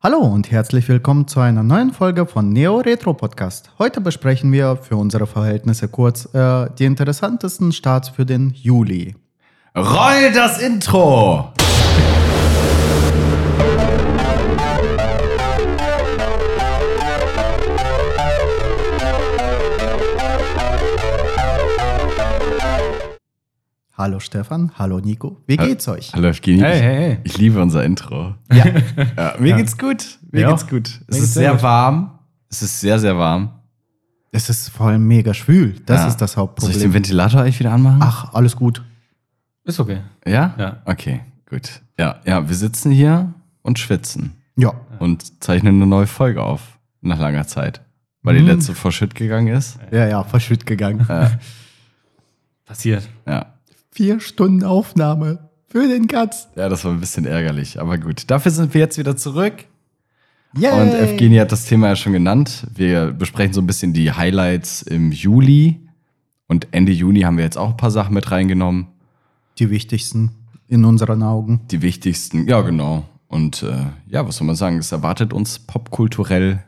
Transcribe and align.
Hallo 0.00 0.18
und 0.18 0.52
herzlich 0.52 0.88
willkommen 0.88 1.26
zu 1.26 1.40
einer 1.40 1.64
neuen 1.64 1.92
Folge 1.92 2.24
von 2.24 2.50
Neo 2.50 2.76
Retro 2.76 3.14
Podcast. 3.14 3.72
Heute 3.80 4.00
besprechen 4.00 4.52
wir 4.52 4.76
für 4.76 4.94
unsere 4.94 5.26
Verhältnisse 5.26 5.88
kurz 5.88 6.32
äh, 6.36 6.68
die 6.78 6.84
interessantesten 6.84 7.72
Starts 7.72 8.08
für 8.08 8.24
den 8.24 8.50
Juli. 8.50 9.16
Roll 9.76 10.30
das 10.32 10.62
Intro! 10.62 11.52
Hallo 23.98 24.20
Stefan, 24.20 24.70
hallo 24.78 25.00
Nico, 25.00 25.38
wie 25.48 25.56
geht's 25.56 25.88
euch? 25.88 26.12
Hallo 26.14 26.28
Evgeny. 26.28 26.60
Hey, 26.60 26.78
hey, 26.80 26.96
hey. 26.96 27.18
Ich 27.24 27.36
liebe 27.36 27.60
unser 27.60 27.82
Intro. 27.84 28.36
Ja, 28.52 28.64
Ja, 29.16 29.34
mir 29.40 29.56
geht's 29.56 29.76
gut. 29.76 30.18
Mir 30.30 30.42
Ja. 30.42 30.50
geht's 30.50 30.68
gut. 30.68 30.86
Es 30.86 31.16
geht's 31.16 31.18
ist 31.24 31.34
sehr 31.34 31.50
gut. 31.52 31.62
warm. 31.64 32.18
Es 32.48 32.62
ist 32.62 32.80
sehr, 32.80 32.98
sehr 33.00 33.18
warm. 33.18 33.50
es 34.30 34.48
ist 34.50 34.68
vor 34.68 34.86
allem 34.86 35.04
mega 35.08 35.34
schwül, 35.34 35.80
das 35.84 36.02
Ja. 36.02 36.06
ist 36.08 36.16
das 36.18 36.32
Soll 36.34 36.44
ich 36.44 36.54
den 36.54 36.62
Hauptproblem. 36.68 36.94
Ventilator 36.94 37.40
eigentlich 37.40 37.58
wieder 37.58 37.72
anmachen? 37.72 37.98
Ach, 38.00 38.32
alles 38.34 38.54
gut. 38.54 38.82
Ist 39.64 39.80
okay. 39.80 39.98
Ja? 40.24 40.54
Ja. 40.56 40.76
Okay, 40.84 41.22
gut. 41.50 41.80
Ja, 41.98 42.20
ja, 42.24 42.48
wir 42.48 42.54
sitzen 42.54 42.92
hier 42.92 43.34
und 43.62 43.80
schwitzen 43.80 44.34
Ja, 44.54 44.74
und 45.00 45.42
zeichnen 45.42 45.74
eine 45.74 45.86
neue 45.88 46.06
Folge 46.06 46.40
auf. 46.42 46.78
Nach 47.00 47.18
langer 47.18 47.46
Zeit. 47.48 47.80
Weil 48.22 48.36
die 48.36 48.42
Mhm. 48.42 48.48
letzte 48.48 48.74
vor 48.76 48.92
Shit 48.92 49.14
gegangen 49.16 49.48
ist. 49.48 49.78
ja, 49.90 50.06
ja, 50.06 50.22
verschütt 50.22 50.66
gegangen. 50.66 51.04
Passiert. 52.64 53.08
Ja. 53.26 53.54
Vier 53.98 54.20
Stunden 54.20 54.62
Aufnahme 54.62 55.50
für 55.66 55.88
den 55.88 56.06
Katz. 56.06 56.46
Ja, 56.54 56.68
das 56.68 56.84
war 56.84 56.92
ein 56.92 57.00
bisschen 57.00 57.24
ärgerlich, 57.24 57.80
aber 57.80 57.98
gut. 57.98 58.30
Dafür 58.30 58.52
sind 58.52 58.72
wir 58.72 58.80
jetzt 58.80 58.96
wieder 58.96 59.16
zurück. 59.16 59.64
Yay. 60.56 60.70
Und 60.80 60.94
Evgeny 60.94 61.34
hat 61.38 61.50
das 61.50 61.64
Thema 61.64 61.88
ja 61.88 61.96
schon 61.96 62.12
genannt. 62.12 62.68
Wir 62.72 63.10
besprechen 63.10 63.52
so 63.54 63.60
ein 63.60 63.66
bisschen 63.66 63.94
die 63.94 64.12
Highlights 64.12 64.82
im 64.82 65.10
Juli. 65.10 65.80
Und 66.46 66.68
Ende 66.70 66.92
Juni 66.92 67.22
haben 67.22 67.38
wir 67.38 67.42
jetzt 67.42 67.58
auch 67.58 67.70
ein 67.70 67.76
paar 67.76 67.90
Sachen 67.90 68.14
mit 68.14 68.30
reingenommen. 68.30 68.86
Die 69.58 69.68
wichtigsten 69.68 70.30
in 70.68 70.84
unseren 70.84 71.24
Augen. 71.24 71.62
Die 71.72 71.82
wichtigsten, 71.82 72.46
ja, 72.46 72.60
genau. 72.60 73.04
Und 73.26 73.64
äh, 73.64 73.86
ja, 74.06 74.24
was 74.28 74.36
soll 74.36 74.46
man 74.46 74.54
sagen? 74.54 74.78
Es 74.78 74.92
erwartet 74.92 75.32
uns 75.32 75.58
popkulturell 75.58 76.62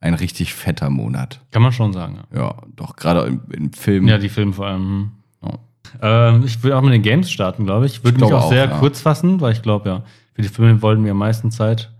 ein 0.00 0.14
richtig 0.14 0.54
fetter 0.54 0.90
Monat. 0.90 1.40
Kann 1.52 1.62
man 1.62 1.70
schon 1.70 1.92
sagen. 1.92 2.18
Ja, 2.34 2.40
Ja, 2.40 2.62
doch, 2.74 2.96
gerade 2.96 3.26
im, 3.28 3.42
im 3.52 3.72
Film. 3.72 4.08
ja 4.08 4.18
die 4.18 4.28
Filme 4.28 4.52
vor 4.52 4.66
allem. 4.66 5.12
Ja. 5.40 5.50
Hm. 5.92 6.00
Ähm, 6.02 6.42
ich 6.44 6.62
würde 6.62 6.76
auch 6.76 6.82
mit 6.82 6.92
den 6.92 7.02
Games 7.02 7.30
starten, 7.30 7.64
glaube 7.64 7.86
ich. 7.86 8.02
Würde 8.04 8.16
Ich 8.16 8.20
mich 8.20 8.28
glaube 8.28 8.36
auch 8.42 8.46
auch, 8.46 8.50
sehr 8.52 8.64
ja. 8.68 8.78
kurz 8.78 9.00
fassen, 9.00 9.40
weil 9.40 9.52
ich 9.52 9.62
glaube, 9.62 9.88
ja, 9.88 10.02
für 10.34 10.42
die 10.42 10.48
Filme 10.48 10.82
wollten 10.82 11.04
wir 11.04 11.12
am 11.12 11.18
meisten 11.18 11.50
Zeit 11.50 11.90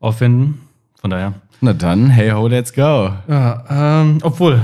aufwenden. 0.00 0.60
Von 1.00 1.10
daher. 1.10 1.34
Na 1.60 1.72
dann, 1.72 2.08
hey 2.10 2.30
ho, 2.30 2.46
let's 2.48 2.72
go. 2.72 3.10
Ja, 3.28 3.64
ähm, 4.02 4.18
obwohl, 4.22 4.60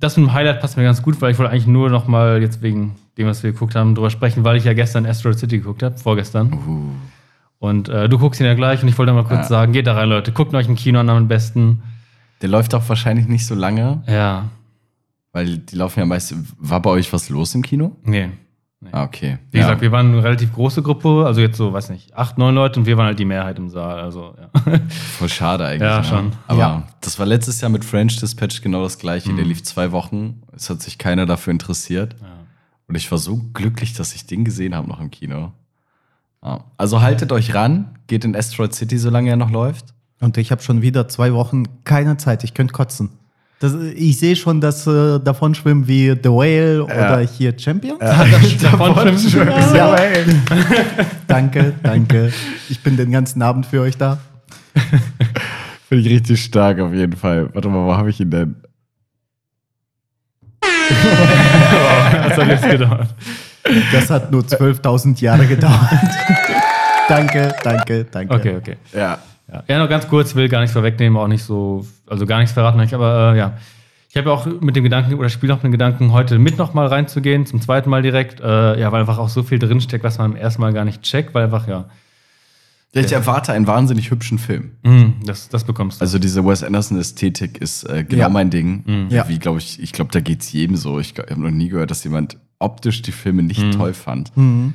das 0.00 0.16
mit 0.16 0.26
dem 0.26 0.32
Highlight 0.32 0.60
passt 0.60 0.76
mir 0.76 0.82
ganz 0.84 1.02
gut, 1.02 1.20
weil 1.20 1.30
ich 1.32 1.38
wollte 1.38 1.52
eigentlich 1.52 1.66
nur 1.66 1.90
noch 1.90 2.06
mal 2.06 2.40
jetzt 2.42 2.62
wegen 2.62 2.96
dem, 3.18 3.26
was 3.26 3.42
wir 3.42 3.52
geguckt 3.52 3.74
haben, 3.74 3.94
drüber 3.94 4.10
sprechen, 4.10 4.44
weil 4.44 4.56
ich 4.56 4.64
ja 4.64 4.72
gestern 4.74 5.06
Asteroid 5.06 5.38
City 5.38 5.58
geguckt 5.58 5.82
habe, 5.82 5.96
vorgestern. 5.98 6.52
Uh, 6.52 6.90
Und 7.58 7.88
äh, 7.88 8.08
du 8.08 8.18
guckst 8.18 8.40
ihn 8.40 8.46
ja 8.46 8.54
gleich 8.54 8.82
und 8.82 8.88
ich 8.88 8.98
wollte 8.98 9.12
mal 9.12 9.24
kurz 9.24 9.40
Ja. 9.42 9.44
sagen, 9.44 9.72
geht 9.72 9.86
da 9.86 9.94
rein, 9.94 10.08
Leute, 10.08 10.32
guckt 10.32 10.54
euch 10.54 10.68
im 10.68 10.74
Kino 10.76 11.00
an 11.00 11.08
am 11.08 11.28
besten. 11.28 11.82
der 12.42 12.48
läuft 12.50 12.74
auch 12.74 12.86
wahrscheinlich 12.88 13.26
nicht 13.28 13.46
so 13.46 13.54
lange, 13.54 14.02
Ja, 14.06 14.44
weil 15.36 15.58
die 15.58 15.76
laufen 15.76 16.00
ja 16.00 16.06
meist. 16.06 16.34
War 16.58 16.80
bei 16.80 16.90
euch 16.90 17.12
was 17.12 17.28
los 17.28 17.54
im 17.54 17.62
Kino? 17.62 17.94
nee. 18.04 18.30
Ah, 18.92 19.02
okay. 19.04 19.38
Wie 19.50 19.58
gesagt, 19.58 19.80
wir 19.80 19.90
waren 19.90 20.12
eine 20.12 20.22
relativ 20.22 20.52
große 20.52 20.80
Gruppe, 20.80 21.24
also 21.26 21.40
jetzt 21.40 21.56
so, 21.56 21.72
weiß 21.72 21.88
nicht, 21.90 22.14
acht, 22.14 22.38
neun 22.38 22.54
Leute 22.54 22.78
und 22.78 22.86
wir 22.86 22.96
waren 22.96 23.06
halt 23.06 23.18
die 23.18 23.24
Mehrheit 23.24 23.58
im 23.58 23.68
Saal. 23.68 23.98
Also, 23.98 24.36
ja. 24.38 24.78
Voll 25.18 25.28
schade 25.28 25.64
eigentlich. 25.66 25.80
Ja, 25.90 25.98
ne? 25.98 26.04
schon. 26.04 26.32
Aber 26.46 26.58
Ja. 26.58 26.82
das 27.00 27.18
war 27.18 27.26
letztes 27.26 27.60
Jahr 27.60 27.70
mit 27.70 27.84
French 27.84 28.20
Dispatch 28.20 28.60
genau 28.62 28.82
das 28.82 28.98
gleiche. 28.98 29.32
Mhm. 29.32 29.36
Der 29.38 29.44
lief 29.46 29.62
zwei 29.64 29.90
Wochen. 29.90 30.42
Es 30.54 30.70
hat 30.70 30.82
sich 30.82 30.98
keiner 30.98 31.26
dafür 31.26 31.50
interessiert. 31.52 32.14
Und 32.86 32.94
ich 32.94 33.10
war 33.10 33.18
so 33.18 33.38
glücklich, 33.54 33.94
dass 33.94 34.14
ich 34.14 34.26
den 34.26 34.44
gesehen 34.44 34.76
habe 34.76 34.86
noch 34.88 35.00
im 35.00 35.10
Kino. 35.10 35.52
Ja. 36.44 36.64
Also 36.76 37.00
haltet 37.00 37.32
euch 37.32 37.54
ran, 37.54 37.98
geht 38.06 38.24
in 38.24 38.36
Asteroid 38.36 38.72
City, 38.74 38.98
solange 38.98 39.30
er 39.30 39.36
noch 39.36 39.50
läuft. 39.50 39.94
Und 40.20 40.36
ich 40.38 40.52
habe 40.52 40.62
schon 40.62 40.80
wieder 40.82 41.08
zwei 41.08 41.32
Wochen 41.32 41.64
keine 41.82 42.18
Zeit. 42.18 42.44
Ich 42.44 42.54
könnte 42.54 42.72
kotzen. 42.72 43.10
Das, 43.58 43.74
ich 43.74 44.18
sehe 44.18 44.36
schon 44.36 44.60
das 44.60 44.86
äh, 44.86 45.18
davon 45.18 45.54
schwimmen 45.54 45.88
wie 45.88 46.10
The 46.10 46.28
Whale 46.28 46.84
oder 46.84 47.20
hier 47.20 47.58
Champion. 47.58 47.98
Davon 48.00 49.18
schwimmen. 49.18 49.48
Ja. 49.74 49.96
danke, 51.26 51.72
danke. 51.82 52.32
Ich 52.68 52.82
bin 52.82 52.98
den 52.98 53.10
ganzen 53.10 53.40
Abend 53.40 53.64
für 53.64 53.80
euch 53.80 53.96
da. 53.96 54.18
Finde 55.88 56.04
ich 56.04 56.10
richtig 56.12 56.44
stark 56.44 56.80
auf 56.80 56.92
jeden 56.92 57.16
Fall. 57.16 57.48
Warte 57.54 57.68
mal, 57.68 57.86
wo 57.86 57.96
habe 57.96 58.10
ich 58.10 58.20
ihn 58.20 58.30
denn? 58.30 58.56
Das 62.28 62.36
hat 62.36 62.48
jetzt 62.48 62.70
gedauert. 62.70 63.14
Das 63.92 64.10
hat 64.10 64.30
nur 64.30 64.42
12.000 64.42 65.20
Jahre 65.22 65.46
gedauert. 65.46 65.90
danke, 67.08 67.54
danke, 67.64 68.04
danke. 68.10 68.34
Okay, 68.34 68.56
okay. 68.56 68.76
Ja. 68.92 69.18
Ja. 69.50 69.62
ja, 69.68 69.78
noch 69.78 69.88
ganz 69.88 70.08
kurz, 70.08 70.34
will 70.34 70.48
gar 70.48 70.60
nichts 70.60 70.72
vorwegnehmen, 70.72 71.16
auch 71.16 71.28
nicht 71.28 71.44
so, 71.44 71.86
also 72.06 72.26
gar 72.26 72.38
nichts 72.38 72.52
verraten, 72.52 72.78
nicht, 72.78 72.94
aber 72.94 73.32
äh, 73.34 73.38
ja. 73.38 73.56
Ich 74.08 74.16
habe 74.16 74.30
ja 74.30 74.34
auch 74.34 74.46
mit 74.46 74.76
dem 74.76 74.84
Gedanken, 74.84 75.12
oder 75.14 75.28
spiele 75.28 75.52
auch 75.52 75.58
mit 75.58 75.64
dem 75.64 75.72
Gedanken, 75.72 76.12
heute 76.12 76.38
mit 76.38 76.56
nochmal 76.56 76.86
reinzugehen, 76.86 77.44
zum 77.44 77.60
zweiten 77.60 77.90
Mal 77.90 78.00
direkt, 78.02 78.40
äh, 78.40 78.80
ja, 78.80 78.90
weil 78.90 79.00
einfach 79.00 79.18
auch 79.18 79.28
so 79.28 79.42
viel 79.42 79.58
drinsteckt, 79.58 80.04
was 80.04 80.16
man 80.18 80.30
im 80.32 80.36
ersten 80.36 80.62
Mal 80.62 80.72
gar 80.72 80.84
nicht 80.86 81.02
checkt, 81.02 81.34
weil 81.34 81.44
einfach, 81.44 81.68
ja, 81.68 81.84
Ich 82.92 83.12
erwarte 83.12 83.52
einen 83.52 83.66
wahnsinnig 83.66 84.10
hübschen 84.10 84.38
Film. 84.38 84.70
mh, 84.84 85.12
das, 85.26 85.50
das 85.50 85.64
bekommst 85.64 86.00
du. 86.00 86.02
Also 86.02 86.18
diese 86.18 86.46
Wes 86.46 86.62
Anderson-Ästhetik 86.62 87.58
ist 87.58 87.82
äh, 87.84 88.04
genau 88.04 88.22
Ja. 88.22 88.28
mein 88.30 88.48
Ding. 88.48 88.84
Mhm. 88.86 89.08
Ja. 89.10 89.28
Wie 89.28 89.38
glaube 89.38 89.58
ich, 89.58 89.82
ich 89.82 89.92
glaube, 89.92 90.10
da 90.12 90.20
geht's 90.20 90.50
jedem 90.50 90.76
so. 90.76 90.98
Ich, 90.98 91.12
habe 91.18 91.38
noch 91.40 91.50
nie 91.50 91.68
gehört, 91.68 91.90
dass 91.90 92.02
jemand 92.04 92.38
optisch 92.58 93.02
die 93.02 93.12
Filme 93.12 93.42
nicht 93.42 93.62
Mhm. 93.62 93.72
toll 93.72 93.92
fand. 93.92 94.34
Mhm. 94.34 94.72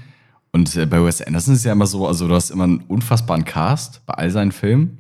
Und 0.52 0.76
äh, 0.76 0.86
bei 0.86 1.04
Wes 1.04 1.20
Anderson 1.22 1.54
ist 1.56 1.62
es 1.62 1.66
ja 1.66 1.72
immer 1.72 1.88
so, 1.88 2.06
also 2.08 2.28
du 2.28 2.36
hast 2.36 2.52
immer 2.52 2.66
einen 2.66 2.82
unfassbaren 2.82 3.44
Cast 3.46 4.06
bei 4.06 4.14
all 4.14 4.30
seinen 4.30 4.52
Filmen. 4.52 5.00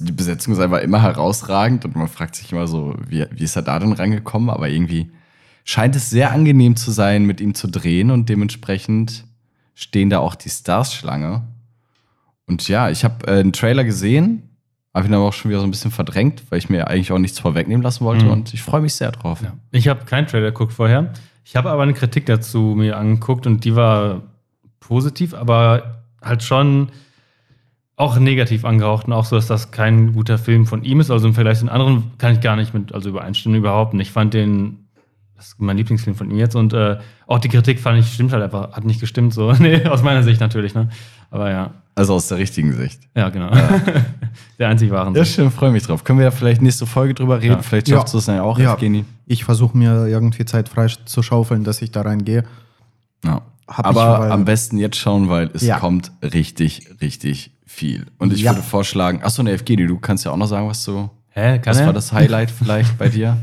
Die 0.00 0.12
Besetzung 0.12 0.52
ist 0.54 0.60
einfach 0.60 0.80
immer 0.80 1.02
herausragend 1.02 1.84
und 1.84 1.96
man 1.96 2.08
fragt 2.08 2.36
sich 2.36 2.52
immer 2.52 2.66
so, 2.66 2.94
wie, 3.08 3.26
wie 3.30 3.44
ist 3.44 3.56
er 3.56 3.62
da 3.62 3.78
denn 3.78 3.92
rangekommen? 3.92 4.48
Aber 4.50 4.68
irgendwie 4.68 5.10
scheint 5.64 5.96
es 5.96 6.08
sehr 6.10 6.30
angenehm 6.32 6.76
zu 6.76 6.90
sein, 6.90 7.24
mit 7.24 7.40
ihm 7.40 7.54
zu 7.54 7.66
drehen 7.68 8.10
und 8.10 8.28
dementsprechend 8.28 9.24
stehen 9.74 10.10
da 10.10 10.18
auch 10.18 10.34
die 10.34 10.50
Stars 10.50 10.94
Schlange. 10.94 11.42
Und 12.46 12.68
ja, 12.68 12.90
ich 12.90 13.04
habe 13.04 13.26
äh, 13.26 13.40
einen 13.40 13.52
Trailer 13.52 13.84
gesehen, 13.84 14.42
habe 14.94 15.06
ihn 15.08 15.14
aber 15.14 15.24
auch 15.24 15.32
schon 15.32 15.50
wieder 15.50 15.60
so 15.60 15.66
ein 15.66 15.70
bisschen 15.70 15.90
verdrängt, 15.90 16.42
weil 16.50 16.58
ich 16.58 16.68
mir 16.68 16.88
eigentlich 16.88 17.10
auch 17.12 17.18
nichts 17.18 17.38
vorwegnehmen 17.38 17.82
lassen 17.82 18.04
wollte 18.04 18.26
Mhm. 18.26 18.30
und 18.30 18.54
ich 18.54 18.62
freue 18.62 18.82
mich 18.82 18.94
sehr 18.94 19.10
drauf. 19.10 19.42
Ja. 19.42 19.54
Ich 19.70 19.88
habe 19.88 20.04
keinen 20.04 20.26
Trailer 20.26 20.50
geguckt 20.52 20.72
vorher. 20.72 21.12
Ich 21.44 21.56
habe 21.56 21.70
aber 21.70 21.82
eine 21.82 21.94
Kritik 21.94 22.26
dazu 22.26 22.74
mir 22.76 22.98
angeguckt 22.98 23.46
und 23.46 23.64
die 23.64 23.74
war 23.74 24.22
positiv, 24.80 25.34
aber 25.34 26.02
halt 26.20 26.42
schon 26.42 26.90
auch 27.96 28.18
negativ 28.18 28.64
angehaucht 28.64 29.06
und 29.06 29.12
auch 29.12 29.24
so, 29.24 29.36
dass 29.36 29.46
das 29.46 29.70
kein 29.70 30.12
guter 30.14 30.38
Film 30.38 30.66
von 30.66 30.82
ihm 30.82 31.00
ist. 31.00 31.10
Also 31.10 31.28
im 31.28 31.34
Vergleich 31.34 31.58
zu 31.58 31.66
den 31.66 31.70
anderen 31.70 32.10
kann 32.18 32.34
ich 32.34 32.40
gar 32.40 32.56
nicht 32.56 32.74
mit, 32.74 32.92
also 32.94 33.10
übereinstimmen 33.10 33.58
überhaupt 33.58 33.94
nicht. 33.94 34.08
Ich 34.08 34.12
fand 34.12 34.34
den, 34.34 34.86
das 35.36 35.48
ist 35.48 35.60
mein 35.60 35.76
Lieblingsfilm 35.76 36.16
von 36.16 36.30
ihm 36.30 36.38
jetzt 36.38 36.56
und 36.56 36.72
äh, 36.72 36.98
auch 37.26 37.38
die 37.38 37.48
Kritik 37.48 37.80
fand 37.80 37.98
ich, 38.00 38.12
stimmt 38.12 38.32
halt 38.32 38.42
einfach, 38.42 38.72
hat 38.72 38.84
nicht 38.84 39.00
gestimmt 39.00 39.34
so. 39.34 39.52
nee, 39.58 39.84
aus 39.86 40.02
meiner 40.02 40.22
Sicht 40.22 40.40
natürlich, 40.40 40.74
ne? 40.74 40.88
Aber 41.30 41.50
ja, 41.50 41.70
Also 41.94 42.14
aus 42.14 42.28
der 42.28 42.38
richtigen 42.38 42.72
Sicht. 42.72 43.00
ja, 43.16 43.28
genau. 43.28 43.50
Der 44.58 44.68
einzig 44.68 44.90
wahren 44.90 45.14
Ja, 45.14 45.24
Sicht. 45.24 45.36
schön, 45.36 45.50
freue 45.50 45.70
mich 45.70 45.82
drauf. 45.84 46.04
Können 46.04 46.18
wir 46.18 46.24
ja 46.24 46.30
vielleicht 46.30 46.62
nächste 46.62 46.86
Folge 46.86 47.14
drüber 47.14 47.40
reden? 47.42 47.54
Ja. 47.56 47.62
Vielleicht 47.62 47.88
Ja. 47.88 47.98
schaffst 47.98 48.14
du 48.14 48.18
es 48.18 48.24
dann 48.26 48.36
ja 48.36 48.42
auch, 48.42 48.58
Ja. 48.58 48.74
Evgeny. 48.74 49.04
Ich 49.26 49.44
versuche 49.44 49.76
mir 49.76 50.06
irgendwie 50.06 50.44
Zeit 50.44 50.68
frei 50.68 50.86
zu 51.04 51.22
schaufeln, 51.22 51.64
dass 51.64 51.80
ich 51.82 51.90
da 51.90 52.02
reingehe. 52.02 52.44
Ja. 53.24 53.42
Hab 53.76 53.86
Aber 53.86 54.14
ich, 54.14 54.20
weil- 54.20 54.32
am 54.32 54.44
besten 54.44 54.78
jetzt 54.78 54.96
schauen, 54.96 55.28
weil 55.28 55.50
es 55.54 55.62
Ja. 55.62 55.78
kommt 55.78 56.12
richtig, 56.22 56.88
richtig 57.00 57.52
viel. 57.66 58.06
Und 58.18 58.32
ich 58.32 58.42
Ja. 58.42 58.52
würde 58.52 58.62
vorschlagen, 58.62 59.22
achso, 59.22 59.42
ne, 59.42 59.52
Evgeny, 59.52 59.86
du 59.86 59.98
kannst 59.98 60.24
ja 60.24 60.30
auch 60.30 60.36
noch 60.36 60.46
sagen, 60.46 60.68
was 60.68 60.84
du. 60.84 61.08
Hä, 61.30 61.58
kann 61.58 61.70
Was 61.74 61.80
er? 61.80 61.86
war 61.86 61.92
das 61.92 62.12
Highlight 62.12 62.50
vielleicht 62.58 62.98
bei 62.98 63.08
dir? 63.08 63.36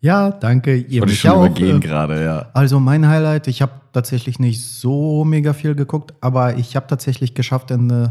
Ja, 0.00 0.30
danke. 0.30 0.76
Ihr 0.76 1.02
Wollte 1.02 1.12
ich 1.12 1.20
schon 1.20 1.30
auch. 1.32 1.44
übergehen 1.46 1.76
Äh, 1.76 1.80
gerade, 1.80 2.24
ja. 2.24 2.46
Also 2.54 2.80
mein 2.80 3.06
Highlight, 3.06 3.48
ich 3.48 3.60
habe 3.60 3.72
tatsächlich 3.92 4.38
nicht 4.38 4.62
so 4.64 5.24
mega 5.24 5.52
viel 5.52 5.74
geguckt, 5.74 6.14
aber 6.22 6.56
ich 6.56 6.74
habe 6.76 6.86
tatsächlich 6.86 7.34
geschafft, 7.34 7.70
in 7.70 7.90
äh, 7.90 8.08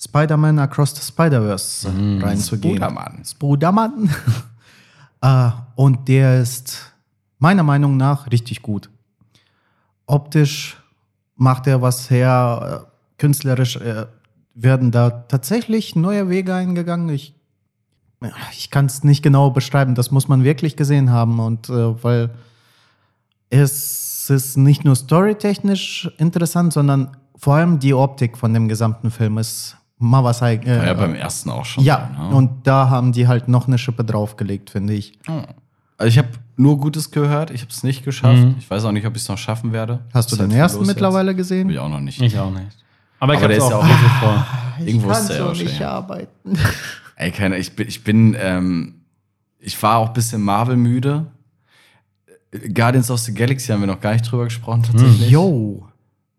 Spider-Man 0.00 0.58
Across 0.60 0.94
the 0.96 1.02
Spider-Verse 1.02 1.88
Mhm. 1.90 2.22
reinzugehen. 2.22 2.74
Brudermann. 2.74 3.22
Brudermann. 3.38 4.10
äh, 5.22 5.50
und 5.74 6.06
der 6.08 6.40
ist 6.40 6.92
meiner 7.38 7.62
Meinung 7.64 7.96
nach 7.96 8.30
richtig 8.30 8.62
gut. 8.62 8.88
Optisch 10.12 10.76
macht 11.36 11.66
er 11.66 11.80
was 11.80 12.10
her, 12.10 12.84
äh, 12.86 13.18
künstlerisch 13.18 13.76
äh, 13.76 14.06
werden 14.54 14.90
da 14.90 15.08
tatsächlich 15.10 15.96
neue 15.96 16.28
Wege 16.28 16.54
eingegangen. 16.54 17.08
Ich, 17.08 17.34
ich 18.52 18.70
kann 18.70 18.86
es 18.86 19.04
nicht 19.04 19.22
genau 19.22 19.50
beschreiben, 19.50 19.94
das 19.94 20.10
muss 20.10 20.28
man 20.28 20.44
wirklich 20.44 20.76
gesehen 20.76 21.10
haben. 21.10 21.40
Und 21.40 21.70
äh, 21.70 22.04
weil 22.04 22.30
es 23.48 24.28
ist 24.28 24.58
nicht 24.58 24.84
nur 24.84 24.96
storytechnisch 24.96 26.10
interessant, 26.18 26.74
sondern 26.74 27.16
vor 27.36 27.54
allem 27.54 27.78
die 27.78 27.94
Optik 27.94 28.36
von 28.36 28.52
dem 28.52 28.68
gesamten 28.68 29.10
Film 29.10 29.38
ist 29.38 29.78
Mawasai. 29.96 30.56
Äh, 30.56 30.78
War 30.78 30.86
ja 30.86 30.94
beim 30.94 31.14
ersten 31.14 31.48
auch 31.48 31.64
schon. 31.64 31.84
ja, 31.84 32.10
ne? 32.18 32.36
und 32.36 32.66
da 32.66 32.90
haben 32.90 33.12
die 33.12 33.28
halt 33.28 33.48
noch 33.48 33.66
eine 33.66 33.78
Schippe 33.78 34.04
draufgelegt, 34.04 34.68
finde 34.68 34.92
ich. 34.92 35.18
Also 36.02 36.08
ich 36.08 36.18
habe 36.18 36.28
nur 36.56 36.78
Gutes 36.78 37.12
gehört, 37.12 37.52
ich 37.52 37.60
habe 37.60 37.70
es 37.70 37.84
nicht 37.84 38.04
geschafft. 38.04 38.42
Mhm. 38.42 38.56
Ich 38.58 38.68
weiß 38.68 38.84
auch 38.84 38.90
nicht, 38.92 39.06
ob 39.06 39.14
ich 39.14 39.22
es 39.22 39.28
noch 39.28 39.38
schaffen 39.38 39.72
werde. 39.72 40.00
Hast 40.12 40.32
du 40.32 40.36
den 40.36 40.50
halt 40.50 40.58
ersten 40.58 40.84
mittlerweile 40.84 41.30
Jetzt. 41.30 41.38
gesehen? 41.38 41.68
Hab 41.68 41.72
ich 41.72 41.78
auch 41.78 41.88
noch 41.88 42.00
nicht. 42.00 42.20
Ich 42.20 42.36
auch 42.38 42.50
nicht. 42.50 42.66
Aber 43.20 43.34
ich 43.34 43.38
Aber 43.38 43.44
habe 43.44 43.54
der 43.54 43.58
es 43.58 43.64
ist 43.64 43.70
ja 43.70 43.76
auch 43.76 43.84
auch- 43.84 44.20
vor. 44.20 44.46
Irgendwo 44.84 45.10
ist 45.12 45.28
der 45.28 45.54
schon, 45.54 45.78
ja. 45.78 45.90
arbeiten. 45.92 46.58
Ey, 47.16 47.30
keine, 47.30 47.56
ich 47.58 47.76
bin, 47.76 47.86
ich 47.86 48.02
bin, 48.02 48.36
ähm, 48.36 48.94
ich 49.60 49.80
war 49.80 49.98
auch 49.98 50.08
ein 50.08 50.12
bisschen 50.12 50.42
Marvel 50.42 50.76
müde. 50.76 51.26
Guardians 52.74 53.10
of 53.12 53.20
the 53.20 53.32
Galaxy 53.32 53.68
haben 53.72 53.80
wir 53.80 53.86
noch 53.86 54.00
gar 54.00 54.12
nicht 54.12 54.30
drüber 54.30 54.44
gesprochen, 54.44 54.82
tatsächlich. 54.82 55.30
Yo. 55.30 55.86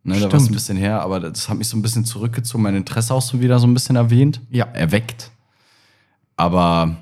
Ne, 0.03 0.19
da 0.19 0.29
war 0.29 0.33
es 0.39 0.47
ein 0.49 0.51
bisschen 0.53 0.75
her, 0.75 1.01
aber 1.01 1.21
das 1.21 1.47
hat 1.47 1.57
mich 1.57 1.69
so 1.69 1.77
ein 1.77 1.81
bisschen 1.81 2.03
zurückgezogen, 2.03 2.61
mein 2.63 2.75
Interesse 2.75 3.13
auch 3.13 3.21
so 3.21 3.39
wieder 3.39 3.57
so 3.59 3.65
ein 3.67 3.73
bisschen 3.73 3.95
erwähnt. 3.95 4.41
Ja. 4.49 4.65
Erweckt. 4.73 5.31
Aber 6.35 6.97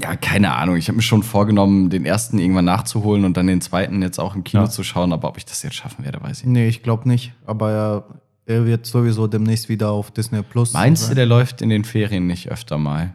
ja, 0.00 0.16
keine 0.16 0.54
Ahnung. 0.54 0.76
Ich 0.76 0.88
habe 0.88 0.96
mir 0.96 1.02
schon 1.02 1.22
vorgenommen, 1.22 1.90
den 1.90 2.04
ersten 2.04 2.38
irgendwann 2.38 2.64
nachzuholen 2.66 3.24
und 3.24 3.36
dann 3.36 3.46
den 3.46 3.60
zweiten 3.60 4.02
jetzt 4.02 4.18
auch 4.18 4.34
im 4.34 4.44
Kino 4.44 4.64
Ja. 4.64 4.70
zu 4.70 4.82
schauen. 4.82 5.12
Aber 5.12 5.28
ob 5.28 5.36
ich 5.38 5.44
das 5.44 5.62
jetzt 5.62 5.74
schaffen 5.76 6.04
werde, 6.04 6.22
weiß 6.22 6.40
ich 6.40 6.44
nicht. 6.44 6.52
Nee, 6.52 6.68
ich 6.68 6.82
glaube 6.82 7.08
nicht. 7.08 7.32
Aber 7.46 7.70
er, 7.70 8.04
er 8.46 8.66
wird 8.66 8.86
sowieso 8.86 9.26
demnächst 9.26 9.68
wieder 9.68 9.90
auf 9.90 10.10
Disney 10.10 10.42
Plus. 10.42 10.72
Meinst 10.72 11.10
du, 11.10 11.14
der 11.14 11.26
läuft 11.26 11.62
in 11.62 11.68
den 11.70 11.84
Ferien 11.84 12.26
nicht 12.26 12.50
öfter 12.50 12.78
mal? 12.78 13.14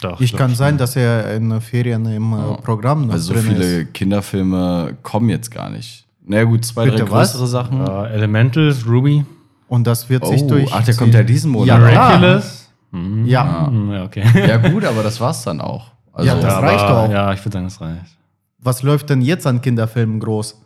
Doch, 0.00 0.20
Ich 0.20 0.36
kann 0.36 0.54
sein, 0.54 0.78
dass 0.78 0.94
er 0.94 1.34
in 1.34 1.60
Ferien 1.60 2.06
im 2.06 2.32
äh, 2.32 2.36
Ja. 2.36 2.52
Programm 2.58 3.06
noch 3.06 3.14
Weil 3.14 3.18
so 3.18 3.34
viele 3.34 3.80
ist. 3.82 3.94
Kinderfilme 3.94 4.96
kommen 5.02 5.28
jetzt 5.28 5.50
gar 5.50 5.70
nicht. 5.70 6.06
Na 6.24 6.36
ja, 6.36 6.44
gut, 6.44 6.64
zwei, 6.64 6.84
Bitte 6.84 7.04
drei 7.04 7.10
was? 7.10 7.32
größere 7.32 7.48
Sachen. 7.48 7.80
Äh, 7.84 8.08
Elementals, 8.14 8.86
Ruby, 8.86 9.24
Und 9.66 9.86
das 9.86 10.08
wird 10.08 10.24
sich 10.26 10.42
Oh, 10.42 10.48
durch. 10.48 10.72
ach, 10.72 10.84
der 10.84 10.94
kommt 10.94 11.14
ja 11.14 11.22
diesen 11.24 11.50
Monat. 11.50 11.68
Ja. 11.68 11.78
Miraculous. 11.78 12.67
Mhm. 12.90 13.26
Ja. 13.26 13.68
Mhm, 13.70 13.92
ja, 13.92 14.04
okay. 14.04 14.24
Ja, 14.48 14.56
gut, 14.56 14.84
aber 14.84 15.02
das 15.02 15.20
war's 15.20 15.42
dann 15.42 15.60
auch. 15.60 15.92
Also, 16.12 16.28
Ja, 16.28 16.40
das 16.40 16.54
Aber, 16.54 16.66
reicht 16.66 16.84
doch. 16.88 17.10
Ja, 17.10 17.32
ich 17.32 17.40
würde 17.44 17.52
sagen, 17.54 17.66
das 17.66 17.80
reicht. 17.80 18.16
Was 18.58 18.82
läuft 18.82 19.10
denn 19.10 19.20
jetzt 19.22 19.46
an 19.46 19.60
Kinderfilmen 19.60 20.18
groß? 20.20 20.60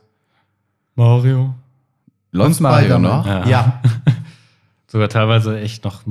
Mario. 0.94 1.54
läuft 2.30 2.60
Mario 2.60 2.98
noch? 2.98 3.26
Ja. 3.26 3.46
Ja. 3.46 3.82
Sogar 4.86 5.08
teilweise 5.08 5.58
echt 5.60 5.84
noch 5.84 6.02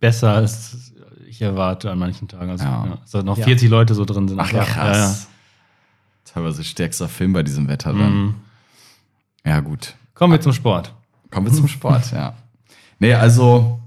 besser, 0.00 0.32
als 0.32 0.92
ich 1.28 1.40
erwarte 1.42 1.90
an 1.90 1.98
manchen 1.98 2.28
Tagen. 2.28 2.50
Also, 2.50 2.64
Ja. 2.64 2.86
ja. 2.86 2.98
So 3.04 3.20
noch 3.22 3.36
Ja. 3.38 3.44
40 3.44 3.68
Leute 3.70 3.94
so 3.94 4.04
drin 4.04 4.28
sind. 4.28 4.38
Ach, 4.40 4.50
Ja, 4.52 4.64
krass. 4.64 5.28
Teilweise 6.24 6.64
stärkster 6.64 7.08
Film 7.08 7.32
bei 7.32 7.42
diesem 7.42 7.68
Wetter 7.68 7.92
dann. 7.92 8.14
Mhm. 8.14 8.34
Ja, 9.44 9.60
gut. 9.60 9.94
Kommen 10.14 10.32
wir 10.32 10.40
zum 10.40 10.52
Sport. 10.52 10.92
Kommen 11.30 11.46
wir 11.46 11.52
zum 11.52 11.68
Sport, 11.68 12.10
ja. 12.12 12.34
Nee, 12.98 13.14
also, 13.14 13.78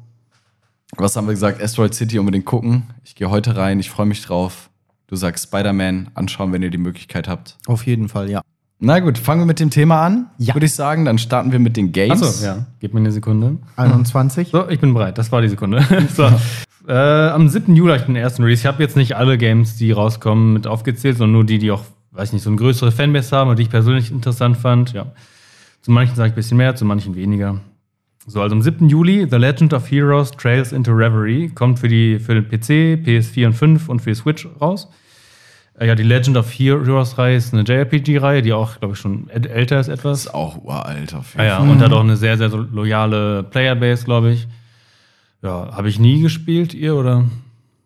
was 1.02 1.16
haben 1.16 1.28
wir 1.28 1.34
gesagt? 1.34 1.62
Asteroid 1.62 1.94
City 1.94 2.20
unbedingt 2.20 2.46
gucken. 2.46 2.84
Ich 3.04 3.16
gehe 3.16 3.30
heute 3.30 3.56
rein, 3.56 3.80
ich 3.80 3.90
freue 3.90 4.06
mich 4.06 4.22
drauf. 4.24 4.70
Du 5.08 5.16
sagst 5.16 5.46
Spider-Man 5.46 6.12
anschauen, 6.14 6.52
wenn 6.54 6.62
ihr 6.62 6.70
die 6.70 6.78
Möglichkeit 6.78 7.28
habt. 7.28 7.58
Auf 7.66 7.86
jeden 7.88 8.10
Fall, 8.10 8.30
ja. 8.30 8.42
Na 8.80 9.00
gut, 9.00 9.18
fangen 9.18 9.42
wir 9.42 9.46
mit 9.46 9.60
dem 9.60 9.72
Thema 9.72 10.06
an, 10.06 10.28
Ja. 10.38 10.54
würde 10.56 10.66
ich 10.66 10.74
sagen. 10.74 11.04
Dann 11.04 11.18
starten 11.18 11.52
wir 11.52 11.60
mit 11.60 11.76
den 11.76 11.92
Games. 11.92 12.22
Achso, 12.24 12.46
ja. 12.46 12.66
Gib 12.80 12.94
mir 12.94 13.00
eine 13.02 13.12
Sekunde. 13.12 13.58
21. 13.76 14.50
So, 14.52 14.70
ich 14.70 14.80
bin 14.80 14.94
bereit. 14.94 15.18
Das 15.18 15.32
war 15.32 15.42
die 15.42 15.50
Sekunde. 15.50 15.84
so. 16.16 16.30
Äh, 16.88 16.94
am 16.94 17.50
7. 17.50 17.76
Juli 17.76 17.92
habe 17.92 18.00
ich 18.00 18.06
den 18.06 18.16
ersten 18.16 18.44
Release. 18.44 18.62
Ich 18.62 18.66
habe 18.68 18.82
jetzt 18.82 18.96
nicht 18.96 19.16
alle 19.16 19.38
Games, 19.38 19.76
die 19.76 19.92
rauskommen, 19.92 20.54
mit 20.54 20.66
aufgezählt, 20.66 21.18
sondern 21.18 21.34
nur 21.34 21.44
die, 21.46 21.58
die 21.60 21.72
auch, 21.72 21.84
weiß 22.12 22.32
nicht, 22.34 22.42
so 22.44 22.50
eine 22.50 22.58
größere 22.58 22.92
Fanbase 22.92 23.36
haben 23.36 23.50
und 23.50 23.60
die 23.60 23.64
ich 23.64 23.70
persönlich 23.70 24.12
interessant 24.12 24.56
fand. 24.58 24.94
Ja. 24.94 25.08
Zu 25.82 25.92
manchen 25.92 26.16
sage 26.16 26.28
ich 26.30 26.34
ein 26.34 26.36
bisschen 26.36 26.58
mehr, 26.58 26.76
zu 26.76 26.86
manchen 26.86 27.16
weniger. 27.16 27.60
So, 28.30 28.42
also 28.42 28.56
am 28.56 28.62
7. 28.62 28.88
Juli, 28.90 29.28
The 29.30 29.38
Legend 29.38 29.74
of 29.74 29.90
Heroes 29.90 30.32
Trails 30.32 30.72
into 30.72 30.92
Reverie 30.92 31.50
kommt 31.50 31.80
für, 31.80 31.88
die, 31.88 32.20
für 32.20 32.36
den 32.40 32.48
PC, 32.48 33.04
PS4 33.06 33.48
und 33.48 33.54
5 33.54 33.90
und 33.90 34.02
für 34.02 34.12
die 34.12 34.16
Switch 34.16 34.48
raus. 34.62 34.88
Äh, 35.80 35.88
ja, 35.88 35.96
die 35.96 36.04
Legend 36.04 36.38
of 36.38 36.48
Heroes-Reihe 36.52 37.36
ist 37.38 37.54
eine 37.54 37.64
JRPG-Reihe, 37.64 38.42
die 38.42 38.54
auch, 38.54 38.80
glaube 38.80 38.94
ich, 38.94 39.00
schon 39.00 39.28
äl- 39.30 39.48
älter 39.48 39.80
ist 39.80 39.88
etwas. 39.88 40.26
Ist 40.26 40.34
auch 40.34 40.64
uralt 40.64 41.14
auf 41.16 41.32
jeden 41.32 41.42
Ah 41.42 41.46
ja, 41.46 41.58
Fall. 41.60 41.70
und 41.70 41.80
hat 41.82 41.92
auch 41.92 42.02
eine 42.04 42.18
sehr, 42.18 42.38
sehr 42.38 42.50
loyale 42.50 43.44
Playerbase, 43.44 44.06
glaube 44.06 44.32
ich. 44.32 44.48
Ja, 45.42 45.70
habe 45.76 45.90
ich 45.90 46.00
nie 46.00 46.22
gespielt, 46.22 46.74
ihr 46.74 46.96
oder? 46.96 47.24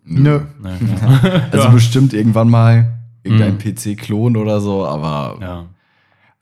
Nö. 0.05 0.41
Nee, 0.61 0.69
ja. 1.01 1.41
Also 1.51 1.67
Ja. 1.67 1.69
bestimmt 1.71 2.13
irgendwann 2.13 2.49
mal 2.49 2.93
irgendein 3.23 3.53
Mhm. 3.53 3.59
PC-Klon 3.59 4.35
oder 4.35 4.59
so, 4.59 4.85
aber 4.85 5.37
ja. 5.39 5.65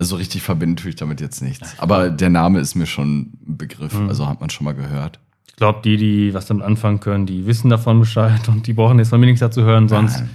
Also 0.02 0.16
richtig 0.16 0.42
verbinden 0.42 0.78
tue 0.78 0.90
ich 0.90 0.96
damit 0.96 1.22
jetzt 1.22 1.42
nichts. 1.44 1.76
Aber 1.78 2.10
der 2.10 2.30
Name 2.32 2.60
ist 2.60 2.74
mir 2.74 2.88
schon 2.88 3.20
ein 3.48 3.58
Begriff, 3.58 3.94
Mhm. 3.98 4.10
also 4.10 4.28
hat 4.28 4.42
man 4.42 4.50
schon 4.50 4.66
mal 4.66 4.74
gehört. 4.74 5.20
Ich 5.48 5.56
glaube, 5.58 5.82
die, 5.84 5.96
die 5.96 6.34
was 6.34 6.48
damit 6.48 6.64
anfangen 6.66 7.00
können, 7.00 7.28
die 7.28 7.46
wissen 7.46 7.70
davon 7.70 8.00
Bescheid 8.00 8.48
und 8.50 8.66
die 8.66 8.74
brauchen 8.74 8.98
jetzt 8.98 9.10
von 9.10 9.20
mir 9.20 9.28
nichts 9.28 9.42
dazu 9.42 9.62
hören, 9.62 9.88
sonst, 9.88 10.18
Nein. 10.22 10.30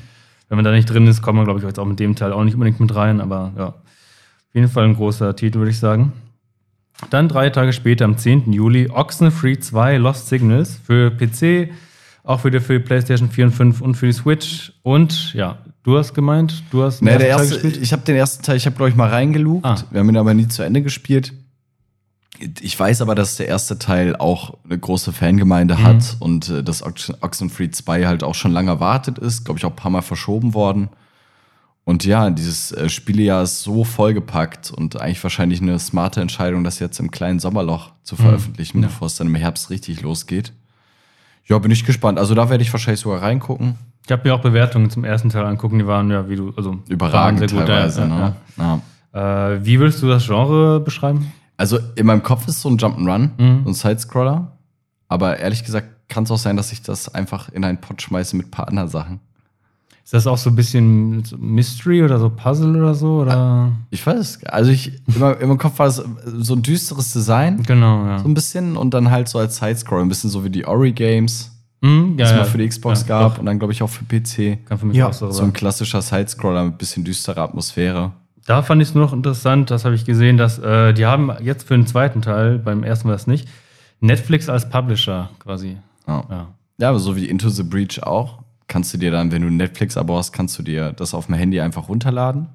wenn 0.49 0.57
man 0.57 0.65
da 0.65 0.71
nicht 0.71 0.89
drin 0.89 1.09
ist, 1.09 1.21
kommt 1.21 1.35
man, 1.37 1.45
glaube 1.47 1.59
ich, 1.59 1.67
jetzt 1.67 1.81
auch 1.81 1.85
mit 1.85 1.99
dem 1.99 2.15
Teil 2.15 2.33
auch 2.33 2.45
nicht 2.45 2.55
unbedingt 2.55 2.79
mit 2.79 2.95
rein, 2.95 3.21
aber 3.21 3.53
ja. 3.59 3.67
Auf 3.69 4.55
jeden 4.55 4.69
Fall 4.69 4.85
ein 4.85 4.95
großer 4.95 5.35
Titel, 5.35 5.59
würde 5.59 5.73
ich 5.73 5.79
sagen. 5.81 6.12
Dann 7.11 7.29
drei 7.29 7.51
Tage 7.51 7.73
später, 7.73 8.05
am 8.07 8.17
10. 8.17 8.53
Juli, 8.53 8.89
Oxenfree 8.89 9.59
2 9.59 9.97
Lost 9.99 10.29
Signals 10.29 10.77
für 10.83 11.11
PC, 11.11 11.71
auch 12.23 12.45
wieder 12.45 12.61
für 12.61 12.79
die 12.79 12.85
PlayStation 12.85 13.29
4 13.31 13.47
und 13.47 13.53
5 13.53 13.81
und 13.83 13.95
für 13.97 14.07
die 14.07 14.12
Switch. 14.12 14.73
Und 14.83 15.35
ja, 15.35 15.59
du 15.87 15.97
hast 15.97 16.12
gemeint, 16.12 16.62
du 16.71 16.83
hast 16.83 17.00
den 17.00 17.06
der 17.06 17.29
ersten 17.31 17.55
Teil 17.55 17.65
erste, 17.65 17.81
ich 17.81 17.93
habe 17.93 18.03
den 18.03 18.17
ersten 18.17 18.43
Teil, 18.43 18.56
ich 18.56 18.67
habe 18.67 18.77
glaube 18.77 18.91
ich 18.91 18.97
mal 18.97 19.09
reingelugt. 19.09 19.65
Ah. 19.65 19.77
Wir 19.91 20.00
haben 20.00 20.09
ihn 20.11 20.17
aber 20.19 20.35
nie 20.35 20.49
zu 20.49 20.62
Ende 20.62 20.83
gespielt. 20.83 21.33
Ich 22.61 22.79
weiß 22.79 23.00
aber, 23.00 23.15
dass 23.15 23.37
der 23.37 23.49
erste 23.49 23.79
Teil 23.79 24.15
auch 24.15 24.59
eine 24.65 24.79
große 24.79 25.12
Fangemeinde 25.15 25.77
Mhm. 25.77 25.83
hat 25.85 26.17
und 26.21 26.50
äh, 26.50 26.62
dass 26.62 26.83
Ox- 26.83 27.12
Oxenfree 27.23 27.71
2 27.71 28.05
halt 28.06 28.23
auch 28.23 28.35
schon 28.35 28.53
lange 28.53 28.71
erwartet 28.71 29.19
ist, 29.19 29.47
glaube 29.47 29.59
ich 29.59 29.65
auch 29.65 29.71
ein 29.71 29.77
paar 29.77 29.91
Mal 29.91 30.03
verschoben 30.03 30.53
worden. 30.53 30.91
Und 31.85 32.05
ja, 32.05 32.29
dieses 32.31 32.73
äh, 32.73 32.88
Spielejahr 32.91 33.43
ist 33.44 33.62
so 33.62 33.85
vollgepackt 33.85 34.71
und 34.73 35.00
eigentlich 35.00 35.23
wahrscheinlich 35.23 35.62
eine 35.62 35.79
smarte 35.79 36.21
Entscheidung, 36.21 36.62
das 36.65 36.79
jetzt 36.81 36.99
im 37.00 37.11
kleinen 37.12 37.38
Sommerloch 37.38 37.93
zu 38.03 38.17
veröffentlichen, 38.17 38.79
Mhm. 38.79 38.83
Ja. 38.83 38.88
bevor 38.88 39.06
es 39.06 39.15
dann 39.17 39.29
im 39.29 39.35
Herbst 39.37 39.71
richtig 39.71 40.03
losgeht. 40.03 40.53
Ja, 41.47 41.59
bin 41.59 41.71
ich 41.71 41.85
gespannt. 41.87 42.19
Also 42.19 42.35
da 42.35 42.50
werde 42.50 42.62
ich 42.65 42.73
wahrscheinlich 42.73 43.00
sogar 43.00 43.23
reingucken. 43.23 43.77
Ich 44.06 44.12
habe 44.12 44.23
mir 44.29 44.35
auch 44.35 44.41
Bewertungen 44.41 44.88
zum 44.88 45.03
ersten 45.05 45.31
Teil 45.31 45.44
angucken, 45.44 45.79
die 45.81 45.87
waren 45.87 46.08
ja, 46.11 46.29
wie 46.29 46.37
du, 46.37 46.53
also 46.56 46.79
Überragend 46.88 47.41
sehr 47.41 47.49
gut, 47.58 47.67
teilweise. 47.67 48.03
ja, 48.03 48.06
ne? 48.06 48.37
Ja. 48.56 48.81
ja. 49.12 49.53
Äh, 49.55 49.64
wie 49.64 49.81
würdest 49.81 50.00
du 50.03 50.08
das 50.08 50.25
Genre 50.26 50.79
beschreiben? 50.81 51.32
Also 51.56 51.79
in 51.97 52.06
meinem 52.06 52.23
Kopf 52.23 52.47
ist 52.47 52.62
so 52.62 52.69
ein 52.69 52.79
Jump'n'Run, 52.79 53.31
Mhm. 53.38 53.62
so 53.64 53.70
ein 53.70 53.75
Sidescroller. 53.75 54.53
Aber 55.08 55.38
ehrlich 55.38 55.64
gesagt 55.64 55.88
kann 56.08 56.23
es 56.25 56.31
auch 56.31 56.38
sein, 56.38 56.56
dass 56.56 56.70
ich 56.70 56.82
das 56.82 57.12
einfach 57.14 57.49
in 57.49 57.64
einen 57.64 57.81
Pot 57.81 58.00
schmeiße 58.00 58.37
mit 58.37 58.47
ein 58.47 58.50
paar 58.52 58.69
anderen 58.69 58.88
Sachen. 58.88 59.19
Ist 60.04 60.12
das 60.12 60.28
auch 60.28 60.38
so 60.38 60.50
ein 60.50 60.54
bisschen 60.54 61.25
Mystery 61.40 62.04
oder 62.04 62.21
so 62.21 62.31
Puzzle 62.31 62.76
oder 62.76 62.95
so? 62.95 63.23
Oder? 63.23 63.73
Ich 63.90 64.07
weiß 64.07 64.45
Also 64.45 64.71
ich, 64.71 64.92
in 65.09 65.19
meinem, 65.19 65.40
in 65.40 65.49
meinem 65.49 65.59
Kopf 65.59 65.81
war 65.81 65.88
es 65.88 66.00
so 66.37 66.54
ein 66.54 66.62
düsteres 66.62 67.12
Design, 67.12 67.64
Genau, 67.64 68.07
ja. 68.07 68.19
so 68.21 68.28
ein 68.28 68.35
bisschen. 68.35 68.76
Und 68.76 68.95
dann 68.95 69.11
halt 69.11 69.28
so 69.28 69.40
als 69.40 69.57
Sidescroller, 69.57 70.02
ein 70.02 70.09
bisschen 70.09 70.31
so 70.31 70.45
wie 70.45 70.50
die 70.50 70.64
Ori-Games, 70.64 71.50
Mhm, 71.80 72.16
die 72.16 72.21
ja, 72.21 72.26
es 72.26 72.33
ja. 72.33 72.38
mal 72.38 72.45
für 72.45 72.59
die 72.59 72.68
Xbox 72.68 73.02
ja, 73.02 73.06
gab. 73.09 73.33
doch. 73.35 73.38
Und 73.40 73.47
dann 73.47 73.59
glaube 73.59 73.73
ich 73.73 73.83
auch 73.83 73.90
für 73.90 74.04
PC. 74.04 74.64
Kann 74.66 74.78
für 74.78 74.87
mich 74.87 74.97
Ja, 74.97 75.09
auch 75.09 75.12
so 75.12 75.30
So 75.30 75.42
ein 75.42 75.52
klassischer 75.52 76.00
Sidescroller 76.02 76.64
mit 76.64 76.78
bisschen 76.78 77.04
düsterer 77.04 77.42
Atmosphäre. 77.42 78.12
Da 78.47 78.62
fand 78.62 78.80
ich 78.80 78.88
es 78.88 78.95
nur 78.95 79.04
noch 79.04 79.12
interessant, 79.12 79.71
das 79.73 79.85
habe 79.85 79.95
ich 79.97 80.04
gesehen, 80.04 80.37
dass 80.37 80.59
äh, 80.59 80.92
die 80.95 81.04
haben 81.04 81.33
jetzt 81.42 81.66
für 81.66 81.75
den 81.75 81.87
zweiten 81.87 82.23
Teil, 82.23 82.59
beim 82.59 82.85
ersten 82.85 83.09
war 83.09 83.12
das 83.14 83.26
nicht, 83.26 83.49
Netflix 84.00 84.49
als 84.49 84.68
Publisher 84.68 85.30
quasi. 85.40 85.76
Ja. 86.06 86.25
Ja. 86.30 86.47
Ja, 86.78 86.88
aber 86.90 86.99
so 86.99 87.16
wie 87.16 87.28
Into 87.28 87.49
the 87.49 87.62
Breach 87.64 88.02
auch, 88.02 88.38
kannst 88.68 88.92
du 88.95 88.99
dir 88.99 89.11
dann, 89.11 89.33
wenn 89.33 89.42
du 89.42 89.49
ein 89.49 89.56
Netflix-Abo 89.56 90.16
hast, 90.16 90.33
kannst 90.33 90.59
du 90.59 90.62
dir 90.62 90.92
das 90.92 91.12
auf 91.14 91.26
dem 91.26 91.35
Handy 91.35 91.61
einfach 91.61 91.88
runterladen. 91.88 92.49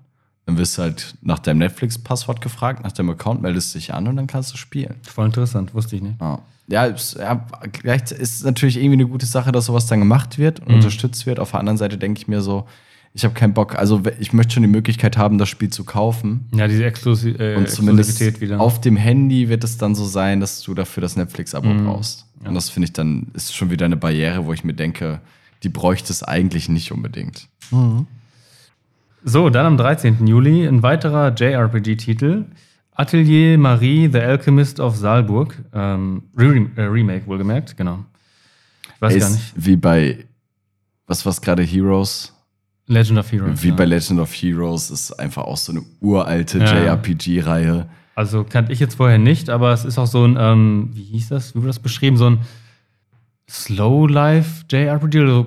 Dann 0.46 0.58
wirst 0.58 0.78
du 0.78 0.84
halt 0.84 1.16
nach 1.22 1.40
deinem 1.40 1.58
Netflix-Passwort 1.60 2.40
gefragt, 2.42 2.84
nach 2.84 2.92
deinem 2.92 3.10
Account 3.12 3.42
meldest 3.42 3.74
du 3.76 3.80
dich 3.80 3.94
an 3.94 4.08
und 4.08 4.16
dann 4.16 4.28
kannst 4.28 4.54
du 4.54 4.58
spielen. 4.58 4.96
Voll 5.04 5.26
interessant, 5.26 5.74
wusste 5.74 5.96
ich 5.98 6.02
nicht. 6.02 6.22
Ja, 6.22 6.40
ja, 6.72 6.88
es, 6.88 7.14
ja 7.20 7.46
gleich 7.72 8.12
ist 8.12 8.44
natürlich 8.46 8.78
irgendwie 8.78 8.94
eine 9.04 9.08
gute 9.08 9.26
Sache, 9.26 9.52
dass 9.52 9.66
sowas 9.66 9.86
dann 9.88 10.00
gemacht 10.00 10.38
wird 10.38 10.60
und 10.62 10.70
Mhm. 10.70 10.76
unterstützt 10.76 11.26
wird. 11.26 11.40
Auf 11.40 11.52
der 11.52 11.60
anderen 11.60 11.78
Seite 11.78 11.98
denke 11.98 12.20
ich 12.20 12.28
mir 12.28 12.42
so, 12.42 12.66
ich 13.14 13.26
habe 13.26 13.34
keinen 13.34 13.54
Bock, 13.54 13.76
also 13.76 14.02
ich 14.20 14.32
möchte 14.32 14.54
schon 14.54 14.64
die 14.64 14.70
Möglichkeit 14.70 15.18
haben, 15.18 15.38
das 15.38 15.50
Spiel 15.50 15.70
zu 15.70 15.84
kaufen. 15.84 16.48
Ja, 16.56 16.68
diese 16.68 16.86
Exklusi 16.86 17.32
äh, 17.32 17.56
Und 17.58 17.70
zumindest 17.70 18.12
Exklusivität 18.12 18.42
wieder. 18.42 18.62
auf 18.62 18.80
dem 18.80 18.96
Handy 18.96 19.50
wird 19.50 19.64
es 19.66 19.78
dann 19.78 19.96
so 19.96 20.06
sein, 20.06 20.40
dass 20.40 20.62
du 20.62 20.74
dafür 20.74 21.02
das 21.02 21.18
Netflix-Abo 21.18 21.68
Mhm. 21.68 21.86
brauchst. 21.86 22.26
Und 22.46 22.56
das 22.56 22.70
finde 22.70 22.86
ich 22.86 22.94
dann, 22.94 23.28
ist 23.34 23.54
schon 23.56 23.70
wieder 23.70 23.86
eine 23.86 23.98
Barriere, 23.98 24.46
wo 24.46 24.54
ich 24.54 24.64
mir 24.64 24.74
denke, 24.74 25.20
die 25.64 25.70
bräuchte 25.70 26.12
es 26.12 26.24
eigentlich 26.24 26.70
nicht 26.70 26.92
unbedingt. 26.92 27.48
Mhm. 27.70 28.08
So, 29.24 29.50
dann 29.52 29.66
am 29.68 29.78
13. 29.78 30.26
Juli 30.26 30.66
ein 30.66 30.82
weiterer 30.82 31.36
JRPG-Titel. 31.36 32.46
Atelier 32.96 33.58
Marie, 33.58 34.10
The 34.12 34.20
Alchemist 34.20 34.80
of 34.80 34.96
Saalburg. 34.96 35.58
Ähm, 35.74 36.24
Re 36.38 36.68
äh, 36.76 36.82
Remake, 36.84 37.26
wohlgemerkt, 37.28 37.78
genau. 37.78 38.06
Ich 38.84 39.02
weiß 39.02 39.18
gar 39.18 39.30
Ist 39.30 39.34
nicht. 39.34 39.54
wie 39.56 39.76
bei, 39.76 40.26
was 41.08 41.26
war's 41.26 41.42
gerade, 41.42 41.64
Heroes? 41.64 42.34
Legend 42.88 43.20
of 43.20 43.32
Heroes. 43.32 43.64
Wie 43.64 43.70
ja. 43.70 43.76
bei 43.76 43.86
Legend 43.86 44.20
of 44.20 44.34
Heroes 44.34 44.92
ist 44.92 45.12
einfach 45.14 45.44
auch 45.44 45.58
so 45.58 45.72
eine 45.72 45.82
uralte 46.02 46.60
Ja. 46.60 46.96
JRPG-Reihe. 46.96 47.88
Also 48.16 48.44
kannte 48.44 48.74
ich 48.74 48.80
jetzt 48.80 48.96
vorher 48.96 49.18
nicht, 49.18 49.50
aber 49.50 49.72
es 49.72 49.86
ist 49.86 49.98
auch 49.98 50.08
so 50.08 50.26
ein, 50.26 50.38
ähm, 50.38 50.90
wie 50.94 51.04
hieß 51.04 51.30
das? 51.30 51.56
Wie 51.56 51.60
wurde 51.60 51.68
das 51.68 51.80
beschrieben? 51.80 52.18
So 52.18 52.30
ein 52.30 52.40
Slow 53.52 54.08
Life 54.08 54.64
JRPG, 54.70 55.20
also 55.20 55.46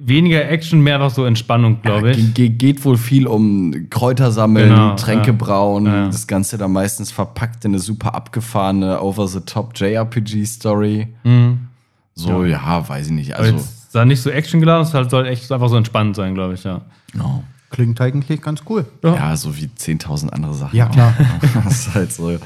weniger 0.00 0.46
Action, 0.48 0.80
mehr 0.80 0.98
noch 0.98 1.10
so 1.10 1.24
Entspannung, 1.24 1.80
glaube 1.80 2.10
ich. 2.10 2.34
Ge 2.34 2.50
geht 2.50 2.84
wohl 2.84 2.98
viel 2.98 3.26
um 3.26 3.88
Kräuter 3.88 4.30
sammeln, 4.30 4.68
Genau, 4.68 4.94
Tränke 4.96 5.28
ja. 5.28 5.32
brauen. 5.32 5.86
Ja. 5.86 6.06
Das 6.06 6.26
Ganze 6.26 6.58
dann 6.58 6.72
meistens 6.72 7.10
verpackt 7.10 7.64
in 7.64 7.70
eine 7.70 7.78
super 7.78 8.14
abgefahrene, 8.14 9.00
over-the-top 9.00 9.72
JRPG-Story. 9.74 11.08
Mhm. 11.24 11.68
So, 12.14 12.44
ja. 12.44 12.86
weiß 12.86 13.06
ich 13.06 13.12
nicht. 13.12 13.36
Also, 13.36 13.52
jetzt 13.52 13.92
sah 13.92 14.04
nicht 14.04 14.20
so 14.20 14.28
Action 14.30 14.60
geladen, 14.60 14.86
es 14.86 14.92
halt 14.92 15.10
soll 15.10 15.26
echt 15.26 15.50
einfach 15.50 15.68
so 15.68 15.76
entspannend 15.76 16.16
sein, 16.16 16.34
glaube 16.34 16.54
ich, 16.54 16.64
ja. 16.64 16.82
no. 17.14 17.42
Klingt 17.70 18.00
eigentlich 18.00 18.40
ganz 18.40 18.62
cool. 18.68 18.86
ja, 19.02 19.34
so 19.36 19.56
wie 19.56 19.66
10.000 19.66 20.28
andere 20.30 20.54
Sachen. 20.54 20.76
Ja, 20.76 20.86
klar. 20.86 21.14
das 21.64 21.88
ist 21.88 21.94
halt 21.94 22.12
so, 22.12 22.38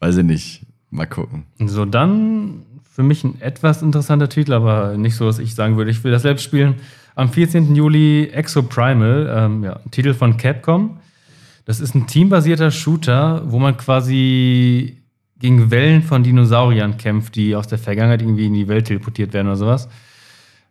weiß 0.00 0.16
ich 0.16 0.24
nicht. 0.24 0.66
Mal 0.90 1.06
gucken. 1.06 1.44
So, 1.58 1.84
dann 1.84 2.62
für 2.96 3.02
mich 3.02 3.24
ein 3.24 3.38
etwas 3.42 3.82
interessanter 3.82 4.30
Titel, 4.30 4.54
aber 4.54 4.96
nicht 4.96 5.16
so, 5.16 5.26
dass 5.26 5.38
ich 5.38 5.54
sagen 5.54 5.76
würde, 5.76 5.90
ich 5.90 6.02
will 6.02 6.12
das 6.12 6.22
selbst 6.22 6.42
spielen. 6.42 6.76
Am 7.14 7.28
14. 7.28 7.76
Juli 7.76 8.30
Exo 8.30 8.62
Primal, 8.62 9.30
ähm, 9.36 9.64
ja, 9.64 9.74
ein 9.84 9.90
Titel 9.90 10.14
von 10.14 10.38
Capcom. 10.38 10.98
Das 11.66 11.80
ist 11.80 11.94
ein 11.94 12.06
teambasierter 12.06 12.70
Shooter, 12.70 13.42
wo 13.50 13.58
man 13.58 13.76
quasi 13.76 14.96
gegen 15.38 15.70
Wellen 15.70 16.02
von 16.02 16.22
Dinosauriern 16.22 16.96
kämpft, 16.96 17.36
die 17.36 17.54
aus 17.54 17.66
der 17.66 17.76
Vergangenheit 17.76 18.22
irgendwie 18.22 18.46
in 18.46 18.54
die 18.54 18.66
Welt 18.66 18.86
teleportiert 18.86 19.34
werden 19.34 19.48
oder 19.48 19.56
sowas. 19.56 19.90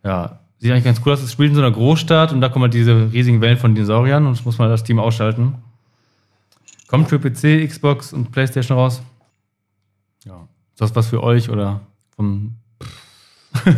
Ja, 0.03 0.39
sieht 0.57 0.71
eigentlich 0.71 0.85
ganz 0.85 1.01
cool 1.05 1.13
aus. 1.13 1.21
Es 1.21 1.31
spielt 1.31 1.49
in 1.49 1.55
so 1.55 1.61
einer 1.61 1.75
Großstadt 1.75 2.33
und 2.33 2.41
da 2.41 2.49
kommen 2.49 2.63
halt 2.63 2.73
diese 2.73 3.13
riesigen 3.13 3.39
Wellen 3.41 3.57
von 3.57 3.75
Dinosauriern 3.75 4.25
und 4.25 4.35
das 4.35 4.43
muss 4.43 4.57
man 4.57 4.69
das 4.69 4.83
Team 4.83 4.97
ausschalten. 4.97 5.59
Kommt 6.87 7.07
für 7.07 7.19
PC, 7.19 7.69
Xbox 7.69 8.13
und 8.13 8.31
PlayStation 8.31 8.75
raus. 8.75 9.03
Ja. 10.23 10.47
Ist 10.71 10.81
das 10.81 10.95
was 10.95 11.09
für 11.09 11.21
euch 11.21 11.51
oder 11.51 11.81
vom. 12.15 12.55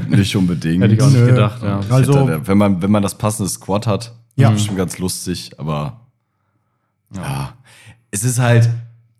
Nicht 0.09 0.35
unbedingt. 0.35 0.83
Hätte 0.83 0.93
ich 0.95 1.01
auch 1.01 1.09
nicht 1.09 1.25
gedacht, 1.25 1.61
ja. 1.63 1.79
Also- 1.89 2.27
hätte 2.27 2.47
wenn, 2.47 2.57
man, 2.57 2.81
wenn 2.81 2.91
man 2.91 3.03
das 3.03 3.17
passende 3.17 3.49
Squad 3.49 3.85
hat, 3.87 4.15
Ja. 4.35 4.49
ist 4.49 4.55
bestimmt 4.55 4.77
ganz 4.77 4.97
lustig, 4.97 5.51
aber 5.57 6.01
ja. 7.15 7.53
Es 8.11 8.23
ist 8.23 8.39
halt, 8.39 8.69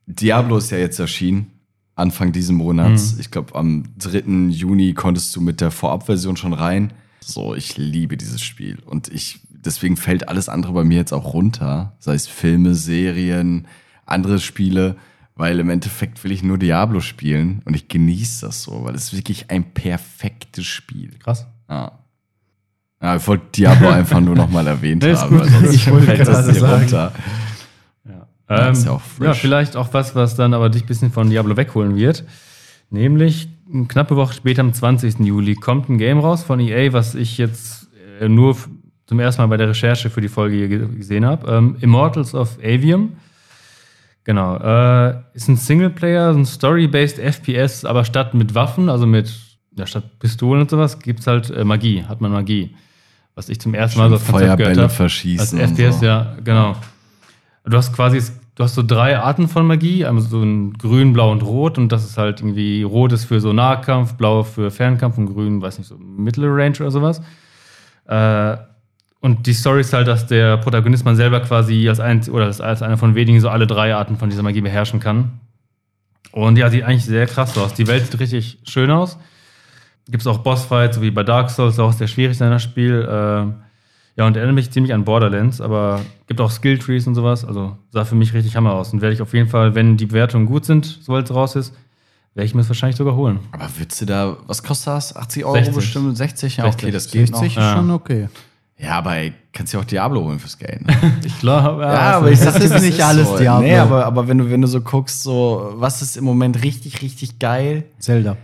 Diablo 0.08 0.58
ist 0.58 0.72
ja 0.72 0.78
jetzt 0.78 1.00
erschienen, 1.00 1.52
Anfang 1.96 2.32
diesen 2.32 2.56
Monats. 2.56 3.14
Mhm. 3.14 3.20
Ich 3.20 3.32
glaube, 3.32 3.56
am 3.56 3.84
3. 3.98 4.50
Juni 4.50 4.94
konntest 4.94 5.36
du 5.36 5.42
mit 5.42 5.62
der 5.62 5.72
Vorabversion 5.72 6.38
schon 6.38 6.54
rein. 6.54 6.94
So, 7.20 7.56
ich 7.56 7.76
liebe 7.78 8.18
dieses 8.18 8.42
Spiel. 8.42 8.80
Und 8.86 9.10
ich, 9.10 9.40
deswegen 9.50 9.98
fällt 9.98 10.30
alles 10.30 10.48
andere 10.50 10.74
bei 10.74 10.84
mir 10.84 10.98
jetzt 10.98 11.12
auch 11.14 11.34
runter. 11.34 11.96
Sei 12.00 12.14
es 12.14 12.28
Filme, 12.28 12.76
Serien, 12.76 13.68
andere 14.06 14.40
Spiele. 14.40 14.96
Weil 15.38 15.60
im 15.60 15.70
Endeffekt 15.70 16.24
will 16.24 16.32
ich 16.32 16.41
nur 16.44 16.58
Diablo 16.58 17.00
spielen 17.00 17.62
und 17.65 17.75
ich 17.75 17.88
genieße 17.88 18.48
das 18.48 18.63
so, 18.63 18.84
weil 18.84 18.96
es 18.96 19.06
ist 19.06 19.15
wirklich 19.15 19.51
ein 19.51 19.63
perfektes 19.74 20.65
Spiel. 20.65 21.12
Krass. 21.20 21.46
Ja. 21.70 21.91
Ja, 23.01 23.15
ich 23.15 23.27
wollte 23.27 23.46
Diablo 23.56 23.89
einfach 23.89 24.20
nur 24.20 24.36
noch 24.36 24.50
mal 24.50 24.65
erwähnt 24.65 25.03
Nee, 25.03 25.12
ist 25.12 25.22
haben, 25.22 25.38
sonst 25.48 25.74
Ich 25.75 25.91
wollte 25.91 26.08
fällt 26.08 26.27
das 26.27 26.46
hier 26.50 26.60
sagen. 26.60 26.82
runter. 26.82 27.12
Ja. 28.10 28.27
Ähm, 28.67 28.72
ist 28.74 28.86
ja 28.86 28.91
auch 28.94 29.01
frish. 29.01 29.27
ja, 29.27 29.34
vielleicht 29.36 29.75
auch 29.75 29.94
was, 29.94 30.15
was 30.15 30.36
dann 30.36 30.56
aber 30.56 30.70
dich 30.72 30.84
ein 30.84 30.88
bisschen 30.88 31.12
von 31.12 31.29
Diablo 31.29 31.56
wegholen 31.56 31.96
wird. 31.96 32.24
Nämlich 32.89 33.50
eine 33.72 33.86
knappe 33.86 34.15
Woche 34.15 34.34
später, 34.34 34.62
am 34.62 34.74
20. 34.74 35.20
Juli, 35.20 35.53
kommt 35.56 35.89
ein 35.89 35.98
Game 36.00 36.20
raus 36.20 36.44
von 36.44 36.60
EA, 36.60 36.94
was 36.94 37.13
ich 37.15 37.38
jetzt 37.38 37.89
äh, 38.20 38.27
nur 38.29 38.58
zum 39.06 39.20
ersten 39.20 39.41
Mal 39.44 39.48
bei 39.48 39.58
der 39.58 39.70
Recherche 39.70 40.10
für 40.10 40.22
die 40.22 40.29
Folge 40.29 40.56
hier 40.56 40.67
ge- 40.70 40.88
gesehen 40.96 41.25
habe. 41.25 41.51
Ähm, 41.51 41.77
Immortals 41.82 42.34
of 42.34 42.58
Avium. 42.63 43.12
Genau. 44.28 44.58
Äh, 44.58 45.16
ist 45.36 45.48
ein 45.48 45.56
Singleplayer, 45.56 46.32
ein 46.32 46.46
Story-based 46.46 47.18
FPS, 47.18 47.86
aber 47.86 48.04
statt 48.04 48.34
mit 48.34 48.56
Waffen, 48.56 48.90
also 48.90 49.08
mit, 49.08 49.34
ja, 49.78 49.86
statt 49.86 50.20
Pistolen 50.20 50.64
und 50.64 50.70
sowas, 50.70 51.00
gibt 51.00 51.22
es 51.22 51.28
halt 51.28 51.50
äh, 51.50 51.64
Magie, 51.64 52.04
hat 52.04 52.20
man 52.20 52.34
Magie. 52.34 52.76
Was 53.36 53.48
ich 53.48 53.62
zum 53.62 53.74
ersten 53.74 54.00
Mal 54.00 54.10
so 54.10 54.18
Feuerbälle 54.18 54.84
hab. 54.84 54.92
verschießen. 54.92 55.58
Als 55.58 55.72
FPS, 55.72 56.02
so. 56.02 56.06
ja, 56.08 56.36
genau. 56.44 56.76
Du 57.64 57.78
hast 57.78 57.94
quasi, 57.94 58.22
du 58.56 58.64
hast 58.66 58.76
so 58.76 58.84
drei 58.84 59.18
Arten 59.18 59.48
von 59.48 59.66
Magie, 59.66 60.06
einmal 60.06 60.24
so 60.24 60.42
ein 60.42 60.74
Grün, 60.74 61.14
Blau 61.14 61.32
und 61.32 61.44
Rot 61.44 61.78
und 61.78 61.90
das 61.94 62.04
ist 62.04 62.18
halt 62.18 62.42
irgendwie, 62.42 62.84
Rot 62.84 63.14
ist 63.14 63.24
für 63.24 63.40
so 63.40 63.54
Nahkampf, 63.54 64.16
Blau 64.16 64.44
für 64.44 64.72
Fernkampf 64.72 65.18
und 65.18 65.28
Grün, 65.28 65.62
weiß 65.62 65.78
nicht, 65.78 65.88
so 65.88 65.96
Middle 65.98 66.54
Range 66.54 66.76
oder 66.82 66.92
sowas. 66.92 67.22
Äh, 68.08 68.58
und 69.20 69.48
die 69.48 69.54
Story 69.54 69.82
ist 69.82 69.94
halt, 69.94 70.08
dass 70.08 70.28
der 70.28 70.58
Protagonist 70.58 71.04
man 71.04 71.16
selber 71.16 71.40
quasi 71.40 71.90
als, 71.90 72.00
ein, 72.00 72.28
oder 72.30 72.46
als, 72.46 72.62
als 72.62 72.82
einer 72.82 72.98
von 72.98 73.16
wenigen 73.16 73.40
so 73.40 73.50
alle 73.50 73.66
drei 73.66 73.96
Arten 73.96 74.18
von 74.18 74.30
dieser 74.30 74.44
Magie 74.44 74.62
beherrschen 74.62 75.00
kann. 75.00 75.40
Und 76.32 76.58
ja, 76.58 76.70
sieht 76.70 76.84
eigentlich 76.84 77.06
sehr 77.06 77.26
krass 77.26 77.58
aus. 77.58 77.74
Die 77.74 77.88
Welt 77.88 78.06
sieht 78.06 78.20
richtig 78.20 78.60
schön 78.64 78.92
aus. 78.92 79.18
Gibt 80.08 80.22
es 80.22 80.28
auch 80.28 80.40
Bossfights, 80.40 80.98
so 80.98 81.02
wie 81.02 81.12
bei 81.12 81.24
Dark 81.24 81.50
Souls, 81.50 81.80
auch 81.80 81.94
sehr 81.94 82.08
schwierig 82.08 82.38
sein 82.38 82.52
das 82.52 82.64
Spiel. 82.64 83.02
Äh, 83.02 83.52
ja, 84.18 84.26
und 84.26 84.36
erinnert 84.36 84.56
mich 84.56 84.72
ziemlich 84.72 84.94
an 84.94 85.04
Borderlands, 85.04 85.62
aber 85.62 86.02
gibt 86.28 86.40
auch 86.40 86.52
Skilltrees 86.52 87.08
und 87.08 87.16
sowas. 87.16 87.44
Also 87.44 87.78
sah 87.92 88.06
für 88.06 88.16
mich 88.16 88.34
richtig 88.34 88.56
Hammer 88.56 88.74
aus. 88.74 88.94
Und 88.94 89.02
werde 89.02 89.14
ich 89.16 89.22
auf 89.22 89.34
jeden 89.34 89.50
Fall, 89.50 89.76
wenn 89.76 89.98
die 89.98 90.06
Bewertungen 90.06 90.46
gut 90.46 90.66
sind, 90.66 91.00
sobald 91.02 91.30
es 91.30 91.36
raus 91.36 91.56
ist, 91.56 91.74
werde 92.34 92.46
ich 92.46 92.54
mir 92.54 92.62
das 92.62 92.70
wahrscheinlich 92.70 92.98
sogar 92.98 93.16
holen. 93.16 93.40
Aber 93.52 93.68
würdest 93.78 94.02
du 94.02 94.06
da, 94.06 94.38
was 94.46 94.62
kostet 94.62 94.88
das? 94.88 95.16
80 95.16 95.44
Euro 95.44 95.56
60. 95.56 95.76
bestimmt? 95.76 96.18
60? 96.18 96.58
Ja, 96.58 96.64
60. 96.66 96.84
okay, 96.84 96.92
das 96.92 97.12
geht 97.12 97.28
60 97.28 97.56
noch. 97.56 97.64
ist 97.64 97.72
schon 97.72 97.92
okay. 97.92 98.30
Ja, 98.80 98.92
aber 99.00 99.16
ey, 99.18 99.34
kannst 99.54 99.74
du 99.74 99.80
auch 99.80 99.86
Diablo 99.86 100.24
holen 100.24 100.38
fürs 100.40 100.58
Geld. 100.58 100.86
Ne? 100.86 100.94
Ich 101.26 101.40
glaube, 101.40 101.82
Ja, 101.82 102.18
aber 102.18 102.32
ich 102.32 102.40
Das 102.40 102.54
sag 102.54 102.62
dir, 102.62 102.76
ist 102.76 102.84
nicht 102.84 103.02
alles 103.04 103.28
so. 103.28 103.38
Diablo. 103.38 103.66
Nee, 103.68 103.78
aber, 103.78 104.06
aber 104.06 104.28
wenn, 104.28 104.38
du, 104.38 104.50
wenn 104.52 104.62
du 104.62 104.68
so 104.68 104.82
guckst, 104.82 105.24
so, 105.24 105.74
was 105.78 106.02
ist 106.02 106.16
im 106.18 106.24
Moment 106.26 106.64
richtig, 106.64 107.02
richtig 107.02 107.40
geil? 107.40 107.86
Zelda. 108.00 108.38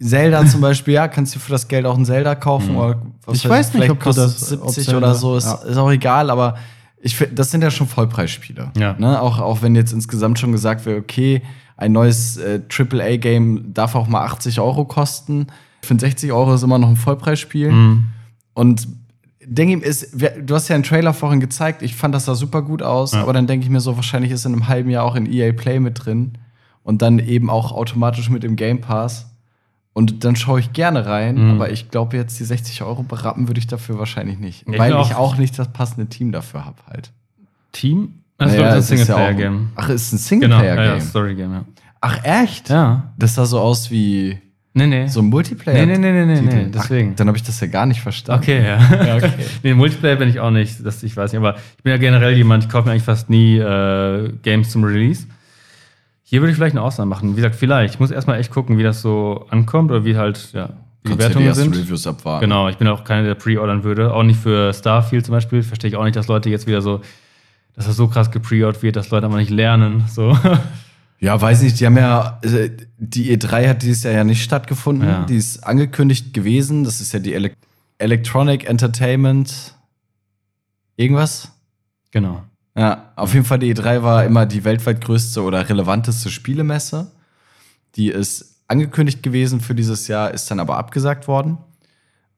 Zelda 0.00 0.44
zum 0.46 0.60
Beispiel, 0.60 0.94
ja, 0.94 1.08
kannst 1.08 1.34
du 1.34 1.38
für 1.38 1.52
das 1.52 1.68
Geld 1.68 1.86
auch 1.86 1.96
ein 1.96 2.04
Zelda 2.04 2.34
kaufen. 2.34 2.76
Oder 2.76 3.00
was 3.24 3.36
Ich 3.38 3.48
weiß 3.48 3.72
nicht, 3.74 3.88
ob 3.88 4.00
kostet 4.00 4.24
das- 4.24 4.52
ob 4.52 4.68
70 4.70 4.84
Zelda- 4.86 4.98
oder 4.98 5.14
so, 5.14 5.36
ist, 5.36 5.46
ja. 5.46 5.54
ist 5.54 5.76
auch 5.76 5.90
egal, 5.90 6.28
aber 6.28 6.56
ich 7.00 7.14
find, 7.16 7.38
das 7.38 7.50
sind 7.50 7.62
ja 7.62 7.70
schon 7.70 7.86
Vollpreisspiele. 7.86 8.72
Ja. 8.76 8.94
Ne? 8.98 9.20
Auch, 9.20 9.38
auch 9.38 9.62
wenn 9.62 9.74
jetzt 9.76 9.92
insgesamt 9.92 10.38
schon 10.38 10.50
gesagt 10.52 10.84
wird, 10.86 10.98
okay, 10.98 11.40
ein 11.76 11.92
neues 11.92 12.36
äh, 12.36 12.60
AAA-Game 12.68 13.72
darf 13.74 13.94
auch 13.94 14.08
mal 14.08 14.24
80 14.24 14.60
Euro 14.60 14.84
kosten. 14.86 15.46
Ich 15.82 15.88
finde 15.88 16.00
60 16.00 16.32
Euro 16.32 16.54
ist 16.54 16.62
immer 16.62 16.78
noch 16.78 16.88
ein 16.88 16.96
Vollpreisspiel. 16.96 17.70
Mhm. 17.70 18.06
Und 18.54 18.88
denke 19.46 19.72
ihm, 19.74 19.82
ist, 19.82 20.08
du 20.42 20.54
hast 20.54 20.68
ja 20.68 20.74
einen 20.74 20.84
Trailer 20.84 21.14
vorhin 21.14 21.40
gezeigt, 21.40 21.82
ich 21.82 21.94
fand 21.94 22.14
das 22.14 22.24
sah 22.26 22.34
super 22.34 22.62
gut 22.62 22.82
aus, 22.82 23.12
Ja. 23.12 23.22
aber 23.22 23.32
dann 23.32 23.46
denke 23.46 23.64
ich 23.64 23.70
mir 23.70 23.80
so, 23.80 23.96
wahrscheinlich 23.96 24.32
ist 24.32 24.44
in 24.44 24.52
einem 24.52 24.68
halben 24.68 24.90
Jahr 24.90 25.04
auch 25.04 25.14
in 25.14 25.30
EA 25.30 25.52
Play 25.52 25.78
mit 25.80 26.04
drin 26.04 26.32
und 26.82 27.02
dann 27.02 27.18
eben 27.18 27.48
auch 27.50 27.72
automatisch 27.72 28.28
mit 28.30 28.44
im 28.44 28.56
Game 28.56 28.80
Pass. 28.80 29.26
Und 29.92 30.24
dann 30.24 30.36
schaue 30.36 30.60
ich 30.60 30.72
gerne 30.74 31.06
rein, 31.06 31.36
Mhm. 31.42 31.50
aber 31.52 31.70
ich 31.70 31.90
glaube 31.90 32.16
jetzt 32.18 32.38
die 32.38 32.44
60 32.44 32.82
Euro 32.82 33.02
berappen 33.02 33.48
würde 33.48 33.58
ich 33.60 33.66
dafür 33.66 33.98
wahrscheinlich 33.98 34.38
nicht. 34.38 34.64
Ich 34.70 34.78
weil 34.78 34.90
glaub 34.90 35.06
ich 35.06 35.14
auch- 35.14 35.36
nicht 35.38 35.58
das 35.58 35.68
passende 35.72 36.06
Team 36.06 36.32
dafür 36.32 36.64
habe 36.66 36.76
halt. 36.86 37.12
Team? 37.72 38.20
Das 38.38 38.52
Naja, 38.52 38.74
ist 38.74 38.84
es 38.84 38.90
ein 38.90 38.98
ist 38.98 39.08
ja 39.08 39.14
Singleplayer-Game. 39.16 39.68
Ach, 39.76 39.88
ist 39.88 40.12
ein 40.12 40.16
Genau, 40.18 40.58
Singleplayer-Game. 40.58 40.84
ja, 40.84 40.94
ja, 40.96 41.00
Story-Game, 41.00 41.52
ja. 41.52 41.64
Ach, 42.02 42.24
echt? 42.24 42.68
Ja. 42.68 43.12
Das 43.18 43.34
sah 43.34 43.46
so 43.46 43.58
aus 43.58 43.90
wie 43.90 44.38
Nee, 44.76 44.86
nee. 44.86 45.06
so 45.08 45.20
ein 45.20 45.26
Multiplayer. 45.26 45.86
Nee, 45.86 45.96
nee, 45.96 46.12
nee, 46.12 46.26
nee, 46.26 46.40
nee, 46.42 46.54
nee, 46.54 46.70
deswegen. 46.70 47.12
Ach, 47.12 47.16
dann 47.16 47.28
habe 47.28 47.38
ich 47.38 47.42
das 47.42 47.58
ja 47.60 47.66
gar 47.66 47.86
nicht 47.86 48.02
verstanden. 48.02 48.42
Okay, 48.42 48.62
ja. 48.62 48.76
okay. 49.16 49.32
nee, 49.62 49.72
Multiplayer 49.72 50.16
bin 50.16 50.28
ich 50.28 50.38
auch 50.38 50.50
nicht, 50.50 50.84
das, 50.84 51.02
ich 51.02 51.16
weiß 51.16 51.32
nicht, 51.32 51.38
aber 51.38 51.56
ich 51.78 51.82
bin 51.82 51.92
ja 51.92 51.96
generell 51.96 52.36
jemand, 52.36 52.64
ich 52.64 52.68
kaufe 52.68 52.84
mir 52.84 52.90
eigentlich 52.90 53.02
fast 53.02 53.30
nie 53.30 53.56
äh, 53.56 54.30
Games 54.42 54.68
zum 54.68 54.84
Release. 54.84 55.26
Hier 56.24 56.42
würde 56.42 56.50
ich 56.50 56.56
vielleicht 56.56 56.76
eine 56.76 56.82
Ausnahme 56.82 57.08
machen. 57.08 57.32
Wie 57.32 57.36
gesagt, 57.36 57.54
vielleicht. 57.54 57.94
Ich 57.94 58.00
muss 58.00 58.10
erstmal 58.10 58.38
echt 58.38 58.50
gucken, 58.50 58.76
wie 58.76 58.82
das 58.82 59.00
so 59.00 59.46
ankommt 59.48 59.90
oder 59.90 60.04
wie 60.04 60.18
halt, 60.18 60.52
ja, 60.52 60.68
die 61.04 61.08
ja 61.08 61.14
die 61.14 61.18
Wertungen 61.22 61.46
ersten 61.46 61.72
sind. 61.72 61.76
Reviews 61.82 62.06
abwarten. 62.06 62.42
Genau, 62.42 62.68
ich 62.68 62.76
bin 62.76 62.86
auch 62.86 63.02
keiner, 63.04 63.26
der 63.26 63.34
pre-ordern 63.34 63.82
würde. 63.82 64.12
Auch 64.12 64.24
nicht 64.24 64.38
für 64.38 64.74
Starfield 64.74 65.24
zum 65.24 65.32
Beispiel. 65.32 65.62
Verstehe 65.62 65.88
ich 65.88 65.96
auch 65.96 66.04
nicht, 66.04 66.16
dass 66.16 66.28
Leute 66.28 66.50
jetzt 66.50 66.66
wieder 66.66 66.82
so, 66.82 67.00
dass 67.76 67.86
das 67.86 67.96
so 67.96 68.08
krass 68.08 68.30
gepreordert 68.30 68.82
wird, 68.82 68.96
dass 68.96 69.08
Leute 69.08 69.24
aber 69.24 69.38
nicht 69.38 69.50
lernen. 69.50 70.04
So. 70.06 70.36
Ja, 71.18 71.40
weiß 71.40 71.62
nicht, 71.62 71.80
die 71.80 71.86
haben 71.86 71.96
ja, 71.96 72.38
äh, 72.42 72.70
die 72.98 73.36
E3 73.36 73.68
hat 73.68 73.82
dieses 73.82 74.02
Jahr 74.02 74.12
ja 74.12 74.24
nicht 74.24 74.42
stattgefunden. 74.42 75.08
Ja. 75.08 75.24
Die 75.24 75.36
ist 75.36 75.64
angekündigt 75.64 76.34
gewesen. 76.34 76.84
Das 76.84 77.00
ist 77.00 77.12
ja 77.12 77.18
die 77.18 77.32
Ele 77.32 77.52
Electronic 77.98 78.68
Entertainment. 78.68 79.74
Irgendwas? 80.96 81.52
genau. 82.10 82.42
Ja, 82.76 83.12
auf 83.16 83.32
jeden 83.32 83.46
Fall 83.46 83.58
die 83.58 83.74
E3 83.74 84.02
war 84.02 84.24
immer 84.24 84.44
die 84.44 84.64
weltweit 84.64 85.02
größte 85.02 85.42
oder 85.42 85.66
relevanteste 85.68 86.30
Spielemesse. 86.30 87.10
Die 87.94 88.08
ist 88.08 88.62
angekündigt 88.68 89.22
gewesen 89.22 89.60
für 89.60 89.74
dieses 89.74 90.08
Jahr, 90.08 90.32
ist 90.32 90.50
dann 90.50 90.60
aber 90.60 90.76
abgesagt 90.76 91.26
worden. 91.28 91.58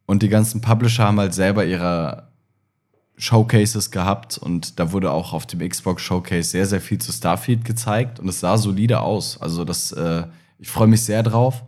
Und 0.06 0.22
die 0.22 0.28
ganzen 0.28 0.60
Publisher 0.60 1.04
haben 1.04 1.18
halt 1.18 1.34
selber 1.34 1.64
ihre 1.64 2.27
Showcases 3.18 3.90
gehabt 3.90 4.38
und 4.38 4.78
da 4.78 4.92
wurde 4.92 5.10
auch 5.10 5.32
auf 5.32 5.46
dem 5.46 5.68
Xbox 5.68 6.02
Showcase 6.02 6.50
sehr, 6.50 6.66
sehr 6.66 6.80
viel 6.80 6.98
zu 6.98 7.12
Starfield 7.12 7.64
gezeigt 7.64 8.20
und 8.20 8.28
es 8.28 8.40
sah 8.40 8.56
solide 8.56 9.00
aus. 9.00 9.40
Also 9.40 9.64
das, 9.64 9.92
äh, 9.92 10.24
ich 10.58 10.68
freue 10.68 10.86
mich 10.86 11.02
sehr 11.02 11.22
drauf. 11.22 11.64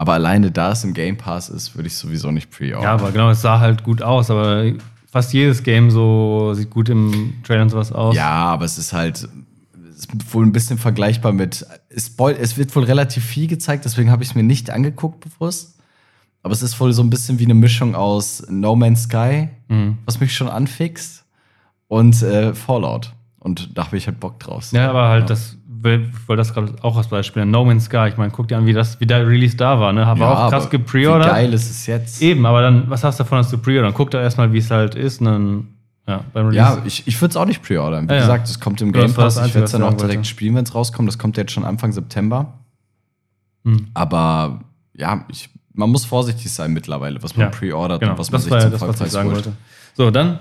Aber 0.00 0.12
alleine 0.12 0.52
da 0.52 0.72
es 0.72 0.84
im 0.84 0.94
Game 0.94 1.16
Pass 1.16 1.48
ist, 1.48 1.74
würde 1.74 1.88
ich 1.88 1.96
sowieso 1.96 2.30
nicht 2.30 2.50
pre-ordern. 2.50 2.84
Ja, 2.84 2.92
aber 2.94 3.10
genau, 3.10 3.30
es 3.30 3.42
sah 3.42 3.58
halt 3.58 3.82
gut 3.82 4.00
aus, 4.00 4.30
aber 4.30 4.72
fast 5.10 5.32
jedes 5.32 5.64
Game 5.64 5.90
so 5.90 6.54
sieht 6.54 6.70
gut 6.70 6.88
im 6.88 7.34
Trailer 7.42 7.62
und 7.62 7.70
sowas 7.70 7.90
aus. 7.90 8.14
Ja, 8.14 8.30
aber 8.30 8.64
es 8.64 8.78
ist 8.78 8.92
halt 8.92 9.28
ist 9.98 10.32
wohl 10.32 10.46
ein 10.46 10.52
bisschen 10.52 10.78
vergleichbar 10.78 11.32
mit. 11.32 11.66
Es, 11.88 12.14
es 12.16 12.56
wird 12.56 12.76
wohl 12.76 12.84
relativ 12.84 13.24
viel 13.24 13.48
gezeigt, 13.48 13.84
deswegen 13.84 14.10
habe 14.10 14.22
ich 14.22 14.30
es 14.30 14.34
mir 14.36 14.44
nicht 14.44 14.70
angeguckt 14.70 15.20
bewusst. 15.20 15.77
Aber 16.42 16.52
es 16.52 16.62
ist 16.62 16.74
voll 16.74 16.92
so 16.92 17.02
ein 17.02 17.10
bisschen 17.10 17.38
wie 17.38 17.44
eine 17.44 17.54
Mischung 17.54 17.94
aus 17.94 18.44
No 18.48 18.76
Man's 18.76 19.04
Sky, 19.04 19.48
Mhm. 19.68 19.98
was 20.06 20.18
mich 20.20 20.34
schon 20.34 20.48
anfixt, 20.48 21.24
und 21.88 22.22
äh, 22.22 22.54
Fallout. 22.54 23.12
Und 23.40 23.76
da 23.76 23.86
habe 23.86 23.96
ich 23.96 24.06
halt 24.06 24.18
Bock 24.20 24.38
draus. 24.40 24.72
Ja, 24.72 24.88
aber 24.90 25.08
halt 25.08 25.22
Ja. 25.22 25.26
das, 25.28 25.56
ich 25.84 26.28
wollte 26.28 26.38
das 26.40 26.52
gerade 26.54 26.74
auch 26.82 26.96
als 26.96 27.08
Beispiel. 27.08 27.44
No 27.46 27.64
Man's 27.64 27.84
Sky. 27.84 28.08
Ich 28.08 28.16
meine, 28.16 28.30
guck 28.32 28.48
dir 28.48 28.58
an, 28.58 28.66
wie, 28.66 28.72
das, 28.72 28.98
wie 29.00 29.06
der 29.06 29.26
Release 29.26 29.56
da 29.56 29.78
war. 29.78 29.92
Ne? 29.92 30.06
Habe 30.06 30.20
Ja, 30.20 30.46
auch 30.46 30.50
krass 30.50 30.68
gepreordert. 30.70 31.28
Wie 31.28 31.32
geil 31.32 31.52
ist 31.52 31.70
es 31.70 31.86
jetzt? 31.86 32.20
Eben, 32.20 32.44
aber 32.46 32.62
dann, 32.62 32.90
was 32.90 33.04
hast 33.04 33.18
du 33.20 33.24
davon, 33.24 33.38
dass 33.38 33.50
du 33.50 33.58
preordern? 33.58 33.94
Guck 33.94 34.10
da 34.10 34.20
erstmal, 34.20 34.52
wie 34.52 34.58
es 34.58 34.70
halt 34.70 34.94
ist. 34.96 35.20
Und 35.20 35.26
dann, 35.26 35.68
ja, 36.06 36.24
beim 36.32 36.46
Release. 36.46 36.56
Ja, 36.56 36.82
ich, 36.84 37.06
ich 37.06 37.20
würde 37.20 37.30
es 37.30 37.36
auch 37.36 37.44
nicht 37.46 37.62
preordern. 37.62 38.06
Wie 38.08 38.12
Ja, 38.12 38.16
ja. 38.16 38.20
gesagt, 38.22 38.48
es 38.48 38.58
kommt 38.58 38.80
im 38.80 38.92
Game 38.92 39.12
Pass. 39.14 39.36
Ich 39.36 39.54
werde 39.54 39.66
es 39.66 39.70
dann 39.72 39.82
auch 39.82 39.94
direkt 39.94 40.16
wollte. 40.16 40.28
spielen, 40.28 40.54
wenn 40.56 40.64
es 40.64 40.74
rauskommt. 40.74 41.06
Das 41.08 41.18
kommt 41.18 41.36
jetzt 41.36 41.52
schon 41.52 41.64
Anfang 41.64 41.92
September. 41.92 42.54
Hm. 43.64 43.88
Aber 43.94 44.60
ja, 44.94 45.24
ich, 45.28 45.48
man 45.78 45.90
muss 45.90 46.04
vorsichtig 46.04 46.50
sein 46.52 46.72
mittlerweile, 46.72 47.22
was 47.22 47.36
man 47.36 47.46
Ja, 47.46 47.50
preordert 47.50 48.00
Genau, 48.00 48.12
und 48.12 48.18
was 48.18 48.30
man 48.30 48.38
das 48.38 48.44
sich 48.44 48.52
war 48.52 48.60
zum 48.60 48.70
das, 48.72 48.80
was 48.82 49.00
ich 49.00 49.10
sagen 49.12 49.28
holt. 49.30 49.46
wollte. 49.46 49.52
So, 49.96 50.10
dann 50.10 50.38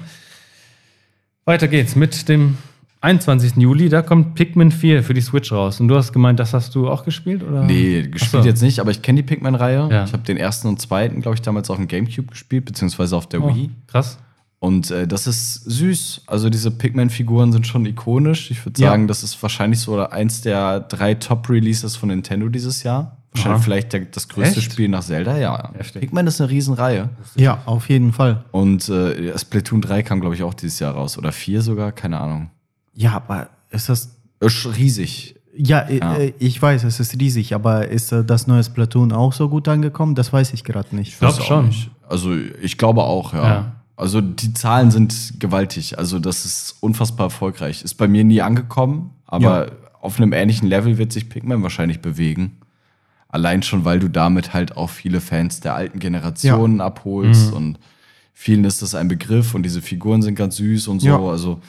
weiter 1.46 1.68
geht's 1.68 1.96
mit 1.96 2.28
dem 2.28 2.58
21. 3.02 3.56
Juli. 3.58 3.90
Da 3.90 4.02
kommt 4.02 4.36
Pikmin 4.36 4.72
4 4.72 5.04
für 5.04 5.14
die 5.14 5.22
Switch 5.22 5.52
raus. 5.52 5.80
Und 5.80 5.88
du 5.88 5.96
hast 5.96 6.12
gemeint, 6.12 6.40
das 6.40 6.54
hast 6.54 6.74
du 6.76 6.90
auch 6.90 7.06
gespielt? 7.06 7.44
Oder? 7.44 7.64
Nee, 7.64 8.08
gespielt 8.08 8.44
so. 8.44 8.50
jetzt 8.50 8.62
nicht, 8.62 8.80
aber 8.80 8.92
ich 8.92 9.02
kenne 9.02 9.22
die 9.22 9.24
Pikmin-Reihe. 9.28 9.88
Ja. 9.92 10.04
Ich 10.04 10.14
habe 10.14 10.24
den 10.24 10.38
ersten 10.38 10.68
und 10.68 10.82
zweiten, 10.82 11.22
glaube 11.22 11.36
ich, 11.36 11.42
damals 11.42 11.70
auf 11.70 11.78
dem 11.78 11.88
Gamecube 11.88 12.30
gespielt, 12.32 12.66
beziehungsweise 12.66 13.16
auf 13.16 13.28
der 13.30 13.44
Oh, 13.44 13.56
Wii. 13.56 13.70
krass. 13.86 14.18
Und 14.60 14.90
äh, 14.90 15.08
das 15.08 15.28
ist 15.28 15.54
süß. 15.66 16.24
Also 16.26 16.50
diese 16.50 16.72
Pikmin-Figuren 16.72 17.52
sind 17.54 17.68
schon 17.68 17.86
ikonisch. 17.86 18.50
Ich 18.50 18.66
würde 18.66 18.82
Ja. 18.82 18.90
sagen, 18.90 19.08
das 19.08 19.22
ist 19.24 19.40
wahrscheinlich 19.44 19.80
so 19.80 20.00
eins 20.00 20.42
der 20.42 20.80
drei 20.80 21.14
Top-Releases 21.14 21.96
von 21.96 22.10
Nintendo 22.10 22.50
dieses 22.50 22.82
Jahr. 22.82 23.18
Wahrscheinlich 23.34 23.58
Aha. 23.60 23.64
vielleicht 23.64 23.94
der, 23.94 24.00
das 24.06 24.28
größte 24.30 24.60
Echt? 24.60 24.72
Spiel 24.72 24.88
nach 24.90 25.04
Zelda, 25.04 25.38
ja. 25.38 25.72
Heftig. 25.78 26.02
Pikmin 26.02 26.26
ist 26.28 26.42
eine 26.42 26.50
Riesenreihe. 26.50 27.10
Ja, 27.36 27.62
auf 27.66 27.90
jeden 27.90 28.14
Fall. 28.14 28.44
Und 28.52 28.88
äh, 28.90 29.38
Splatoon 29.38 29.82
3 29.82 30.02
kam, 30.04 30.22
glaube 30.22 30.36
ich, 30.36 30.44
auch 30.44 30.54
dieses 30.54 30.80
Jahr 30.80 30.94
raus. 30.96 31.18
Oder 31.18 31.32
4 31.32 31.62
sogar, 31.62 31.92
keine 31.92 32.20
Ahnung. 32.20 32.50
Ja, 32.94 33.14
aber 33.16 33.50
ist 33.70 33.90
das. 33.90 34.16
Ist 34.40 34.66
riesig. 34.78 35.36
Ja, 35.56 35.80
äh, 35.82 35.98
Ja. 36.00 36.16
äh, 36.18 36.34
ich 36.40 36.60
weiß, 36.62 36.84
es 36.84 37.00
ist 37.00 37.20
riesig, 37.20 37.54
aber 37.54 37.88
ist 37.88 38.12
äh, 38.12 38.24
das 38.24 38.48
neue 38.48 38.64
Splatoon 38.64 39.12
auch 39.12 39.34
so 39.34 39.50
gut 39.50 39.68
angekommen? 39.68 40.16
Das 40.16 40.32
weiß 40.32 40.54
ich 40.54 40.64
gerade 40.64 40.96
nicht. 40.96 41.20
glaub 41.20 41.34
Weiß 41.34 41.42
auch 41.42 41.46
schon. 41.46 41.68
nicht. 41.68 41.90
Also 42.08 42.34
ich 42.62 42.78
glaube 42.78 43.04
auch, 43.04 43.34
ja. 43.34 43.44
Ja. 43.44 43.72
Also 43.96 44.22
die 44.22 44.54
Zahlen 44.54 44.92
sind 44.92 45.34
gewaltig. 45.40 45.98
Also 45.98 46.20
das 46.20 46.46
ist 46.46 46.76
unfassbar 46.82 47.26
erfolgreich. 47.28 47.84
Ist 47.84 47.96
bei 47.96 48.08
mir 48.08 48.24
nie 48.24 48.42
angekommen, 48.42 49.12
aber 49.26 49.66
Ja. 49.68 49.72
auf 50.02 50.18
einem 50.20 50.34
ähnlichen 50.34 50.68
Level 50.70 50.98
wird 51.00 51.12
sich 51.12 51.30
Pikmin 51.30 51.64
wahrscheinlich 51.64 52.00
bewegen. 52.02 52.58
Allein 53.30 53.62
schon, 53.64 53.84
weil 53.86 54.00
du 54.00 54.08
damit 54.08 54.54
halt 54.54 54.78
auch 54.78 54.90
viele 54.90 55.20
Fans 55.22 55.60
der 55.60 55.76
alten 55.76 56.00
Generationen 56.00 56.80
abholst 56.82 57.52
Mhm. 57.52 57.58
und 57.58 57.80
vielen 58.34 58.64
ist 58.64 58.82
das 58.82 58.96
ein 58.96 59.08
Begriff 59.08 59.54
und 59.54 59.64
diese 59.64 59.82
Figuren 59.82 60.22
sind 60.22 60.36
ganz 60.36 60.56
süß 60.58 60.88
und 60.88 61.00
so. 61.02 61.08
Ja. 61.08 61.20
Also 61.20 61.60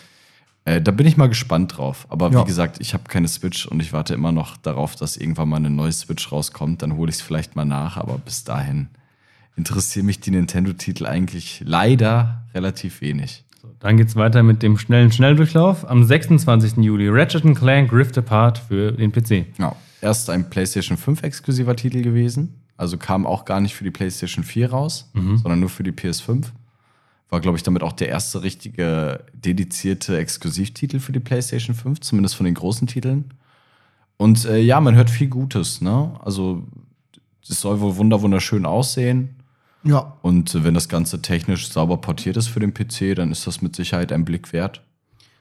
äh, 0.65 0.81
da 0.83 0.91
bin 0.93 1.07
ich 1.07 1.17
mal 1.17 1.29
gespannt 1.29 1.79
drauf. 1.79 2.07
Aber 2.11 2.31
Ja. 2.31 2.43
wie 2.43 2.47
gesagt, 2.47 2.77
ich 2.81 2.93
habe 2.95 3.05
keine 3.09 3.27
Switch 3.27 3.67
und 3.67 3.81
ich 3.81 3.93
warte 3.95 4.13
immer 4.15 4.33
noch 4.33 4.57
darauf, 4.59 4.95
dass 4.97 5.17
irgendwann 5.17 5.49
mal 5.49 5.57
eine 5.57 5.71
neue 5.71 5.93
Switch 5.93 6.31
rauskommt. 6.31 6.83
Dann 6.83 6.95
hole 6.97 7.09
ich 7.11 7.17
es 7.17 7.23
vielleicht 7.23 7.57
mal 7.57 7.65
nach, 7.65 7.97
aber 7.97 8.19
bis 8.19 8.45
dahin 8.45 8.89
interessieren 9.57 10.07
mich 10.07 10.21
die 10.21 10.31
Nintendo-Titel 10.31 11.07
eigentlich 11.07 11.63
leider 11.65 12.43
relativ 12.55 13.01
wenig. 13.01 13.45
So, 13.63 13.69
dann 13.81 13.97
geht's 13.97 14.15
weiter 14.15 14.43
mit 14.45 14.63
dem 14.63 14.79
schnellen 14.79 15.11
Schnelldurchlauf. 15.11 15.89
Am 15.89 16.05
26. 16.05 16.77
Juli 16.85 17.09
Ratchet 17.09 17.43
Clank 17.57 17.93
Rift 17.93 18.17
Apart 18.19 18.59
für 18.59 18.93
den 18.93 19.11
PC. 19.11 19.47
Ja. 19.59 19.75
Erst 20.01 20.31
ein 20.31 20.51
PlayStation 20.51 20.97
5 20.97 21.23
exklusiver 21.23 21.75
Titel 21.77 22.03
gewesen. 22.03 22.63
Also 22.77 22.97
kam 22.97 23.27
auch 23.27 23.45
gar 23.45 23.61
nicht 23.61 23.75
für 23.75 23.85
die 23.85 23.91
PlayStation 23.91 24.45
4 24.45 24.71
raus, 24.71 25.11
sondern 25.15 25.59
nur 25.59 25.69
für 25.69 25.83
die 25.83 25.93
PS5. 25.93 26.47
War, 27.29 27.41
glaube 27.41 27.59
ich, 27.59 27.63
damit 27.63 27.83
auch 27.83 27.93
der 27.93 28.09
erste 28.09 28.43
richtige 28.43 29.25
dedizierte 29.35 30.17
Exklusivtitel 30.17 31.01
für 31.01 31.13
die 31.13 31.21
PlayStation 31.21 31.75
5, 31.75 32.01
zumindest 32.01 32.37
von 32.37 32.47
den 32.47 32.55
großen 32.55 32.87
Titeln. 32.87 33.35
Und 34.17 34.45
äh, 34.47 34.59
ja, 34.59 34.81
man 34.81 34.95
hört 34.95 35.11
viel 35.11 35.29
Gutes, 35.29 35.81
ne? 35.81 36.19
Also, 36.25 36.65
es 37.49 37.61
soll 37.61 37.81
wohl 37.81 37.97
wunder 37.97 38.23
wunderschön 38.23 38.65
aussehen. 38.65 39.37
Ja. 39.85 40.17
Und 40.23 40.55
äh, 40.55 40.65
wenn 40.65 40.75
das 40.75 40.89
Ganze 40.89 41.21
technisch 41.21 41.71
sauber 41.71 41.99
portiert 41.99 42.37
ist 42.37 42.49
für 42.49 42.61
den 42.61 42.75
PC, 42.75 43.15
dann 43.15 43.31
ist 43.31 43.47
das 43.47 43.61
mit 43.63 43.77
Sicherheit 43.77 44.13
ein 44.13 44.25
Blick 44.25 44.53
wert. 44.53 44.83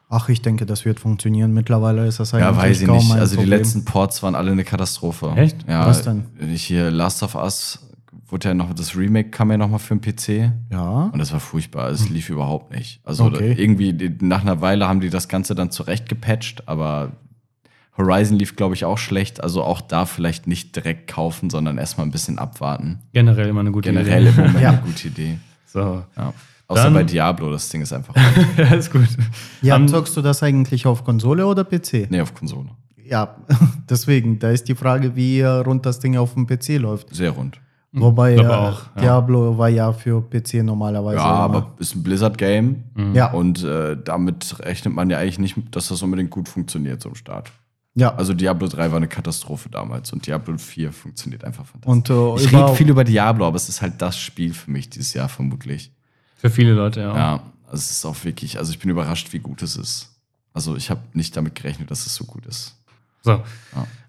Ach, 0.09 0.29
ich 0.29 0.41
denke, 0.41 0.65
das 0.65 0.85
wird 0.85 0.99
funktionieren. 1.01 1.53
Mittlerweile 1.53 2.05
ist 2.07 2.19
das 2.19 2.33
eigentlich 2.33 2.45
Ja, 2.47 2.55
weiß 2.57 2.81
ich 2.81 2.87
kaum 2.87 2.97
nicht. 2.97 3.11
Also 3.11 3.35
die 3.35 3.41
Problem. 3.41 3.59
letzten 3.59 3.83
Ports 3.85 4.23
waren 4.23 4.35
alle 4.35 4.51
eine 4.51 4.63
Katastrophe. 4.63 5.33
Echt? 5.35 5.67
Ja, 5.67 5.85
Was 5.85 6.03
denn? 6.03 6.25
Ich 6.53 6.63
hier 6.63 6.89
Last 6.91 7.23
of 7.23 7.35
Us 7.35 7.79
wurde 8.29 8.49
ja 8.49 8.53
noch 8.53 8.73
das 8.73 8.95
Remake 8.95 9.29
kam 9.31 9.51
ja 9.51 9.57
noch 9.57 9.69
mal 9.69 9.77
für 9.79 9.95
den 9.95 10.01
PC 10.01 10.51
Ja. 10.71 11.09
und 11.11 11.19
das 11.19 11.31
war 11.33 11.39
furchtbar. 11.41 11.89
Es 11.89 12.09
lief 12.09 12.29
überhaupt 12.29 12.71
nicht. 12.73 13.01
Also 13.03 13.25
Okay. 13.25 13.53
irgendwie 13.57 13.93
die, 13.93 14.15
nach 14.25 14.41
einer 14.41 14.61
Weile 14.61 14.87
haben 14.87 15.01
die 15.01 15.09
das 15.09 15.27
Ganze 15.27 15.55
dann 15.55 15.71
zurecht 15.71 16.07
gepatcht, 16.09 16.67
aber 16.67 17.11
Horizon 17.97 18.37
lief 18.37 18.55
glaube 18.55 18.75
ich 18.75 18.85
auch 18.85 18.97
schlecht. 18.97 19.41
Also 19.43 19.63
auch 19.63 19.81
da 19.81 20.05
vielleicht 20.05 20.47
nicht 20.47 20.75
direkt 20.75 21.07
kaufen, 21.09 21.49
sondern 21.49 21.77
erstmal 21.77 22.05
ein 22.07 22.11
bisschen 22.11 22.37
abwarten. 22.39 22.99
Generell 23.13 23.49
immer 23.49 23.61
eine 23.61 23.71
gute 23.71 23.89
Generell 23.91 24.27
Idee. 24.27 24.29
im 24.29 24.35
Moment 24.37 24.59
Ja. 24.61 24.69
eine 24.69 24.81
gute 24.81 25.07
Idee. 25.07 25.37
So. 25.65 26.03
Ja. 26.15 26.33
Außer 26.69 26.83
Dann- 26.83 26.93
bei 26.93 27.03
Diablo, 27.03 27.49
das 27.51 27.69
Ding 27.69 27.81
ist 27.81 27.93
einfach. 27.93 28.13
ja, 28.57 28.73
ist 28.75 28.91
gut. 28.91 29.07
Ja, 29.61 29.75
Am- 29.75 29.87
zockst 29.87 30.15
du 30.17 30.21
das 30.21 30.43
eigentlich 30.43 30.85
auf 30.85 31.03
Konsole 31.03 31.45
oder 31.47 31.63
PC? 31.63 32.07
nee, 32.09 32.19
auf 32.21 32.33
Konsole. 32.33 32.69
Ja, 33.05 33.37
deswegen, 33.89 34.37
da 34.39 34.49
ist 34.49 34.67
die 34.67 34.75
Frage, 34.75 35.15
wie 35.15 35.39
äh, 35.39 35.47
rund 35.47 35.85
das 35.85 35.99
Ding 35.99 36.17
auf 36.17 36.33
dem 36.33 36.45
PC 36.45 36.77
läuft. 36.77 37.15
Sehr 37.15 37.31
rund. 37.31 37.59
Wobei 37.93 38.35
glaub 38.35 38.45
äh, 38.47 38.49
auch, 38.49 38.81
ja. 38.97 39.01
Diablo 39.01 39.57
war 39.57 39.69
ja 39.69 39.93
für 39.93 40.21
PC 40.21 40.55
normalerweise. 40.55 41.15
Ja, 41.17 41.45
immer- 41.45 41.55
aber 41.55 41.71
ist 41.79 41.95
ein 41.95 42.03
Blizzard-Game. 42.03 42.83
Ja. 43.13 43.31
Und 43.31 43.63
äh, 43.63 43.95
damit 44.03 44.57
rechnet 44.59 44.93
man 44.93 45.09
ja 45.09 45.19
eigentlich 45.19 45.39
nicht, 45.39 45.55
dass 45.73 45.87
das 45.87 46.01
unbedingt 46.01 46.29
gut 46.31 46.49
funktioniert 46.49 47.01
zum 47.01 47.15
Start. 47.15 47.49
ja. 47.95 48.13
Also 48.13 48.33
Diablo 48.33 48.67
3 48.67 48.91
war 48.91 48.97
eine 48.97 49.07
Katastrophe 49.07 49.69
damals 49.69 50.11
und 50.11 50.27
Diablo 50.27 50.57
4 50.57 50.91
funktioniert 50.91 51.45
einfach 51.45 51.65
fantastisch. 51.65 52.11
und 52.13 52.39
äh, 52.41 52.43
ich 52.43 52.53
rede 52.53 52.75
viel 52.75 52.89
über 52.89 53.05
Diablo, 53.05 53.47
aber 53.47 53.55
es 53.55 53.69
ist 53.69 53.81
halt 53.81 54.01
das 54.01 54.19
Spiel 54.19 54.53
für 54.53 54.69
mich 54.69 54.89
dieses 54.89 55.13
Jahr 55.13 55.29
vermutlich. 55.29 55.91
Für 56.37 56.49
viele 56.49 56.73
Leute, 56.73 57.01
ja. 57.01 57.15
Ja, 57.15 57.33
also 57.65 57.75
es 57.75 57.91
ist 57.91 58.05
auch 58.05 58.15
wirklich, 58.23 58.57
also 58.57 58.71
ich 58.71 58.79
bin 58.79 58.89
überrascht, 58.89 59.33
wie 59.33 59.39
gut 59.39 59.61
es 59.61 59.75
ist. 59.75 60.13
Also 60.53 60.75
ich 60.75 60.89
habe 60.89 61.01
nicht 61.13 61.35
damit 61.35 61.55
gerechnet, 61.55 61.91
dass 61.91 62.05
es 62.05 62.15
so 62.15 62.23
gut 62.25 62.45
ist. 62.45 62.75
So. 63.23 63.41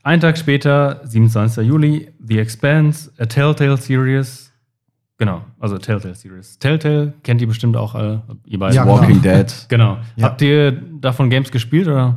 Ein 0.03 0.21
Tag 0.21 0.39
später, 0.39 1.01
27. 1.05 1.67
Juli, 1.67 2.11
The 2.25 2.39
Expanse, 2.39 3.11
a 3.19 3.27
Telltale 3.27 3.77
Series. 3.77 4.51
Genau, 5.19 5.43
also 5.59 5.77
Telltale 5.79 6.15
Series. 6.15 6.59
Telltale 6.59 7.13
kennt 7.25 7.41
ihr 7.41 7.49
bestimmt 7.49 7.77
auch 7.77 7.95
alle, 7.95 8.23
ihr 8.47 8.59
beide. 8.59 8.77
Ja. 8.77 8.87
Walking 8.87 9.21
Dead. 9.21 9.53
Genau. 9.69 9.99
Ja. 10.17 10.27
Habt 10.27 10.41
ihr 10.43 10.71
davon 10.71 11.29
Games 11.31 11.51
gespielt 11.51 11.89
oder? 11.89 12.17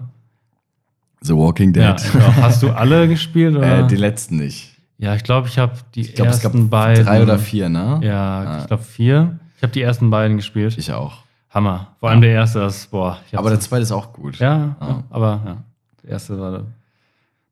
The 1.21 1.34
Walking 1.36 1.74
Dead. 1.74 1.84
Ja, 1.84 1.95
genau. 2.12 2.34
Hast 2.41 2.62
du 2.63 2.69
alle 2.71 3.08
gespielt 3.10 3.56
oder? 3.56 3.80
äh, 3.80 3.88
die 3.88 3.95
letzten 3.95 4.38
nicht. 4.38 4.76
ja, 5.00 5.15
ich 5.15 5.24
glaube, 5.24 5.47
ich 5.47 5.58
habe 5.58 5.74
die 5.95 6.02
Ich 6.02 6.13
glaube, 6.15 6.30
es 6.32 6.43
ersten 6.43 6.69
gab 6.69 6.69
beiden. 6.69 7.06
drei 7.06 7.24
oder 7.24 7.39
vier, 7.39 7.69
ne? 7.69 8.00
Ja, 8.04 8.41
Ah. 8.43 8.60
ich 8.62 8.67
glaube 8.67 8.84
vier. 8.84 9.39
Ich 9.62 9.63
habe 9.63 9.74
die 9.74 9.82
ersten 9.84 10.10
beiden 10.10 10.38
gespielt. 10.38 10.76
Ich 10.80 10.91
auch. 10.91 11.19
Hammer. 11.52 11.89
Vor 12.00 12.10
allem 12.10 12.21
der 12.21 12.32
erste, 12.32 12.58
das, 12.62 12.88
boah. 12.88 13.19
Aber 13.32 13.52
der 13.52 13.60
zweite 13.60 13.84
ist 13.84 13.91
auch 13.91 14.12
gut. 14.12 14.39
ja, 14.39 14.76
ja, 14.82 15.04
aber 15.12 15.41
ja. 15.45 15.58
Der 16.02 16.10
erste 16.13 16.39
war. 16.39 16.52
noch 16.52 16.63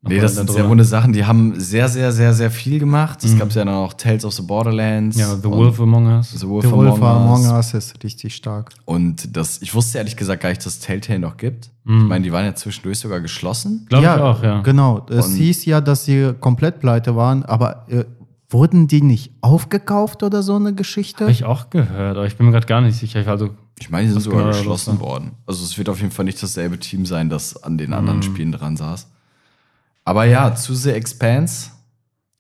Nee, 0.02 0.20
das 0.20 0.32
da 0.32 0.38
sind 0.38 0.48
drüber. 0.50 0.60
sehr 0.60 0.68
runde 0.68 0.86
Sachen. 0.86 1.14
Die 1.14 1.24
haben 1.26 1.60
sehr, 1.60 1.88
sehr, 1.88 2.12
sehr, 2.12 2.34
sehr 2.34 2.50
viel 2.50 2.80
gemacht. 2.80 3.24
Es 3.24 3.38
gab 3.38 3.52
ja 3.54 3.64
dann 3.64 3.76
auch 3.76 3.94
Tales 3.94 4.26
of 4.26 4.34
the 4.34 4.42
Borderlands. 4.42 5.20
Ja, 5.20 5.36
The 5.36 5.44
Wolf 5.44 5.80
Among 5.80 6.08
Us. 6.08 6.32
The 6.32 6.48
Wolf, 6.48 6.66
The 6.66 6.72
Wolf 6.72 6.96
Among, 6.96 7.04
Among 7.04 7.42
Us. 7.58 7.74
Us 7.76 7.92
ist 7.92 8.04
richtig 8.04 8.34
stark. 8.34 8.72
Und 8.86 9.36
das, 9.38 9.62
ich 9.62 9.76
wusste 9.76 10.00
ehrlich 10.00 10.16
gesagt 10.18 10.42
gar 10.42 10.50
nicht, 10.50 10.66
dass 10.66 10.74
es 10.74 10.80
Telltale 10.80 11.20
noch 11.20 11.38
gibt. 11.38 11.70
Mhm. 11.84 11.98
Ich 11.98 12.04
meine, 12.06 12.24
die 12.24 12.32
waren 12.32 12.46
ja 12.46 12.56
zwischendurch 12.56 12.98
sogar 12.98 13.20
geschlossen. 13.20 13.86
Glaube 13.88 14.06
ich 14.06 14.10
auch, 14.12 14.42
ja. 14.42 14.62
Genau. 14.62 15.06
Es 15.12 15.28
Und- 15.28 15.36
hieß 15.36 15.66
ja, 15.66 15.80
dass 15.80 16.06
sie 16.06 16.34
komplett 16.40 16.80
pleite 16.80 17.16
waren, 17.16 17.44
aber 17.46 17.86
äh, 17.90 18.06
wurden 18.50 18.88
die 18.88 19.02
nicht 19.02 19.32
aufgekauft 19.42 20.24
oder 20.24 20.42
so 20.44 20.56
eine 20.56 20.74
Geschichte? 20.74 21.22
Habe 21.26 21.32
ich 21.32 21.44
auch 21.46 21.70
gehört, 21.70 22.18
aber 22.18 22.26
ich 22.26 22.36
bin 22.36 22.48
mir 22.48 22.52
gerade 22.52 22.66
gar 22.68 22.82
nicht 22.82 22.98
sicher. 22.98 23.26
Also, 23.28 23.52
Ich 23.80 23.90
meine, 23.90 24.08
die 24.08 24.12
sind 24.14 24.22
sogar 24.22 24.40
genau 24.40 24.50
geschlossen 24.58 24.92
los 24.94 25.00
war. 25.02 25.08
worden. 25.08 25.32
Also 25.46 25.64
es 25.64 25.78
wird 25.78 25.88
auf 25.90 26.00
jeden 26.00 26.12
Fall 26.12 26.26
nicht 26.26 26.42
dasselbe 26.42 26.78
Team 26.80 27.06
sein, 27.06 27.30
das 27.30 27.62
an 27.64 27.78
den 27.78 27.88
Mhm. 27.92 27.96
anderen 27.96 28.24
Spielen 28.24 28.52
dran 28.52 28.76
saß. 28.76 29.08
Aber 30.04 30.26
ja, 30.26 30.54
zu 30.56 30.74
The 30.74 30.92
Expanse. 30.92 31.70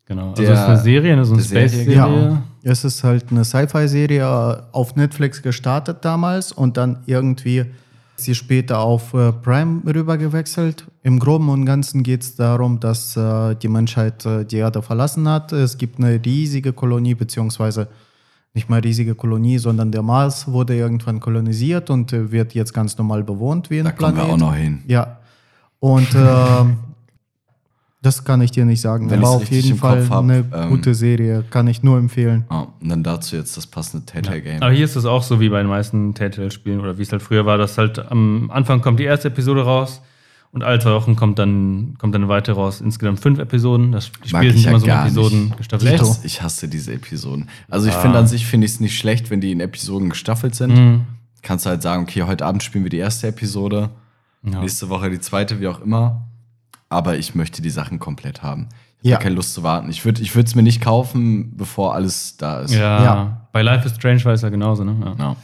genau. 0.06 0.32
Also, 0.32 0.42
Der- 0.42 0.54
es 0.54 0.60
ist 0.60 0.66
eine 0.66 0.78
Serie, 0.80 1.26
so 1.26 1.34
eine 1.36 1.44
Space-Serie. 1.44 1.96
Ja. 1.96 2.42
Es 2.64 2.84
ist 2.84 3.04
halt 3.04 3.26
eine 3.32 3.46
Sci-Fi-Serie 3.46 4.22
äh, 4.22 4.62
auf 4.74 4.96
Netflix 4.96 5.42
gestartet 5.42 5.98
damals 6.04 6.52
und 6.52 6.76
dann 6.78 7.04
irgendwie 7.06 7.60
ist 8.18 8.26
sie 8.26 8.36
später 8.36 8.80
auf 8.80 9.14
äh, 9.14 9.32
Prime 9.32 9.82
rüber 9.86 10.18
gewechselt. 10.18 10.86
Im 11.02 11.20
Groben 11.20 11.50
und 11.50 11.66
Ganzen 11.66 12.04
geht 12.04 12.24
es 12.24 12.36
darum, 12.36 12.80
dass 12.80 13.16
äh, 13.16 13.56
die 13.56 13.70
Menschheit 13.70 14.26
äh, 14.26 14.44
die 14.44 14.58
Erde 14.58 14.82
verlassen 14.82 15.30
hat. 15.30 15.54
Es 15.54 15.78
gibt 15.78 15.98
eine 15.98 16.20
riesige 16.24 16.74
Kolonie, 16.74 17.16
beziehungsweise 17.16 17.88
nicht 18.54 18.70
mal 18.70 18.82
riesige 18.82 19.16
Kolonie, 19.16 19.60
sondern 19.60 19.92
der 19.92 20.02
Mars 20.02 20.48
wurde 20.48 20.76
irgendwann 20.76 21.20
kolonisiert 21.20 21.90
und 21.90 22.12
äh, 22.12 22.32
wird 22.32 22.54
jetzt 22.54 22.74
ganz 22.74 22.98
normal 22.98 23.24
bewohnt 23.24 23.70
wie 23.70 23.80
ein 23.80 23.86
Da 23.86 23.92
kommen 23.92 24.16
Planet. 24.16 24.30
wir 24.30 24.34
auch 24.34 24.38
noch 24.38 24.56
hin. 24.56 24.84
Ja. 24.88 25.20
Und 25.80 26.10
ähm, 26.16 26.78
Das 28.02 28.24
kann 28.26 28.42
ich 28.42 28.52
dir 28.52 28.66
nicht 28.66 28.82
sagen. 28.82 29.10
Wenn 29.10 29.22
War 29.22 29.30
auf 29.30 29.50
jeden 29.50 29.78
Fall 29.78 30.10
hab, 30.10 30.24
eine 30.24 30.46
ähm, 30.54 30.70
gute 30.70 30.94
Serie. 30.96 31.44
Kann 31.50 31.68
ich 31.68 31.84
nur 31.84 31.98
empfehlen. 31.98 32.46
Ah, 32.50 32.68
und 32.82 32.90
dann 32.90 33.04
dazu 33.04 33.36
jetzt 33.38 33.56
das 33.56 33.68
passende 33.68 34.06
Telltale-Game. 34.06 34.62
Aber 34.62 34.72
hier 34.72 34.86
ist 34.86 34.96
es 34.96 35.06
auch 35.06 35.24
so 35.24 35.40
wie 35.40 35.50
bei 35.50 35.60
den 35.60 35.68
meisten 35.68 36.14
Telltale-Spielen 36.14 36.80
oder 36.80 36.98
wie 36.98 37.04
es 37.04 37.12
halt 37.12 37.22
früher 37.22 37.46
war, 37.46 37.58
dass 37.58 37.78
halt 37.78 38.00
am 38.00 38.52
Anfang 38.52 38.82
kommt 38.82 39.00
die 39.00 39.06
erste 39.06 39.30
Episode 39.30 39.64
raus 39.64 40.02
und 40.52 40.64
alle 40.64 40.80
zwei 40.80 40.92
Wochen 40.92 41.16
kommt 41.16 41.38
dann, 41.40 41.96
kommt 42.00 42.14
dann 42.16 42.24
eine 42.24 42.30
weitere 42.30 42.56
raus. 42.56 42.82
Insgesamt 42.82 43.20
fünf 43.20 43.40
Episoden. 43.40 43.92
Das 43.92 44.12
ich 44.24 44.32
sind 44.32 44.44
ja 44.64 44.70
immer 44.70 44.80
so 44.80 44.88
Episoden 44.88 45.46
nicht. 45.46 45.58
gestaffelt. 45.58 45.92
Echt? 46.02 46.26
Ich 46.26 46.42
hasse 46.42 46.68
diese 46.68 46.94
Episoden. 46.94 47.50
Also 47.70 47.88
ich 47.88 47.94
Ah. 47.96 48.02
finde 48.02 48.18
an 48.20 48.28
sich 48.28 48.46
finde 48.46 48.66
ich 48.66 48.74
es 48.74 48.80
nicht 48.80 48.98
schlecht, 48.98 49.30
wenn 49.30 49.42
die 49.42 49.52
in 49.52 49.60
Episoden 49.60 50.10
gestaffelt 50.10 50.56
sind. 50.56 50.74
Mhm. 50.76 51.02
Kannst 51.42 51.66
du 51.66 51.70
halt 51.70 51.82
sagen, 51.82 52.04
okay, 52.04 52.24
heute 52.24 52.46
Abend 52.46 52.64
spielen 52.64 52.84
wir 52.84 52.90
die 52.90 52.98
erste 52.98 53.28
Episode, 53.28 53.90
Ja. 54.44 54.60
nächste 54.62 54.90
Woche 54.90 55.10
die 55.10 55.20
zweite, 55.20 55.60
wie 55.60 55.68
auch 55.68 55.82
immer. 55.82 56.26
Aber 56.90 57.18
ich 57.18 57.36
möchte 57.36 57.62
die 57.62 57.70
Sachen 57.70 58.00
komplett 58.00 58.42
haben. 58.42 58.68
Ich 59.02 59.12
habe 59.12 59.20
Ja. 59.22 59.24
keine 59.24 59.36
Lust 59.36 59.54
zu 59.54 59.64
warten. 59.64 59.90
Ich 59.90 60.04
würde 60.04 60.22
es 60.24 60.56
mir 60.56 60.64
nicht 60.64 60.82
kaufen, 60.82 61.56
bevor 61.56 61.94
alles 61.94 62.36
da 62.38 62.62
ist. 62.62 62.74
Ja. 62.74 63.04
Ja. 63.04 63.48
Bei 63.54 63.62
Life 63.62 63.86
is 63.88 63.96
Strange 63.96 64.26
war 64.26 64.34
es 64.34 64.42
ja 64.42 64.50
genauso, 64.50 64.84
ne? 64.84 65.16
Ja. 65.18 65.36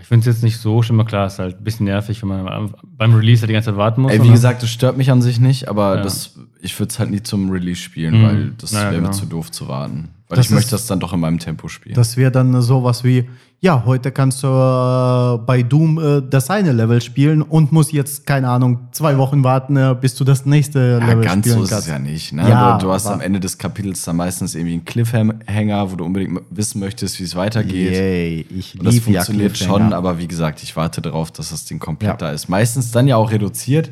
Ich 0.00 0.06
finde 0.06 0.28
es 0.28 0.34
jetzt 0.36 0.42
nicht 0.42 0.58
so 0.58 0.82
schlimm, 0.82 0.98
aber 1.00 1.08
klar, 1.08 1.26
ist 1.26 1.38
halt 1.38 1.58
ein 1.58 1.64
bisschen 1.64 1.86
nervig, 1.86 2.22
wenn 2.22 2.28
man 2.28 2.72
beim 2.96 3.14
Release 3.14 3.42
halt 3.42 3.50
die 3.50 3.54
ganze 3.54 3.70
Zeit 3.70 3.76
warten 3.76 4.02
muss. 4.02 4.12
Ey, 4.12 4.18
wie 4.18 4.22
oder? 4.24 4.32
gesagt, 4.32 4.62
das 4.62 4.70
stört 4.70 4.96
mich 4.96 5.10
an 5.10 5.22
sich 5.22 5.38
nicht, 5.40 5.68
aber 5.68 5.96
Ja. 5.96 6.02
das, 6.02 6.38
ich 6.60 6.78
würde 6.78 6.90
es 6.90 6.98
halt 6.98 7.10
nie 7.10 7.22
zum 7.22 7.50
Release 7.50 7.80
spielen, 7.80 8.18
Mhm. 8.20 8.24
weil 8.26 8.50
das 8.58 8.72
Ja, 8.72 8.82
wäre 8.84 8.96
genau. 8.96 9.08
mir 9.08 9.12
zu 9.14 9.26
doof 9.26 9.50
zu 9.50 9.68
warten. 9.68 10.08
Weil 10.28 10.36
Das 10.36 10.46
ich 10.46 10.52
möchte 10.52 10.70
das 10.72 10.86
dann 10.86 11.00
doch 11.00 11.12
in 11.12 11.20
meinem 11.20 11.38
Tempo 11.38 11.68
spielen. 11.68 11.94
Das 11.94 12.16
wäre 12.16 12.30
dann 12.30 12.60
sowas 12.62 13.04
wie, 13.04 13.28
ja, 13.62 13.84
heute 13.84 14.10
kannst 14.10 14.42
du 14.42 14.46
äh, 14.46 15.38
bei 15.44 15.62
Doom 15.62 15.98
äh, 15.98 16.22
das 16.28 16.48
eine 16.48 16.72
Level 16.72 17.02
spielen 17.02 17.42
und 17.42 17.72
musst 17.72 17.92
jetzt, 17.92 18.26
keine 18.26 18.48
Ahnung, 18.48 18.88
zwei 18.92 19.18
Wochen 19.18 19.44
warten, 19.44 19.76
äh, 19.76 19.94
bis 20.00 20.14
du 20.14 20.24
das 20.24 20.46
nächste 20.46 20.98
ja, 20.98 21.06
Level 21.06 21.24
ganz 21.24 21.46
so 21.46 21.52
spielen 21.52 21.64
ist 21.64 21.72
es 21.72 21.86
ja 21.86 21.98
nicht. 21.98 22.32
Ne? 22.32 22.48
Ja, 22.48 22.78
du, 22.78 22.86
du 22.86 22.92
hast 22.92 23.06
am 23.06 23.20
Ende 23.20 23.38
des 23.38 23.58
Kapitels 23.58 24.02
dann 24.04 24.16
meistens 24.16 24.54
irgendwie 24.54 24.74
einen 24.74 24.84
Cliffhanger, 24.86 25.92
wo 25.92 25.96
du 25.96 26.04
unbedingt 26.06 26.40
wissen 26.48 26.80
möchtest, 26.80 27.20
wie 27.20 27.24
es 27.24 27.36
weitergeht. 27.36 27.92
Yay, 27.92 28.46
ich 28.48 28.78
Und 28.78 28.86
das 28.86 28.94
ja 28.94 29.00
funktioniert 29.02 29.52
Cliffhanger. 29.54 29.78
schon, 29.84 29.92
aber 29.92 30.18
wie 30.18 30.26
gesagt, 30.26 30.62
ich 30.62 30.74
warte 30.74 31.02
darauf, 31.02 31.30
dass 31.30 31.50
das 31.50 31.66
Ding 31.66 31.78
komplett 31.78 32.12
Ja. 32.12 32.16
da 32.16 32.30
ist. 32.30 32.48
Meistens 32.48 32.92
dann 32.92 33.08
ja 33.08 33.16
auch 33.16 33.30
reduziert. 33.30 33.90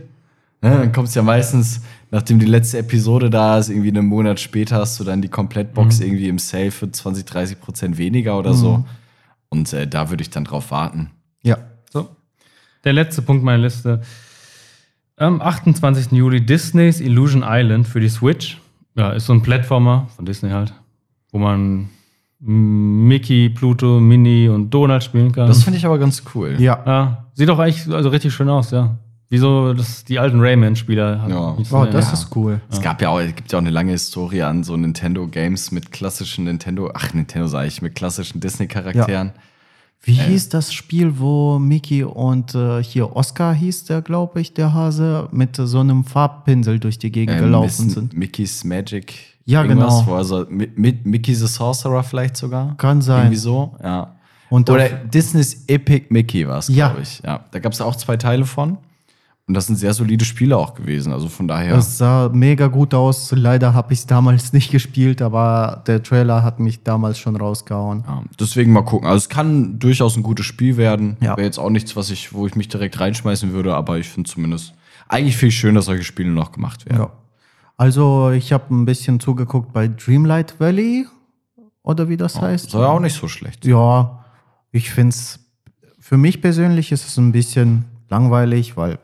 Ne? 0.62 0.70
Dann 0.70 0.92
kommt 0.92 1.08
es 1.08 1.14
ja 1.14 1.22
meistens, 1.22 1.82
nachdem 2.10 2.38
die 2.38 2.46
letzte 2.46 2.78
Episode 2.78 3.28
da 3.28 3.58
ist, 3.58 3.68
irgendwie 3.68 3.90
einen 3.90 4.06
Monat 4.06 4.40
später 4.40 4.76
hast 4.76 4.98
du 4.98 5.04
dann 5.04 5.20
die 5.20 5.28
Komplettbox 5.28 6.00
irgendwie 6.00 6.28
im 6.28 6.38
Sale 6.38 6.70
für 6.70 6.90
20, 6.90 7.26
30 7.26 7.60
Prozent 7.60 7.98
weniger 7.98 8.38
oder 8.38 8.54
so. 8.54 8.82
Und 9.50 9.72
äh, 9.72 9.86
da 9.86 10.10
würde 10.10 10.22
ich 10.22 10.30
dann 10.30 10.44
drauf 10.44 10.70
warten. 10.70 11.10
Ja. 11.42 11.58
So. 11.90 12.08
Der 12.84 12.92
letzte 12.92 13.22
Punkt 13.22 13.44
meiner 13.44 13.62
Liste. 13.62 14.02
Am 15.16 15.40
28. 15.40 16.12
Juli 16.12 16.44
Disney's 16.44 17.00
Illusion 17.00 17.42
Island 17.44 17.88
für 17.88 18.00
die 18.00 18.08
Switch. 18.08 18.58
Ja, 18.94 19.10
ist 19.10 19.26
so 19.26 19.32
ein 19.32 19.42
Plattformer 19.42 20.08
von 20.14 20.24
Disney 20.24 20.50
halt, 20.50 20.72
wo 21.30 21.38
man 21.38 21.88
Mickey, 22.40 23.48
Pluto, 23.48 23.98
Minnie 24.00 24.48
und 24.48 24.70
Donald 24.70 25.02
spielen 25.02 25.32
kann. 25.32 25.48
Das 25.48 25.64
finde 25.64 25.78
ich 25.78 25.86
aber 25.86 25.98
ganz 25.98 26.22
cool. 26.34 26.56
Ja. 26.60 26.82
ja, 26.86 27.26
sieht 27.34 27.48
doch 27.48 27.58
eigentlich 27.58 27.92
also 27.92 28.10
richtig 28.10 28.32
schön 28.32 28.48
aus, 28.48 28.70
ja. 28.70 28.96
Wie 29.30 29.38
so 29.38 29.74
das, 29.74 30.04
die 30.04 30.18
alten 30.18 30.40
Rayman-Spieler. 30.40 31.20
halt. 31.22 31.30
Ja. 31.30 31.56
So- 31.62 31.76
Oh, 31.76 31.84
das 31.84 32.06
ja. 32.06 32.12
ist 32.14 32.34
cool. 32.34 32.60
Es 32.70 32.80
gab 32.80 33.02
ja 33.02 33.10
auch, 33.10 33.20
es 33.20 33.34
gibt 33.34 33.52
ja 33.52 33.58
auch 33.58 33.62
eine 33.62 33.70
lange 33.70 33.92
Historie 33.92 34.42
an 34.42 34.64
so 34.64 34.76
Nintendo 34.76 35.26
Games 35.26 35.70
mit 35.70 35.92
klassischen 35.92 36.44
Nintendo, 36.44 36.90
ach 36.94 37.12
Nintendo 37.12 37.46
sage 37.46 37.68
ich, 37.68 37.82
mit 37.82 37.94
klassischen 37.94 38.40
Disney-Charakteren. 38.40 39.32
Wie 40.02 40.12
hieß 40.14 40.48
das 40.48 40.72
Spiel, 40.72 41.18
wo 41.18 41.58
Mickey 41.58 42.04
und 42.04 42.54
äh, 42.54 42.82
hier 42.82 43.16
Oscar 43.16 43.52
hieß 43.52 43.84
der, 43.84 44.00
glaube 44.00 44.40
ich, 44.40 44.54
der 44.54 44.72
Hase, 44.72 45.28
mit 45.32 45.56
so 45.56 45.80
einem 45.80 46.04
Farbpinsel 46.04 46.78
durch 46.78 46.98
die 46.98 47.10
Gegend 47.10 47.36
Ähm, 47.36 47.44
gelaufen 47.44 47.86
Miss- 47.86 47.94
sind? 47.94 48.16
Mickey's 48.16 48.64
Magic. 48.64 49.12
Ja, 49.44 49.64
genau. 49.64 50.06
Wo 50.06 50.14
also, 50.14 50.46
mit, 50.48 50.78
mit 50.78 51.04
Mickey 51.04 51.34
the 51.34 51.46
Sorcerer 51.46 52.02
vielleicht 52.04 52.36
sogar. 52.36 52.76
Kann 52.76 53.02
sein. 53.02 53.24
Irgendwie 53.24 53.36
so, 53.38 53.74
ja. 53.82 54.14
Und 54.50 54.70
Oder 54.70 54.88
Disney's 54.88 55.64
Epic 55.66 56.06
Mickey 56.10 56.46
war 56.48 56.58
es, 56.58 56.68
Ja. 56.68 56.88
glaube 56.88 57.02
ich. 57.02 57.20
Ja, 57.24 57.44
da 57.50 57.58
gab 57.58 57.72
es 57.72 57.80
auch 57.82 57.96
zwei 57.96 58.16
Teile 58.16 58.46
von. 58.46 58.78
Und 59.48 59.54
das 59.54 59.66
sind 59.66 59.76
sehr 59.76 59.94
solide 59.94 60.26
Spiele 60.26 60.58
auch 60.58 60.74
gewesen. 60.74 61.10
Also 61.10 61.28
von 61.28 61.48
daher. 61.48 61.74
Das 61.74 61.96
sah 61.96 62.28
mega 62.28 62.66
gut 62.66 62.92
aus. 62.92 63.32
Leider 63.32 63.72
habe 63.72 63.94
ich 63.94 64.00
es 64.00 64.06
damals 64.06 64.52
nicht 64.52 64.70
gespielt, 64.70 65.22
aber 65.22 65.82
der 65.86 66.02
Trailer 66.02 66.42
hat 66.42 66.60
mich 66.60 66.82
damals 66.82 67.18
schon 67.18 67.34
rausgehauen. 67.34 68.04
ja, 68.06 68.22
deswegen 68.38 68.72
mal 68.72 68.82
gucken. 68.82 69.08
Also 69.08 69.24
es 69.24 69.28
kann 69.30 69.78
durchaus 69.78 70.18
ein 70.18 70.22
gutes 70.22 70.44
Spiel 70.44 70.76
werden. 70.76 71.16
Ja. 71.20 71.38
Wäre 71.38 71.46
jetzt 71.46 71.58
auch 71.58 71.70
nichts, 71.70 71.96
was 71.96 72.10
ich, 72.10 72.34
wo 72.34 72.46
ich 72.46 72.56
mich 72.56 72.68
direkt 72.68 73.00
reinschmeißen 73.00 73.52
würde, 73.52 73.74
aber 73.74 73.96
ich 73.98 74.10
finde 74.10 74.28
zumindest. 74.28 74.74
Eigentlich 75.08 75.38
finde 75.38 75.48
ich 75.48 75.58
schön, 75.58 75.74
dass 75.74 75.86
solche 75.86 76.04
Spiele 76.04 76.30
noch 76.30 76.52
gemacht 76.52 76.84
werden. 76.84 76.98
Ja. 76.98 77.10
Also, 77.78 78.30
ich 78.32 78.52
habe 78.52 78.74
ein 78.74 78.84
bisschen 78.84 79.18
zugeguckt 79.18 79.72
bei 79.72 79.88
Dreamlight 79.88 80.60
Valley 80.60 81.06
oder 81.82 82.10
wie 82.10 82.18
das 82.18 82.38
heißt. 82.38 82.68
Soll 82.70 82.82
ja 82.82 82.88
auch 82.88 83.00
nicht 83.00 83.16
so 83.16 83.28
schlecht. 83.28 83.64
Ja, 83.64 84.24
ich 84.72 84.90
finde 84.90 85.10
es, 85.10 85.40
für 85.98 86.18
mich 86.18 86.42
persönlich 86.42 86.92
ist 86.92 87.06
es 87.06 87.16
ein 87.16 87.32
bisschen 87.32 87.86
langweilig, 88.10 88.76
weil 88.76 88.98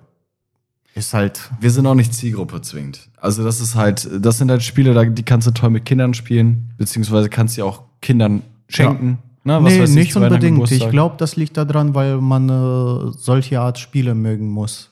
ist 0.95 1.13
halt, 1.15 1.51
Wir 1.61 1.71
sind 1.71 1.87
auch 1.87 1.95
nicht 1.95 2.15
Zielgruppe 2.15 2.61
zwingend. 2.63 3.09
Also 3.21 3.43
das 3.45 3.61
ist 3.61 3.75
halt, 3.75 4.09
das 4.21 4.39
sind 4.39 4.51
halt 4.51 4.63
Spiele, 4.63 5.11
die 5.11 5.23
kannst 5.23 5.47
du 5.47 5.51
toll 5.51 5.71
mit 5.71 5.85
Kindern 5.85 6.15
spielen, 6.15 6.71
beziehungsweise 6.79 7.29
kannst 7.29 7.59
du 7.59 7.65
auch 7.65 7.83
Kindern 8.01 8.43
schenken. 8.69 9.19
Ne, 9.47 9.63
was 9.63 9.75
nee, 9.75 9.85
ich, 9.85 9.91
nicht 9.91 10.15
Weihnachten, 10.15 10.35
unbedingt. 10.35 10.71
Ich 10.71 10.89
glaube, 10.89 11.17
das 11.19 11.37
liegt 11.37 11.57
daran, 11.57 11.95
weil 11.95 12.17
man 12.19 12.49
äh, 12.49 13.13
solche 13.19 13.61
Art 13.61 13.79
Spiele 13.79 14.15
mögen 14.15 14.49
muss. 14.49 14.91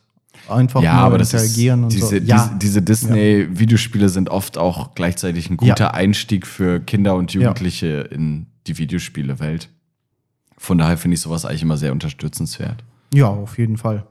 Einfach 0.49 0.83
Ja, 0.83 0.95
nur 0.97 1.03
aber 1.05 1.19
das 1.19 1.33
ist, 1.33 1.43
interagieren 1.43 1.85
und 1.85 1.93
diese, 1.93 2.07
so. 2.07 2.21
diese, 2.21 2.51
diese 2.61 2.83
Disney-Videospiele 2.83 4.09
sind 4.09 4.29
oft 4.29 4.59
auch 4.59 4.95
gleichzeitig 4.95 5.49
ein 5.49 5.57
guter 5.57 5.85
Ja. 5.85 5.91
Einstieg 5.95 6.47
für 6.47 6.81
Kinder 6.81 7.15
und 7.15 7.33
Jugendliche 7.33 8.09
in 8.11 8.47
die 8.67 8.77
Videospielewelt. 8.77 9.69
Von 10.59 10.79
daher 10.79 10.99
finde 10.99 11.15
ich 11.15 11.21
sowas 11.21 11.45
eigentlich 11.45 11.63
immer 11.63 11.77
sehr 11.77 11.93
unterstützenswert. 11.93 12.83
ja, 13.15 13.29
auf 13.29 13.57
jeden 13.57 13.77
Fall. 13.79 14.05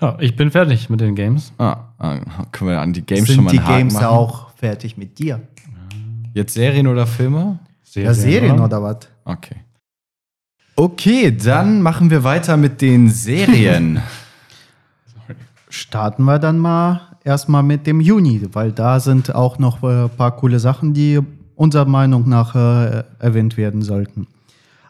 Ja, 0.00 0.16
ich 0.18 0.34
bin 0.34 0.50
fertig 0.50 0.88
mit 0.88 1.00
den 1.00 1.14
Games. 1.14 1.52
Ah, 1.58 1.76
ah, 1.98 2.18
können 2.52 2.70
wir 2.70 2.80
an 2.80 2.92
die 2.92 3.04
Games 3.04 3.26
schon 3.26 3.36
Sind 3.36 3.44
mal 3.44 3.50
die 3.50 3.58
einen 3.58 3.66
Haken 3.66 3.78
Games 3.78 3.94
machen? 3.94 4.06
auch 4.06 4.50
fertig 4.54 4.96
mit 4.96 5.18
dir? 5.18 5.40
Jetzt 6.32 6.54
Serien 6.54 6.86
oder 6.86 7.06
Filme? 7.06 7.58
Ja, 7.94 8.14
Serien 8.14 8.60
oder 8.60 8.82
was? 8.82 9.08
Okay. 9.24 9.56
Okay, 10.76 11.36
dann 11.36 11.82
machen 11.82 12.08
wir 12.08 12.24
weiter 12.24 12.56
mit 12.56 12.80
den 12.80 13.10
Serien. 13.10 14.00
Starten 15.68 16.24
wir 16.24 16.38
dann 16.38 16.58
mal 16.58 17.00
erstmal 17.24 17.62
mit 17.62 17.86
dem 17.86 18.00
Juni, 18.00 18.40
weil 18.52 18.72
da 18.72 19.00
sind 19.00 19.34
auch 19.34 19.58
noch 19.58 19.82
äh, 19.82 20.04
ein 20.04 20.10
paar 20.10 20.36
coole 20.36 20.58
Sachen, 20.58 20.94
die 20.94 21.20
unserer 21.54 21.84
Meinung 21.84 22.28
nach 22.28 22.54
äh, 22.54 23.04
erwähnt 23.18 23.56
werden 23.56 23.82
sollten. 23.82 24.26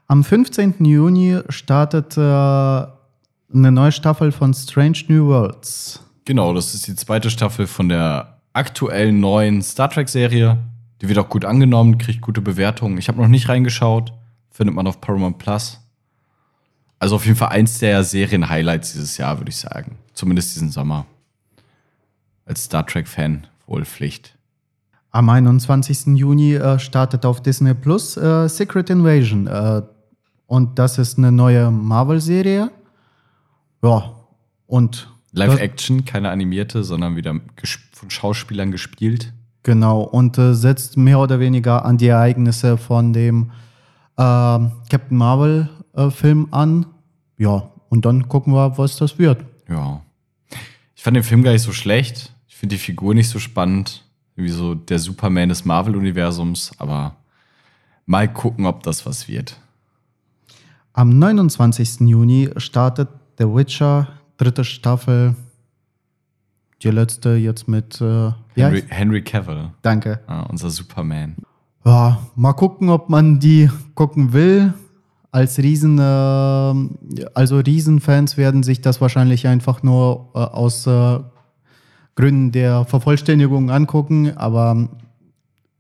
Am 0.07 0.23
15. 0.23 0.85
Juni 0.85 1.39
startet 1.49 2.17
äh, 2.17 3.00
eine 3.53 3.73
neue 3.73 3.93
Staffel 3.93 4.33
von 4.33 4.55
Strange 4.55 4.99
New 5.09 5.27
Worlds. 5.27 6.01
Genau, 6.25 6.55
das 6.55 6.75
ist 6.75 6.87
die 6.87 6.95
zweite 6.95 7.31
Staffel 7.31 7.67
von 7.67 7.89
der 7.89 8.41
aktuellen 8.53 9.21
neuen 9.21 9.63
Star 9.63 9.91
Trek-Serie. 9.91 10.59
Die 11.01 11.09
wird 11.09 11.19
auch 11.19 11.29
gut 11.29 11.45
angenommen, 11.45 11.99
kriegt 11.99 12.21
gute 12.21 12.41
Bewertungen. 12.41 12.99
Ich 12.99 13.09
habe 13.09 13.21
noch 13.21 13.29
nicht 13.29 13.49
reingeschaut. 13.49 14.13
Findet 14.51 14.75
man 14.75 14.87
auf 14.87 15.01
Paramount 15.01 15.39
Plus. 15.39 15.81
Also 16.99 17.17
auf 17.17 17.25
jeden 17.25 17.37
Fall 17.37 17.49
eins 17.49 17.79
der 17.79 18.05
Serien-Highlights 18.05 18.93
dieses 18.93 19.17
Jahr, 19.17 19.39
würde 19.39 19.49
ich 19.49 19.57
sagen. 19.57 19.97
Zumindest 20.13 20.55
diesen 20.55 20.71
Sommer. 20.71 21.07
Als 22.45 22.65
Star 22.65 22.87
Trek-Fan 22.87 23.47
wohl 23.67 23.85
Pflicht. 23.85 24.37
Am 25.11 25.29
21. 25.29 26.19
Juni 26.19 26.55
äh, 26.55 26.79
startet 26.79 27.25
auf 27.25 27.43
Disney 27.43 27.75
Plus 27.75 28.17
äh, 28.17 28.49
Secret 28.49 28.91
Invasion. 28.91 29.47
Äh, 29.47 29.83
und 30.47 30.79
das 30.79 30.99
ist 30.99 31.17
eine 31.17 31.33
neue 31.33 31.71
Marvel-Serie. 31.71 32.71
Ja, 33.83 34.15
und 34.67 35.11
Live-Action, 35.33 36.05
keine 36.05 36.31
animierte, 36.31 36.85
sondern 36.85 37.17
wieder 37.17 37.41
von 37.93 38.11
Schauspielern 38.11 38.71
gespielt. 38.71 39.33
Genau, 39.63 40.03
und 40.03 40.39
äh, 40.39 40.55
setzt 40.55 40.97
mehr 40.97 41.19
oder 41.19 41.39
weniger 41.39 41.85
an 41.85 41.99
die 41.99 42.09
Ereignisse 42.09 42.77
von 42.77 43.13
dem 43.13 43.51
ähm, 44.17 44.73
Captain 44.91 45.17
Marvel-Film 45.17 46.49
an. 46.51 46.87
Ja, 47.37 47.71
und 47.89 48.05
dann 48.05 48.29
gucken 48.29 48.55
wir, 48.55 48.79
was 48.79 48.97
das 48.97 49.19
wird. 49.19 49.45
Ja. 49.69 50.03
Ich 50.95 51.03
fand 51.03 51.17
den 51.17 51.25
Film 51.25 51.43
gar 51.43 51.53
nicht 51.53 51.63
so 51.63 51.73
schlecht. 51.73 52.33
Ich 52.49 52.57
finde 52.57 52.77
die 52.77 52.81
Figur 52.81 53.15
nicht 53.15 53.29
so 53.29 53.39
spannend. 53.39 54.05
Wie 54.37 54.49
so 54.49 54.75
der 54.75 54.99
Superman 54.99 55.51
des 55.51 55.65
Marvel-Universums. 55.65 56.73
Aber 56.79 57.17
mal 58.07 58.33
gucken, 58.33 58.67
ob 58.67 58.83
das 58.83 59.05
was 59.07 59.29
wird. 59.29 59.59
Am 60.93 61.19
29. 61.19 62.01
Juni 62.01 62.51
startet 62.57 63.09
The 63.41 63.47
Witcher, 63.47 64.07
dritte 64.37 64.65
Staffel. 64.65 65.35
Die 66.83 66.91
letzte 66.91 67.31
jetzt 67.31 67.69
mit. 67.69 67.99
Äh, 67.99 68.33
Henry, 68.55 68.83
Henry 68.89 69.25
Cavill, 69.25 69.71
Danke. 69.81 70.21
ja, 70.29 70.43
unser 70.43 70.69
Superman. 70.69 71.37
Ja, 71.87 72.19
mal 72.35 72.53
gucken, 72.53 72.91
ob 72.91 73.09
man 73.09 73.41
die 73.41 73.71
gucken 73.95 74.35
will. 74.35 74.75
Als 75.33 75.57
Riesen, 75.57 75.99
äh, 75.99 77.23
also 77.33 77.61
Riesenfans 77.61 78.37
werden 78.37 78.63
sich 78.63 78.83
das 78.83 79.01
wahrscheinlich 79.01 79.47
einfach 79.47 79.83
nur 79.83 80.29
äh, 80.35 80.39
aus 80.41 80.87
äh, 80.87 81.21
Gründen 82.17 82.53
der 82.53 82.85
Vervollständigung 82.85 83.71
angucken, 83.71 84.37
aber 84.37 84.91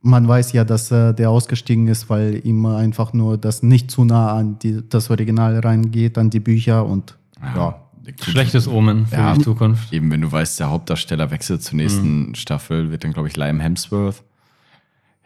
man 0.01 0.27
weiß 0.27 0.53
ja, 0.53 0.64
dass 0.64 0.90
äh, 0.90 1.12
der 1.12 1.29
ausgestiegen 1.29 1.88
ist, 1.88 2.09
weil 2.09 2.40
ihm 2.46 2.64
einfach 2.64 3.12
nur 3.12 3.37
das 3.37 3.62
nicht 3.62 3.90
zu 3.90 4.07
nah 4.07 4.35
an 4.35 4.59
die, 4.61 4.88
das 4.88 5.11
Original 5.11 5.59
reingeht, 5.59 6.16
an 6.16 6.31
die 6.31 6.40
Bücher 6.40 6.87
und 6.87 7.18
ja. 7.42 7.81
Schlechtes 8.22 8.66
Omen 8.66 9.07
für 9.07 9.16
Ja. 9.16 9.35
die 9.35 9.42
Zukunft. 9.42 9.92
Eben, 9.92 10.11
wenn 10.11 10.20
du 10.22 10.33
weißt, 10.33 10.59
der 10.59 10.70
Hauptdarsteller 10.70 11.31
wechselt 11.31 11.62
zur 11.62 11.76
nächsten 11.76 12.35
Staffel, 12.35 12.90
wird 12.90 13.05
dann, 13.05 13.12
glaube 13.12 13.29
ich, 13.29 13.37
Liam 13.37 13.61
Hemsworth. 13.61 14.22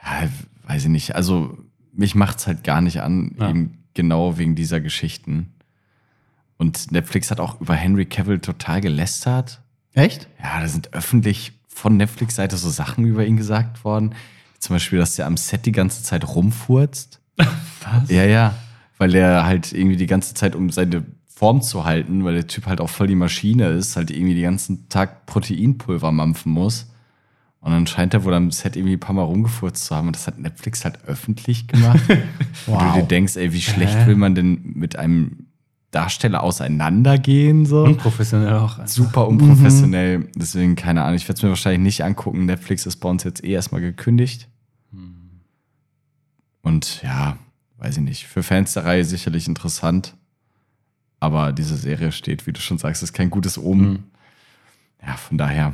Ja, 0.03 0.29
weiß 0.67 0.85
ich 0.85 0.91
nicht. 0.91 1.15
Also, 1.15 1.57
mich 1.93 2.15
macht's 2.15 2.47
halt 2.47 2.65
gar 2.65 2.81
nicht 2.81 3.01
an, 3.01 3.37
Ja. 3.39 3.49
eben 3.49 3.79
genau 3.95 4.39
wegen 4.39 4.55
dieser 4.55 4.81
Geschichten. 4.81 5.53
Und 6.59 6.91
Netflix 6.93 7.31
hat 7.31 7.41
auch 7.41 7.61
über 7.61 7.75
Henry 7.75 8.07
Cavill 8.07 8.41
total 8.41 8.81
gelästert. 8.81 9.61
Echt? 9.93 10.29
Ja, 10.43 10.61
da 10.61 10.69
sind 10.69 10.93
öffentlich 10.93 11.53
von 11.69 11.97
Netflix-Seite 11.97 12.57
so 12.57 12.69
Sachen 12.71 13.05
über 13.05 13.25
ihn 13.25 13.37
gesagt 13.37 13.85
worden. 13.85 14.15
Zum 14.59 14.75
Beispiel, 14.77 14.99
dass 14.99 15.17
der 15.17 15.27
am 15.27 15.37
Set 15.37 15.65
die 15.67 15.73
ganze 15.73 16.03
Zeit 16.03 16.27
rumfurzt. 16.27 17.21
Was? 17.39 18.11
Ja, 18.11 18.25
ja. 18.25 18.55
Weil 18.99 19.11
der 19.13 19.45
halt 19.45 19.73
irgendwie 19.73 19.97
die 19.97 20.07
ganze 20.07 20.35
Zeit, 20.35 20.55
um 20.55 20.71
seine 20.71 21.05
Form 21.35 21.63
zu 21.63 21.85
halten, 21.85 22.25
weil 22.25 22.35
der 22.35 22.47
Typ 22.47 22.67
halt 22.67 22.81
auch 22.81 22.89
voll 22.89 23.09
die 23.09 23.17
Maschine 23.17 23.69
ist, 23.69 23.97
halt 23.97 24.11
irgendwie 24.11 24.35
den 24.35 24.45
ganzen 24.45 24.89
Tag 24.89 25.27
Proteinpulver 25.27 26.13
mampfen 26.13 26.53
muss. 26.53 26.91
Und 27.61 27.73
dann 27.73 27.87
scheint 27.87 28.15
er 28.15 28.25
wohl 28.25 28.35
am 28.35 28.51
Set 28.51 28.77
irgendwie 28.77 28.95
ein 28.95 29.01
paar 29.01 29.15
Mal 29.15 29.23
rumgefurzt 29.23 29.87
zu 29.87 29.97
haben. 29.97 30.09
Und 30.09 30.17
das 30.17 30.27
hat 30.27 30.39
Netflix 30.39 30.85
halt 30.85 31.05
öffentlich 31.07 31.67
gemacht. 31.67 32.03
Und 32.67 32.81
du 32.81 33.01
dir 33.01 33.03
denkst, 33.03 33.37
ey, 33.37 33.53
wie 33.53 33.63
schlecht 33.63 33.97
Hä? 33.97 34.07
will 34.07 34.17
man 34.17 34.35
denn 34.35 34.61
mit 34.75 34.97
einem 34.97 35.47
Darsteller 35.91 36.43
auseinandergehen? 36.43 37.65
So? 37.65 37.85
Unprofessionell 37.85 38.55
auch. 38.55 38.79
einfach. 38.79 38.89
super 38.89 39.27
unprofessionell. 39.27 40.29
Deswegen, 40.37 40.77
keine 40.77 41.03
Ahnung, 41.03 41.17
ich 41.17 41.25
werde 41.27 41.39
es 41.39 41.43
mir 41.43 41.49
wahrscheinlich 41.49 41.81
nicht 41.81 42.05
angucken. 42.05 42.45
Netflix 42.45 42.85
ist 42.85 42.97
bei 42.97 43.09
uns 43.09 43.25
jetzt 43.25 43.43
eh 43.43 43.53
erstmal 43.53 43.81
gekündigt. 43.81 44.49
Und 46.63 47.03
ja, 47.03 47.39
weiß 47.79 47.97
ich 47.97 48.03
nicht. 48.03 48.27
Für 48.27 48.43
Fans 48.43 48.75
der 48.75 48.85
Reihe 48.85 49.05
sicherlich 49.05 49.49
interessant. 49.49 50.15
Aber 51.25 51.53
diese 51.53 51.79
Serie 51.79 52.13
steht, 52.13 52.47
wie 52.47 52.53
du 52.53 52.61
schon 52.61 52.77
sagst, 52.77 53.03
ist 53.03 53.15
kein 53.15 53.31
gutes 53.31 53.57
Omen. 53.57 53.89
Mhm. 53.89 53.99
Ja, 55.07 55.15
von 55.17 55.39
daher. 55.39 55.73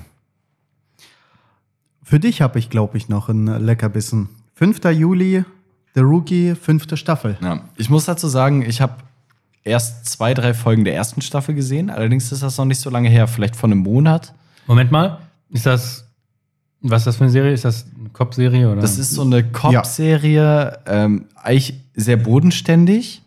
Für 2.04 2.20
dich 2.20 2.40
habe 2.40 2.60
ich, 2.60 2.70
glaube 2.70 2.96
ich, 2.96 3.08
noch 3.08 3.28
ein 3.28 3.46
Leckerbissen. 3.46 4.28
5. 4.54 4.84
Juli, 4.92 5.44
The 5.96 6.02
Rookie, 6.02 6.54
fünfte 6.54 6.96
Staffel. 6.96 7.36
Ja. 7.42 7.64
Ich 7.76 7.90
muss 7.90 8.04
dazu 8.04 8.28
sagen, 8.28 8.62
ich 8.62 8.80
habe 8.80 8.94
erst 9.64 10.06
zwei, 10.06 10.34
drei 10.34 10.54
Folgen 10.54 10.84
der 10.84 10.94
ersten 10.94 11.20
Staffel 11.20 11.56
gesehen. 11.56 11.90
Allerdings 11.90 12.30
ist 12.30 12.44
das 12.44 12.56
noch 12.56 12.64
nicht 12.64 12.80
so 12.80 12.88
lange 12.88 13.08
her, 13.08 13.26
vielleicht 13.26 13.56
von 13.56 13.72
einem 13.72 13.82
Monat. 13.82 14.32
Moment 14.68 14.92
mal, 14.92 15.18
ist 15.50 15.66
das, 15.66 16.06
was 16.80 17.00
ist 17.00 17.06
das 17.06 17.16
für 17.16 17.24
eine 17.24 17.32
Serie? 17.32 17.52
Ist 17.52 17.64
das 17.64 17.86
eine 17.98 18.10
Cop-Serie? 18.10 18.70
oder? 18.70 18.80
Das 18.80 18.98
ist 18.98 19.10
so 19.10 19.22
eine 19.22 19.42
Cop-Serie, 19.42 20.78
ähm, 20.86 21.24
eigentlich 21.34 21.74
sehr 21.96 22.18
bodenständig 22.18 23.22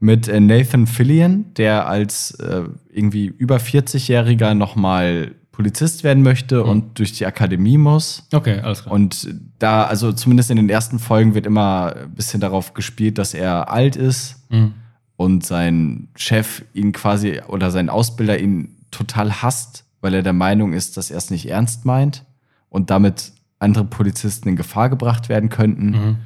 mit 0.00 0.28
äh, 0.28 0.40
Nathan 0.40 0.86
Fillion, 0.86 1.52
der 1.56 1.86
als 1.86 2.32
äh, 2.40 2.64
irgendwie 2.90 3.26
über 3.26 3.56
40-Jähriger 3.58 4.54
nochmal 4.54 5.32
Polizist 5.52 6.04
werden 6.04 6.22
möchte 6.22 6.64
und 6.64 6.98
durch 6.98 7.12
die 7.12 7.26
Akademie 7.26 7.76
muss. 7.76 8.26
Okay, 8.32 8.60
alles 8.60 8.82
klar. 8.82 8.94
Und 8.94 9.28
da, 9.58 9.84
also 9.84 10.10
zumindest 10.12 10.50
in 10.50 10.56
den 10.56 10.70
ersten 10.70 10.98
Folgen 10.98 11.34
wird 11.34 11.44
immer 11.44 11.94
ein 11.96 12.14
bisschen 12.14 12.40
darauf 12.40 12.72
gespielt, 12.72 13.18
dass 13.18 13.34
er 13.34 13.70
alt 13.70 13.94
ist 13.96 14.36
Mhm. 14.48 14.72
und 15.16 15.44
sein 15.44 16.08
Chef 16.16 16.64
ihn 16.72 16.92
quasi 16.92 17.40
oder 17.46 17.70
sein 17.70 17.90
Ausbilder 17.90 18.40
ihn 18.40 18.76
total 18.90 19.42
hasst, 19.42 19.84
weil 20.00 20.14
er 20.14 20.22
der 20.22 20.32
Meinung 20.32 20.72
ist, 20.72 20.96
dass 20.96 21.10
er 21.10 21.18
es 21.18 21.30
nicht 21.30 21.46
ernst 21.50 21.84
meint 21.84 22.24
und 22.70 22.88
damit 22.88 23.32
andere 23.58 23.84
Polizisten 23.84 24.48
in 24.48 24.56
Gefahr 24.56 24.88
gebracht 24.88 25.28
werden 25.28 25.50
könnten. 25.50 25.90
Mhm. 25.90 26.16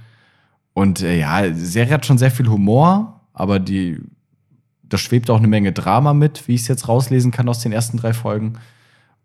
Und 0.74 1.02
äh, 1.02 1.18
ja, 1.18 1.42
die 1.42 1.54
Serie 1.66 1.94
hat 1.94 2.06
schon 2.06 2.18
sehr 2.18 2.30
viel 2.30 2.46
Humor, 2.48 3.20
aber 3.34 3.58
die, 3.60 4.00
da 4.82 4.96
schwebt 4.96 5.28
auch 5.28 5.36
eine 5.38 5.48
Menge 5.48 5.72
Drama 5.72 6.14
mit, 6.14 6.48
wie 6.48 6.54
ich 6.54 6.62
es 6.62 6.68
jetzt 6.68 6.88
rauslesen 6.88 7.30
kann 7.30 7.48
aus 7.48 7.60
den 7.60 7.72
ersten 7.72 7.98
drei 7.98 8.14
Folgen. 8.14 8.54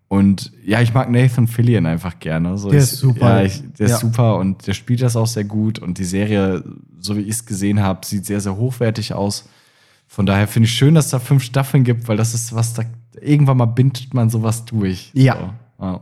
Und 0.10 0.52
ja, 0.66 0.82
ich 0.82 0.94
mag 0.96 1.10
Nathan 1.12 1.48
Fillion 1.48 1.86
einfach 1.86 2.18
gerne. 2.20 2.58
So, 2.58 2.72
Der 2.72 2.80
ist 2.80 2.98
super. 2.98 3.40
Ja, 3.42 3.46
ich, 3.46 3.62
der 3.78 3.86
ist 3.86 3.92
Ja. 3.92 3.98
super 4.00 4.38
und 4.38 4.66
der 4.66 4.74
spielt 4.74 5.04
das 5.04 5.16
auch 5.16 5.28
sehr 5.28 5.44
gut. 5.44 5.78
Und 5.80 6.00
die 6.00 6.04
Serie, 6.04 6.64
so 7.00 7.16
wie 7.16 7.22
ich 7.22 7.30
es 7.30 7.46
gesehen 7.46 7.80
habe, 7.82 8.04
sieht 8.06 8.26
sehr, 8.26 8.42
sehr 8.42 8.56
hochwertig 8.58 9.14
aus. 9.14 9.48
Von 10.08 10.26
daher 10.26 10.48
finde 10.48 10.66
ich 10.68 10.74
schön, 10.74 10.96
dass 10.96 11.12
da 11.12 11.20
fünf 11.20 11.44
Staffeln 11.44 11.84
gibt, 11.84 12.08
weil 12.08 12.18
das 12.18 12.34
ist 12.34 12.56
was, 12.56 12.74
da 12.74 12.82
irgendwann 13.22 13.58
mal 13.58 13.66
bindet 13.66 14.12
man 14.16 14.32
sowas 14.32 14.66
durch. 14.66 15.12
Ja. 15.14 15.54
So, 15.78 15.86
ja. 15.86 16.02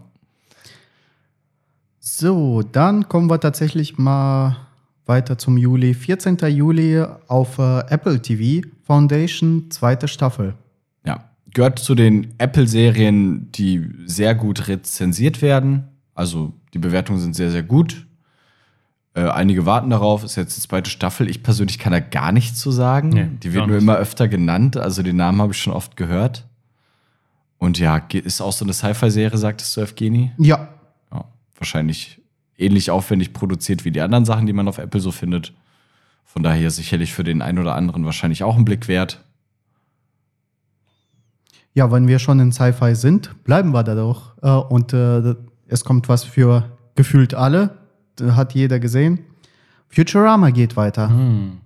So, 1.99 2.61
dann 2.63 3.09
kommen 3.09 3.29
wir 3.29 3.39
tatsächlich 3.41 3.97
mal 3.97 4.55
weiter 5.07 5.37
zum 5.37 5.57
Juli. 5.57 5.93
14. 5.93 6.37
Juli 6.49 7.03
auf 7.27 7.57
äh, 7.59 7.79
Apple 7.89 8.21
TV, 8.21 8.67
Foundation, 8.83 9.69
zweite 9.69 10.07
Staffel. 10.07 10.55
Ja, 11.05 11.29
gehört 11.53 11.79
zu 11.79 11.95
den 11.95 12.33
Apple-Serien, 12.37 13.51
die 13.51 13.89
sehr 14.05 14.35
gut 14.35 14.67
rezensiert 14.67 15.41
werden. 15.41 15.85
Also 16.15 16.53
die 16.73 16.79
Bewertungen 16.79 17.19
sind 17.19 17.35
sehr, 17.35 17.51
sehr 17.51 17.63
gut. 17.63 18.07
Äh, 19.13 19.29
einige 19.29 19.65
warten 19.65 19.89
darauf, 19.89 20.23
ist 20.23 20.35
jetzt 20.35 20.57
die 20.57 20.61
zweite 20.61 20.89
Staffel. 20.89 21.29
Ich 21.29 21.41
persönlich 21.41 21.79
kann 21.79 21.91
da 21.91 21.99
gar 21.99 22.31
nichts 22.31 22.59
zu 22.59 22.71
sagen. 22.71 23.09
Nee, 23.09 23.27
die 23.41 23.53
wird 23.53 23.67
nur 23.67 23.77
immer 23.77 23.95
öfter 23.97 24.27
genannt, 24.27 24.77
also 24.77 25.01
den 25.01 25.15
Namen 25.15 25.41
habe 25.41 25.53
ich 25.53 25.59
schon 25.59 25.73
oft 25.73 25.97
gehört. 25.97 26.45
Und 27.57 27.79
ja, 27.79 27.97
ist 27.97 28.41
auch 28.41 28.53
so 28.53 28.63
eine 28.63 28.73
Sci-Fi-Serie, 28.73 29.37
sagtest 29.37 29.75
du, 29.75 29.81
Evgeni? 29.81 30.31
Ja, 30.37 30.69
Ja, 31.11 31.25
wahrscheinlich 31.57 32.21
ähnlich 32.57 32.91
aufwendig 32.91 33.33
produziert 33.33 33.85
wie 33.85 33.91
die 33.91 34.01
anderen 34.01 34.25
Sachen, 34.25 34.45
die 34.45 34.53
man 34.53 34.67
auf 34.67 34.77
Apple 34.77 34.99
so 34.99 35.11
findet. 35.11 35.53
Von 36.25 36.43
daher 36.43 36.71
sicherlich 36.71 37.13
für 37.13 37.23
den 37.23 37.41
einen 37.41 37.59
oder 37.59 37.75
anderen 37.75 38.05
wahrscheinlich 38.05 38.43
auch 38.43 38.57
ein 38.57 38.65
Blick 38.65 38.87
wert. 38.87 39.23
ja, 41.73 41.91
wenn 41.91 42.07
wir 42.07 42.17
schon 42.17 42.39
in 42.39 42.51
Sci-Fi 42.51 42.95
sind, 42.95 43.43
bleiben 43.43 43.71
wir 43.71 43.83
da 43.83 43.93
doch. 43.93 44.33
Äh, 44.41 44.49
und 44.49 44.93
äh, 44.93 45.35
es 45.67 45.83
kommt 45.83 46.09
was 46.09 46.23
für 46.23 46.71
gefühlt 46.95 47.35
alle. 47.35 47.77
Das 48.15 48.35
hat 48.35 48.55
jeder 48.55 48.79
gesehen. 48.79 49.19
Futurama 49.87 50.49
geht 50.49 50.75
weiter. 50.75 51.09
Am 51.09 51.61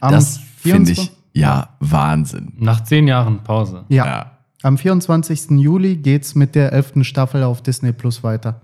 das 0.00 0.38
finde 0.38 0.92
ich 0.92 0.98
24. 0.98 1.12
ja 1.32 1.70
Wahnsinn. 1.80 2.52
Nach 2.58 2.84
zehn 2.84 3.08
Jahren 3.08 3.42
Pause. 3.42 3.84
Ja. 3.88 4.38
Am 4.62 4.78
24. 4.78 5.50
Juli 5.50 5.96
geht's 5.96 6.36
mit 6.36 6.54
der 6.54 6.72
11. 6.72 7.02
Staffel 7.02 7.42
auf 7.42 7.60
Disney 7.60 7.92
Plus 7.92 8.22
weiter. 8.22 8.60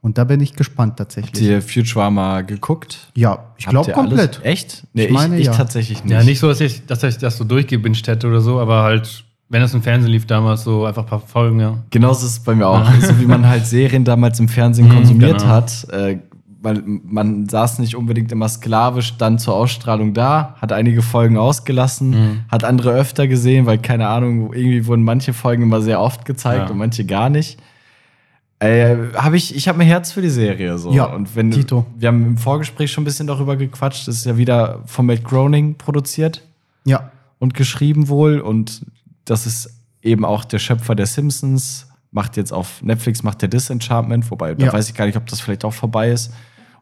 Und 0.00 0.16
da 0.16 0.24
bin 0.24 0.40
ich 0.40 0.54
gespannt 0.54 0.90
Habt 0.92 0.98
tatsächlich. 1.14 1.42
ihr 1.42 1.60
Futurama 1.60 2.42
geguckt? 2.42 3.08
Ja, 3.14 3.46
ich 3.56 3.66
Habt 3.66 3.72
glaube 3.72 3.90
ihr 3.90 3.98
alles- 3.98 4.08
komplett. 4.10 4.40
Echt? 4.44 4.84
Nee, 4.92 5.06
Ich 5.06 5.10
meine, 5.12 5.34
ich, 5.34 5.40
ich 5.42 5.46
ja. 5.48 5.52
tatsächlich 5.54 6.04
nicht. 6.04 6.12
Ja, 6.12 6.22
nicht 6.22 6.38
so, 6.38 6.48
dass 6.48 6.60
ich, 6.60 6.86
dass 6.86 7.02
ich 7.02 7.18
das 7.18 7.36
so 7.36 7.44
durchgebinged 7.44 8.06
hätte 8.06 8.28
oder 8.28 8.40
so, 8.40 8.60
aber 8.60 8.82
halt, 8.84 9.24
wenn 9.48 9.60
das 9.60 9.74
im 9.74 9.82
Fernsehen 9.82 10.12
lief 10.12 10.26
damals, 10.26 10.62
so 10.62 10.84
einfach 10.84 11.02
ein 11.02 11.08
paar 11.08 11.20
Folgen, 11.20 11.58
ja. 11.58 11.78
Genauso 11.90 12.26
ist 12.26 12.32
es 12.32 12.40
bei 12.40 12.54
mir 12.54 12.68
auch. 12.68 12.88
so 13.00 13.18
wie 13.20 13.26
man 13.26 13.46
halt 13.48 13.66
Serien 13.66 14.04
damals 14.04 14.38
im 14.38 14.48
Fernsehen 14.48 14.86
Mhm, 14.88 14.92
konsumiert 14.94 15.38
genau. 15.38 15.50
hat. 15.50 15.86
Äh, 15.90 16.18
weil 16.60 16.82
man 16.84 17.48
saß 17.48 17.78
nicht 17.78 17.94
unbedingt 17.94 18.32
immer 18.32 18.48
sklavisch 18.48 19.16
dann 19.16 19.38
zur 19.38 19.54
Ausstrahlung 19.54 20.12
da, 20.12 20.56
hat 20.60 20.72
einige 20.72 21.02
Folgen 21.02 21.38
ausgelassen, 21.38 22.10
Mhm. 22.10 22.40
hat 22.50 22.64
andere 22.64 22.92
öfter 22.92 23.28
gesehen, 23.28 23.64
weil 23.66 23.78
keine 23.78 24.08
Ahnung, 24.08 24.52
irgendwie 24.52 24.86
wurden 24.86 25.04
manche 25.04 25.32
Folgen 25.32 25.62
immer 25.64 25.80
sehr 25.82 26.00
oft 26.00 26.24
gezeigt 26.24 26.66
Ja. 26.66 26.70
und 26.72 26.78
manche 26.78 27.04
gar 27.04 27.30
nicht. 27.30 27.58
Äh, 28.60 28.96
hab 29.14 29.34
ich 29.34 29.54
ich 29.54 29.68
habe 29.68 29.78
ein 29.80 29.86
Herz 29.86 30.10
für 30.10 30.20
die 30.22 30.30
Serie 30.30 30.78
so 30.78 30.92
Ja, 30.92 31.04
und 31.04 31.36
wenn 31.36 31.52
Tito. 31.52 31.86
wir 31.96 32.08
haben 32.08 32.26
im 32.26 32.36
Vorgespräch 32.38 32.90
schon 32.90 33.02
ein 33.02 33.04
bisschen 33.04 33.28
darüber 33.28 33.56
gequatscht, 33.56 34.08
das 34.08 34.16
ist 34.16 34.26
ja 34.26 34.36
wieder 34.36 34.80
von 34.86 35.06
Matt 35.06 35.22
Groening 35.22 35.76
produziert 35.76 36.42
Ja, 36.84 37.12
und 37.38 37.54
geschrieben 37.54 38.08
wohl. 38.08 38.40
Und 38.40 38.84
das 39.24 39.46
ist 39.46 39.70
eben 40.02 40.24
auch 40.24 40.44
der 40.44 40.58
Schöpfer 40.58 40.94
der 40.96 41.06
Simpsons. 41.06 41.86
Macht 42.10 42.36
jetzt 42.36 42.52
auf 42.52 42.82
Netflix, 42.82 43.22
macht 43.22 43.42
der 43.42 43.48
Disenchantment, 43.48 44.28
wobei 44.30 44.54
da 44.54 44.66
Ja. 44.66 44.72
weiß 44.72 44.88
ich 44.88 44.94
gar 44.96 45.06
nicht, 45.06 45.16
ob 45.18 45.26
das 45.26 45.40
vielleicht 45.40 45.64
auch 45.64 45.74
vorbei 45.74 46.10
ist. 46.10 46.32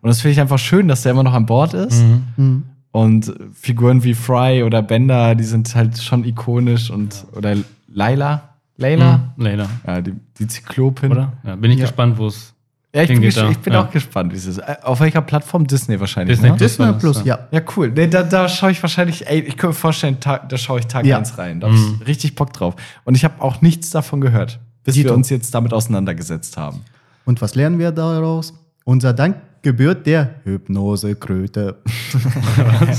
Und 0.01 0.09
das 0.09 0.21
finde 0.21 0.33
ich 0.33 0.41
einfach 0.41 0.59
schön, 0.59 0.89
dass 0.89 1.03
der 1.03 1.13
immer 1.13 1.25
noch 1.25 1.35
an 1.35 1.45
Bord 1.47 1.75
ist. 1.75 2.03
Mhm. 2.37 2.63
Und 2.93 3.35
Figuren 3.53 4.03
wie 4.05 4.15
Fry 4.15 4.63
oder 4.63 4.81
Bender, 4.81 5.35
die 5.35 5.45
sind 5.45 5.75
halt 5.75 5.99
schon 6.01 6.25
ikonisch 6.25 6.91
und 6.91 7.27
oder 7.35 7.55
Laila, 7.93 8.46
Layla, 8.79 9.33
Mhm. 9.37 9.45
Leider. 9.45 9.69
ja, 9.87 10.01
die, 10.01 10.15
die 10.39 10.47
Zyklopin. 10.47 11.13
Oder? 11.13 11.33
Ja, 11.45 11.57
bin 11.57 11.71
ich 11.71 11.79
Ja. 11.79 11.85
gespannt, 11.87 12.19
wo 12.19 12.27
es. 12.27 12.53
Ja, 12.95 13.03
ich 13.03 13.11
ich 13.11 13.59
bin 13.59 13.73
Ja. 13.75 13.83
auch 13.85 13.91
gespannt, 13.91 14.33
wie 14.33 14.37
es 14.37 14.47
ist. 14.47 14.57
Äh, 14.59 14.77
Auf 14.83 15.01
welcher 15.01 15.21
Plattform? 15.21 15.67
Disney 15.67 16.01
wahrscheinlich. 16.01 16.37
Disney 16.39 16.51
ne? 16.51 16.57
Plus. 16.57 16.77
Disney 16.77 16.93
Plus, 16.95 17.25
ja. 17.25 17.41
ja. 17.51 17.61
Cool. 17.77 17.91
Nee, 17.91 18.07
da, 18.07 18.23
da 18.23 18.49
schaue 18.49 18.71
ich 18.71 18.83
wahrscheinlich, 18.83 19.27
ey, 19.27 19.41
ich 19.41 19.57
kann 19.59 19.71
mir 19.71 19.75
vorstellen, 19.75 20.19
Tag, 20.19 20.49
da 20.49 20.57
schaue 20.57 20.79
ich 20.81 20.87
Tag 20.87 21.05
Ja. 21.05 21.19
1 21.19 21.37
rein. 21.37 21.61
Da 21.61 21.67
habe 21.67 21.77
Mhm. 21.77 21.99
ich 22.01 22.07
richtig 22.07 22.35
Bock 22.37 22.53
drauf. 22.55 22.75
Und 23.05 23.15
ich 23.15 23.25
habe 23.25 23.35
auch 23.43 23.61
nichts 23.61 23.91
davon 23.91 24.21
gehört, 24.23 24.61
bis 24.85 24.95
Dito. 24.95 25.11
wir 25.11 25.15
uns 25.15 25.29
jetzt 25.29 25.55
damit 25.55 25.75
auseinandergesetzt 25.75 26.57
haben. 26.57 26.81
Und 27.27 27.43
was 27.43 27.55
lernen 27.55 27.79
wir 27.79 27.93
daraus? 27.93 28.55
Unser 28.85 29.13
Dank 29.13 29.37
gebührt 29.63 30.07
der 30.07 30.37
Hypnosekröte. 30.45 31.77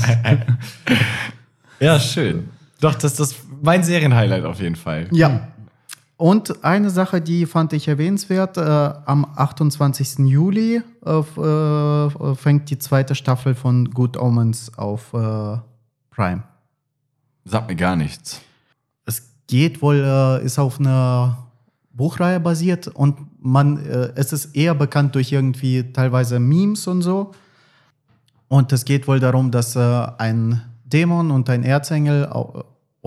Ja, 1.80 1.98
schön. 2.00 2.48
Doch, 2.80 2.94
das 2.94 3.12
ist 3.12 3.20
das 3.20 3.34
mein 3.62 3.82
Serienhighlight 3.84 4.44
auf 4.44 4.60
jeden 4.60 4.76
Fall. 4.76 5.08
Ja. 5.12 5.48
Und 6.18 6.64
eine 6.64 6.90
Sache, 6.90 7.20
die 7.20 7.46
fand 7.46 7.72
ich 7.72 7.86
erwähnenswert, 7.86 8.56
äh, 8.56 8.60
am 8.60 9.24
28. 9.36 10.18
Juli 10.26 10.82
äh, 11.06 11.10
äh, 11.10 12.34
fängt 12.34 12.70
die 12.70 12.78
zweite 12.78 13.14
Staffel 13.14 13.54
von 13.54 13.88
Good 13.92 14.16
Omens 14.16 14.76
auf 14.76 15.14
äh, 15.14 15.58
Prime. 16.10 16.42
Sagt 17.44 17.68
mir 17.68 17.76
gar 17.76 17.94
nichts. 17.94 18.40
Es 19.06 19.30
geht 19.46 19.80
wohl, 19.80 20.02
äh, 20.04 20.44
ist 20.44 20.58
auf 20.58 20.80
einer 20.80 21.38
Buchreihe 21.92 22.40
basiert 22.40 22.88
und 22.88 23.20
man, 23.38 23.78
äh, 23.86 24.10
es 24.16 24.32
ist 24.32 24.56
eher 24.56 24.74
bekannt 24.74 25.14
durch 25.14 25.30
irgendwie 25.30 25.92
teilweise 25.92 26.40
Memes 26.40 26.88
und 26.88 27.02
so. 27.02 27.30
Und 28.48 28.72
es 28.72 28.84
geht 28.84 29.06
wohl 29.06 29.20
darum, 29.20 29.52
dass 29.52 29.76
ein 29.76 30.62
Dämon 30.84 31.30
und 31.30 31.48
ein 31.50 31.62
Erzengel 31.62 32.26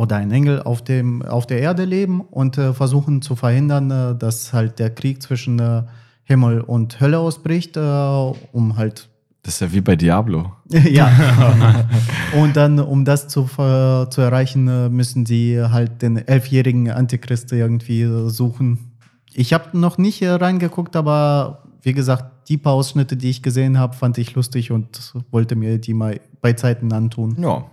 oder 0.02 0.16
ein 0.16 0.32
Engel 0.32 0.64
auf, 0.64 0.84
dem, 0.84 1.22
auf 1.22 1.46
der 1.46 1.60
Erde 1.60 1.86
leben 1.86 2.22
und 2.22 2.58
äh, 2.58 2.74
versuchen 2.74 3.22
zu 3.22 3.36
verhindern, 3.36 3.92
äh, 3.92 4.16
dass 4.18 4.52
halt 4.52 4.80
der 4.80 4.90
Krieg 4.90 5.22
zwischen 5.22 5.60
äh, 5.60 5.84
Himmel 6.24 6.62
und 6.62 7.00
Hölle 7.00 7.20
ausbricht, 7.20 7.78
äh, 7.78 7.80
um 7.80 8.78
halt 8.78 9.10
Das 9.44 9.56
ist 9.56 9.60
ja 9.60 9.72
wie 9.72 9.82
bei 9.82 9.96
Diablo. 9.96 10.54
ja. 10.70 11.12
Und 12.42 12.56
dann, 12.56 12.80
um 12.80 13.06
das 13.06 13.28
zu, 13.28 13.46
zu 13.46 14.22
erreichen, 14.22 14.68
äh, 14.68 14.90
müssen 14.90 15.26
sie 15.26 15.62
halt 15.62 16.02
den 16.02 16.18
elfjährigen 16.18 16.90
Antichrist 16.90 17.52
irgendwie 17.52 18.02
äh, 18.02 18.30
suchen. 18.30 18.92
Ich 19.34 19.54
habe 19.54 19.78
noch 19.78 19.98
nicht 20.00 20.24
reingeguckt, 20.24 20.96
aber 20.96 21.64
wie 21.84 21.94
gesagt, 21.94 22.50
die 22.50 22.58
paar 22.58 22.74
Ausschnitte, 22.74 23.16
die 23.18 23.30
ich 23.30 23.44
gesehen 23.44 23.78
habe, 23.78 23.96
fand 23.96 24.18
ich 24.18 24.34
lustig 24.34 24.72
und 24.72 25.14
wollte 25.30 25.56
mir 25.56 25.78
die 25.78 25.94
mal 25.94 26.20
bei 26.42 26.54
Zeiten 26.54 26.92
antun. 26.92 27.38
Ja, 27.40 27.66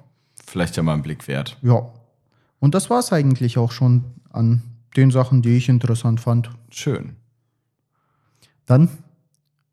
vielleicht 0.47 0.77
ja 0.77 0.83
mal 0.83 0.93
einen 0.93 1.03
Blick 1.03 1.27
wert. 1.27 1.57
Ja. 1.63 1.87
Und 2.61 2.75
das 2.75 2.91
war 2.91 2.99
es 2.99 3.13
eigentlich 3.13 3.59
auch 3.59 3.73
schon 3.73 4.05
an 4.31 4.63
den 4.97 5.11
Sachen, 5.11 5.43
die 5.43 5.57
ich 5.57 5.69
interessant 5.69 6.21
fand. 6.21 6.51
Schön. 6.71 7.17
Dann 8.67 8.89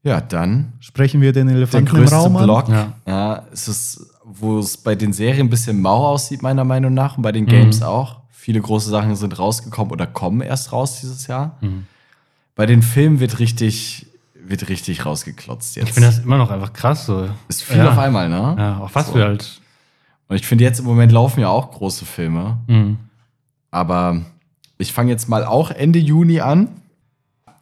Ja, 0.03 0.21
dann 0.21 0.73
sprechen 0.79 1.19
wir 1.21 1.33
den 1.33 1.47
der 1.47 1.55
Elefanten 1.55 1.87
im 1.87 1.95
größte 1.95 2.15
Raum 2.15 2.37
an. 2.37 2.43
Block. 2.43 2.69
Ja. 2.69 2.93
Ja. 3.07 3.43
es 3.51 3.67
ist, 3.67 4.07
wo 4.23 4.59
es 4.59 4.77
bei 4.77 4.95
den 4.95 5.13
Serien 5.13 5.47
ein 5.47 5.49
bisschen 5.49 5.81
mau 5.81 6.05
aussieht, 6.07 6.41
meiner 6.41 6.63
Meinung 6.63 6.93
nach, 6.93 7.17
und 7.17 7.23
bei 7.23 7.31
den 7.31 7.45
Games 7.45 7.81
auch. 7.81 8.21
Viele 8.29 8.61
große 8.61 8.89
Sachen 8.91 9.15
sind 9.15 9.37
rausgekommen 9.39 9.91
oder 9.91 10.05
kommen 10.05 10.41
erst 10.41 10.71
raus 10.71 10.99
dieses 11.01 11.25
Jahr. 11.25 11.57
Mhm. 11.61 11.87
Bei 12.55 12.67
den 12.67 12.83
Filmen 12.83 13.19
wird 13.19 13.39
richtig, 13.39 14.05
wird 14.35 14.69
richtig 14.69 15.05
rausgeklotzt 15.05 15.75
jetzt. 15.75 15.87
Ich 15.87 15.93
finde 15.93 16.09
das 16.09 16.19
immer 16.19 16.37
noch 16.37 16.51
einfach 16.51 16.71
krass 16.71 17.07
so. 17.07 17.27
ist 17.47 17.63
viel 17.63 17.77
ja. 17.77 17.91
auf 17.91 17.97
einmal, 17.97 18.29
ne? 18.29 18.55
Ja, 18.57 18.79
auch 18.79 18.91
was 18.93 19.07
So. 19.07 19.15
wir 19.15 19.23
halt. 19.25 19.61
Und 20.27 20.35
ich 20.35 20.47
finde 20.47 20.63
jetzt 20.63 20.79
im 20.79 20.85
Moment 20.85 21.11
laufen 21.11 21.39
ja 21.39 21.49
auch 21.49 21.71
große 21.71 22.05
Filme. 22.05 22.57
Mhm. 22.67 22.97
Aber 23.71 24.21
ich 24.77 24.93
fange 24.93 25.11
jetzt 25.11 25.29
mal 25.29 25.45
auch 25.45 25.71
Ende 25.71 25.99
Juni 25.99 26.41
an. 26.41 26.67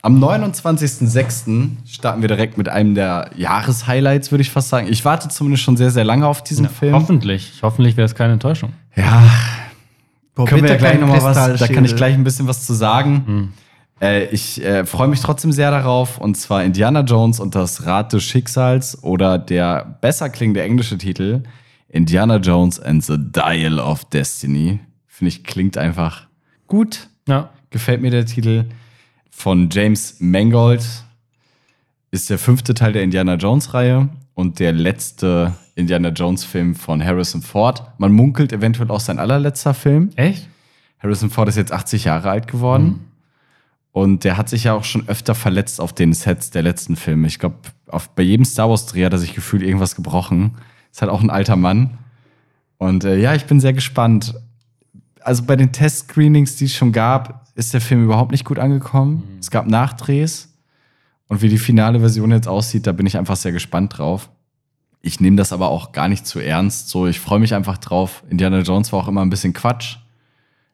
Am 0.01 0.21
29.06. 0.21 1.69
starten 1.87 2.21
wir 2.21 2.27
direkt 2.27 2.57
mit 2.57 2.67
einem 2.67 2.93
der 2.93 3.31
Jahreshighlights, 3.37 4.31
würde 4.31 4.41
ich 4.41 4.51
fast 4.51 4.69
sagen. 4.69 4.87
Ich 4.89 5.05
warte 5.05 5.29
zumindest 5.29 5.63
schon 5.63 5.77
sehr, 5.77 5.91
sehr 5.91 6.03
lange 6.03 6.27
auf 6.27 6.43
diesen 6.43 6.65
Ja, 6.65 6.71
Film. 6.71 6.93
Hoffentlich. 6.93 7.59
Hoffentlich 7.61 7.95
wäre 7.95 8.05
es 8.05 8.13
keine 8.13 8.33
Enttäuschung. 8.33 8.73
Ja, 8.95 9.23
Boah, 10.35 10.45
können 10.45 10.63
wir 10.63 10.71
ja 10.71 10.75
gleich 10.77 10.91
kein 10.93 11.01
noch 11.01 11.07
mal 11.07 11.23
was, 11.23 11.59
da 11.59 11.67
kann 11.67 11.85
ich 11.85 11.95
gleich 11.95 12.15
ein 12.15 12.23
bisschen 12.23 12.47
was 12.47 12.65
zu 12.65 12.73
sagen. 12.73 13.23
Mhm. 13.25 13.53
Äh, 14.01 14.25
ich 14.25 14.63
äh, 14.63 14.85
freue 14.85 15.07
mich 15.07 15.21
trotzdem 15.21 15.51
sehr 15.51 15.71
darauf. 15.71 16.17
Und 16.17 16.35
zwar 16.35 16.63
Indiana 16.63 17.01
Jones 17.01 17.39
und 17.39 17.55
das 17.55 17.85
Rad 17.85 18.11
des 18.11 18.23
Schicksals 18.23 19.01
oder 19.03 19.37
der 19.37 19.97
besser 20.01 20.29
klingende 20.29 20.63
englische 20.63 20.97
Titel 20.97 21.43
Indiana 21.93 22.37
Jones 22.37 22.79
and 22.79 23.03
the 23.03 23.17
Dial 23.19 23.79
of 23.79 24.05
Destiny. 24.05 24.79
Finde 25.05 25.29
ich, 25.29 25.43
klingt 25.43 25.77
einfach 25.77 26.25
gut. 26.65 27.07
Ja. 27.27 27.51
Gefällt 27.69 28.01
mir 28.01 28.09
der 28.09 28.25
Titel. 28.25 28.65
Von 29.29 29.69
James 29.69 30.15
Mangold 30.19 30.83
ist 32.09 32.31
der 32.31 32.39
fünfte 32.39 32.73
Teil 32.73 32.93
der 32.93 33.03
Indiana 33.03 33.35
Jones-Reihe 33.35 34.09
und 34.33 34.59
der 34.59 34.71
letzte 34.73 35.53
Indiana 35.75 36.09
Jones-Film 36.09 36.73
von 36.73 37.03
Harrison 37.03 37.43
Ford. 37.43 37.83
Man 37.99 38.11
munkelt 38.11 38.51
eventuell 38.53 38.89
auch 38.89 38.99
sein 38.99 39.19
allerletzter 39.19 39.75
Film. 39.75 40.09
Echt? 40.15 40.49
Harrison 40.97 41.29
Ford 41.29 41.47
ist 41.47 41.57
jetzt 41.57 41.71
80 41.71 42.05
Jahre 42.05 42.31
alt 42.31 42.47
geworden. 42.47 43.11
Und 43.91 44.23
der 44.23 44.37
hat 44.37 44.49
sich 44.49 44.63
ja 44.63 44.73
auch 44.73 44.83
schon 44.83 45.07
öfter 45.07 45.35
verletzt 45.35 45.79
auf 45.79 45.93
den 45.93 46.13
Sets 46.13 46.49
der 46.49 46.63
letzten 46.63 46.95
Filme. 46.95 47.27
Ich 47.27 47.37
glaube, 47.37 47.57
bei 48.15 48.23
jedem 48.23 48.45
Star 48.45 48.67
Wars-Dreh 48.67 49.05
hat 49.05 49.13
er 49.13 49.19
sich 49.19 49.35
gefühlt 49.35 49.61
irgendwas 49.61 49.95
gebrochen. 49.95 50.55
Ist 50.93 51.01
halt 51.01 51.11
auch 51.11 51.23
ein 51.23 51.31
alter 51.31 51.55
Mann. 51.55 51.97
Und 52.77 53.03
äh, 53.03 53.17
ja, 53.17 53.33
ich 53.33 53.45
bin 53.45 53.59
sehr 53.59 53.73
gespannt. 53.73 54.35
Also 55.21 55.43
bei 55.43 55.55
den 55.55 55.71
Test-Screenings, 55.71 56.55
die 56.55 56.65
es 56.65 56.75
schon 56.75 56.91
gab, 56.91 57.47
ist 57.55 57.73
der 57.73 57.81
Film 57.81 58.03
überhaupt 58.03 58.31
nicht 58.31 58.45
gut 58.45 58.59
angekommen. 58.59 59.23
Es 59.39 59.49
gab 59.49 59.65
Nachdrehs. 59.65 60.53
Und 61.27 61.41
wie 61.41 61.49
die 61.49 61.57
finale 61.57 61.99
Version 61.99 62.29
jetzt 62.29 62.47
aussieht, 62.47 62.85
da 62.85 62.91
bin 62.91 63.07
ich 63.07 63.17
einfach 63.17 63.35
sehr 63.35 63.51
gespannt 63.51 63.97
drauf. 63.97 64.29
Ich 65.01 65.19
nehme 65.19 65.35
das 65.35 65.51
aber 65.51 65.69
auch 65.69 65.93
gar 65.93 66.07
nicht 66.07 66.27
zu 66.27 66.39
ernst. 66.39 66.89
So, 66.89 67.07
ich 67.07 67.19
freue 67.19 67.39
mich 67.39 67.55
einfach 67.55 67.79
drauf. 67.79 68.23
Indiana 68.29 68.59
Jones 68.59 68.93
war 68.93 68.99
auch 68.99 69.07
immer 69.07 69.23
ein 69.23 69.31
bisschen 69.31 69.53
Quatsch. 69.53 69.97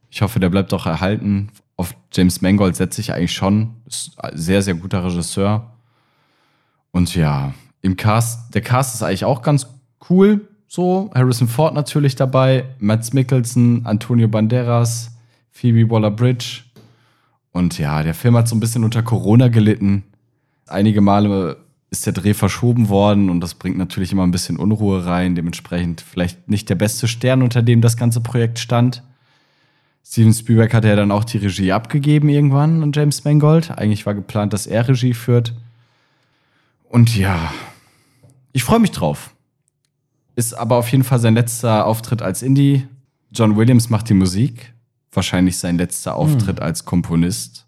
Ich 0.09 0.21
hoffe, 0.21 0.41
der 0.41 0.49
bleibt 0.49 0.73
auch 0.73 0.85
erhalten. 0.85 1.49
Auf 1.77 1.95
James 2.11 2.41
Mangold 2.41 2.75
setze 2.75 2.99
ich 2.99 3.13
eigentlich 3.13 3.33
schon. 3.33 3.75
Ist 3.85 4.19
ein 4.21 4.37
sehr, 4.37 4.61
sehr 4.61 4.73
guter 4.73 5.05
Regisseur. 5.05 5.71
Und 6.91 7.15
ja, 7.15 7.53
im 7.81 7.95
Cast, 7.95 8.53
der 8.53 8.61
Cast 8.61 8.95
ist 8.95 9.03
eigentlich 9.03 9.23
auch 9.23 9.41
ganz 9.41 9.65
cool. 10.09 10.47
So, 10.67 11.09
Harrison 11.15 11.47
Ford 11.47 11.73
natürlich 11.73 12.15
dabei, 12.15 12.65
Mads 12.77 13.13
Mikkelsen, 13.13 13.85
Antonio 13.85 14.27
Banderas, 14.27 15.11
Phoebe 15.51 15.89
Waller-Bridge. 15.89 16.61
Und 17.51 17.79
ja, 17.79 18.03
der 18.03 18.13
Film 18.13 18.37
hat 18.37 18.47
so 18.47 18.55
ein 18.55 18.59
bisschen 18.59 18.83
unter 18.83 19.01
Corona 19.01 19.47
gelitten. 19.47 20.03
Einige 20.67 21.01
Male 21.01 21.57
ist 21.89 22.05
der 22.05 22.13
Dreh 22.13 22.35
verschoben 22.35 22.89
worden 22.89 23.29
und 23.31 23.41
das 23.41 23.55
bringt 23.55 23.77
natürlich 23.77 24.11
immer 24.11 24.23
ein 24.23 24.31
bisschen 24.31 24.57
Unruhe 24.57 25.05
rein. 25.05 25.33
Dementsprechend 25.33 26.01
vielleicht 26.01 26.47
nicht 26.49 26.69
der 26.69 26.75
beste 26.75 27.07
Stern, 27.07 27.41
unter 27.41 27.63
dem 27.63 27.81
das 27.81 27.97
ganze 27.97 28.21
Projekt 28.21 28.59
stand. 28.59 29.01
Steven 30.05 30.33
Spielberg 30.33 30.73
hat 30.73 30.85
ja 30.85 30.95
dann 30.95 31.11
auch 31.11 31.23
die 31.23 31.37
Regie 31.37 31.71
abgegeben 31.71 32.29
irgendwann 32.29 32.83
an 32.83 32.91
James 32.93 33.23
Mangold. 33.25 33.71
Eigentlich 33.71 34.05
war 34.05 34.13
geplant, 34.13 34.53
dass 34.53 34.67
er 34.67 34.87
Regie 34.87 35.13
führt. 35.13 35.53
Und 36.89 37.15
ja, 37.15 37.51
ich 38.51 38.63
freue 38.63 38.79
mich 38.79 38.91
drauf. 38.91 39.33
Ist 40.39 40.53
aber 40.53 40.77
auf 40.77 40.89
jeden 40.89 41.03
Fall 41.03 41.19
sein 41.19 41.33
letzter 41.33 41.85
Auftritt 41.85 42.21
als 42.21 42.43
Indie. 42.43 42.87
John 43.29 43.57
Williams 43.57 43.89
macht 43.89 44.07
die 44.07 44.13
Musik. 44.13 44.73
Wahrscheinlich 45.11 45.57
sein 45.57 45.77
letzter 45.77 46.15
Auftritt 46.15 46.61
als 46.61 46.85
Komponist. 46.85 47.67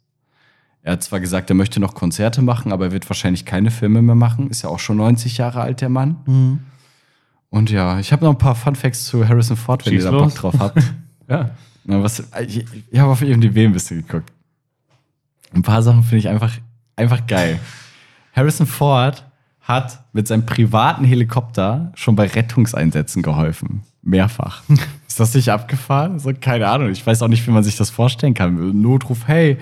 Er 0.81 0.93
hat 0.93 1.03
zwar 1.03 1.19
gesagt, 1.19 1.49
er 1.49 1.55
möchte 1.57 1.81
noch 1.81 1.95
Konzerte 1.95 2.41
machen, 2.41 2.71
aber 2.71 2.86
er 2.86 2.91
wird 2.93 3.10
wahrscheinlich 3.10 3.43
keine 3.43 3.71
Filme 3.71 4.01
mehr 4.01 4.15
machen. 4.15 4.49
Ist 4.49 4.62
ja 4.62 4.69
auch 4.69 4.79
schon 4.79 4.95
90 4.95 5.36
Jahre 5.38 5.60
alt, 5.60 5.81
der 5.81 5.89
Mann. 5.89 6.21
Mhm. 6.25 6.60
Und 7.49 7.71
ja, 7.71 7.99
ich 7.99 8.13
habe 8.13 8.23
noch 8.23 8.31
ein 8.31 8.38
paar 8.38 8.55
Fun 8.55 8.75
Facts 8.75 9.03
zu 9.03 9.27
Harrison 9.27 9.57
Ford, 9.57 9.86
wenn 9.86 9.91
Schieß 9.91 10.05
ihr 10.05 10.12
da 10.12 10.17
Bock 10.17 10.34
drauf 10.34 10.55
habt. 10.57 10.81
Ja. 11.27 11.51
Na, 11.84 12.01
was, 12.01 12.23
ich 12.47 12.65
ich 12.89 12.99
habe 12.99 13.12
auf 13.12 13.21
IMDb 13.21 13.65
ein 13.65 13.73
bisschen 13.73 14.05
geguckt. 14.07 14.31
Ein 15.53 15.62
paar 15.62 15.84
Sachen 15.84 16.03
finde 16.03 16.19
ich 16.19 16.29
einfach, 16.29 16.53
einfach 16.95 17.27
geil. 17.27 17.60
Harrison 18.34 18.65
Ford 18.65 19.29
hat 19.71 20.03
mit 20.13 20.27
seinem 20.27 20.45
privaten 20.45 21.05
Helikopter 21.05 21.91
schon 21.95 22.15
bei 22.15 22.27
Rettungseinsätzen 22.27 23.21
geholfen. 23.21 23.81
Mehrfach. 24.03 24.63
Ist 25.07 25.19
das 25.19 25.34
nicht 25.34 25.49
abgefahren? 25.49 26.19
So, 26.19 26.31
keine 26.39 26.67
Ahnung. 26.67 26.89
Ich 26.89 27.05
weiß 27.05 27.21
auch 27.21 27.27
nicht, 27.27 27.45
wie 27.47 27.51
man 27.51 27.63
sich 27.63 27.77
das 27.77 27.89
vorstellen 27.89 28.34
kann. 28.34 28.81
Notruf, 28.81 29.27
hey, 29.27 29.57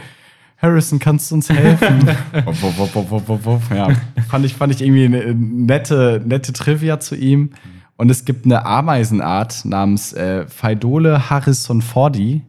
Harrison, 0.62 1.00
kannst 1.00 1.32
du 1.32 1.36
uns 1.36 1.50
helfen? 1.50 2.10
Ja, 3.76 3.89
fand 4.28 4.45
ich, 4.45 4.54
fand 4.56 4.74
ich 4.74 4.82
irgendwie 4.82 5.06
eine 5.06 5.34
nette, 5.34 6.22
nette 6.26 6.54
Trivia 6.54 7.00
zu 7.00 7.15
ihm. 7.15 7.52
Und 7.95 8.10
es 8.10 8.26
gibt 8.26 8.45
eine 8.45 8.65
Ameisenart 8.65 9.65
namens 9.65 10.13
äh, 10.13 10.48
Phaidole 10.48 11.30
Harrison 11.30 11.82
Fordi, 11.82 12.43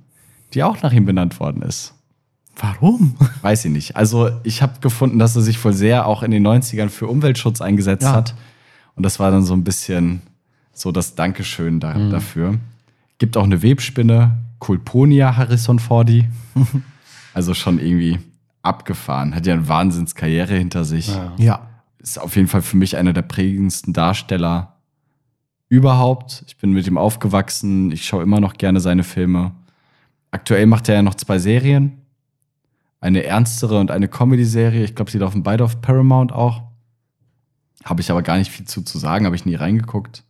die 0.55 0.63
auch 0.63 0.83
nach 0.83 0.93
ihm 0.93 1.05
benannt 1.05 1.41
worden 1.41 1.63
ist. 1.63 1.95
Warum? 2.61 3.17
Weiß 3.43 3.65
ich 3.65 3.71
nicht. 3.73 3.97
Also 3.97 4.31
ich 4.45 4.61
habe 4.63 4.81
gefunden, 4.81 5.19
dass 5.19 5.35
er 5.35 5.43
sich 5.43 5.63
wohl 5.65 5.73
sehr 5.73 6.07
auch 6.07 6.23
in 6.23 6.31
den 6.31 6.47
90ern 6.47 6.89
für 6.91 7.07
Umweltschutz 7.07 7.61
eingesetzt 7.61 8.03
Ja. 8.05 8.13
hat. 8.13 8.35
Und 8.95 9.03
das 9.05 9.19
war 9.19 9.31
dann 9.31 9.43
so 9.45 9.55
ein 9.55 9.65
bisschen 9.65 10.21
so 10.73 10.93
das 10.93 11.15
Dankeschön 11.15 11.81
da, 11.81 11.95
dafür. 12.11 12.59
Gibt 13.19 13.37
auch 13.37 13.45
eine 13.45 13.63
Webspinne, 13.63 14.39
Culponia 14.59 15.37
Harrison 15.37 15.79
Fordi. 15.79 16.29
also 17.35 17.55
schon 17.55 17.79
irgendwie 17.79 18.19
abgefahren. 18.63 19.35
Hat 19.35 19.47
ja 19.47 19.55
eine 19.55 19.69
Wahnsinnskarriere 19.69 20.55
hinter 20.55 20.85
sich. 20.85 21.09
Ja. 21.09 21.33
Ja. 21.39 21.67
Ist 21.99 22.19
auf 22.21 22.37
jeden 22.37 22.49
Fall 22.49 22.63
für 22.63 22.77
mich 22.77 22.97
einer 22.97 23.13
der 23.13 23.23
prägendsten 23.23 23.93
Darsteller 23.93 24.77
überhaupt. 25.69 26.45
Ich 26.47 26.57
bin 26.57 26.73
mit 26.73 26.87
ihm 26.87 26.99
aufgewachsen. 26.99 27.91
Ich 27.93 28.07
schaue 28.07 28.23
immer 28.23 28.41
noch 28.41 28.55
gerne 28.55 28.81
seine 28.81 29.05
Filme. 29.05 29.53
Aktuell 30.31 30.67
macht 30.67 30.89
er 30.89 30.97
ja 30.97 31.03
noch 31.03 31.15
zwei 31.15 31.39
Serien. 31.39 32.00
Eine 33.01 33.25
ernstere 33.25 33.79
und 33.79 33.91
eine 33.91 34.09
Comedy-Serie. 34.09 34.85
Ich 34.85 34.95
glaube, 34.95 35.11
sie 35.11 35.19
laufen 35.19 35.43
beide 35.43 35.65
auf 35.65 35.81
Paramount 35.81 36.33
auch. 36.33 36.63
Habe 37.85 38.03
ich 38.03 38.11
aber 38.11 38.23
gar 38.23 38.37
nicht 38.37 38.51
viel 38.51 38.67
zu, 38.67 38.83
zu 38.83 38.99
sagen, 38.99 39.25
habe 39.25 39.37
ich 39.37 39.47
nie 39.47 39.55
reingeguckt. 39.55 40.23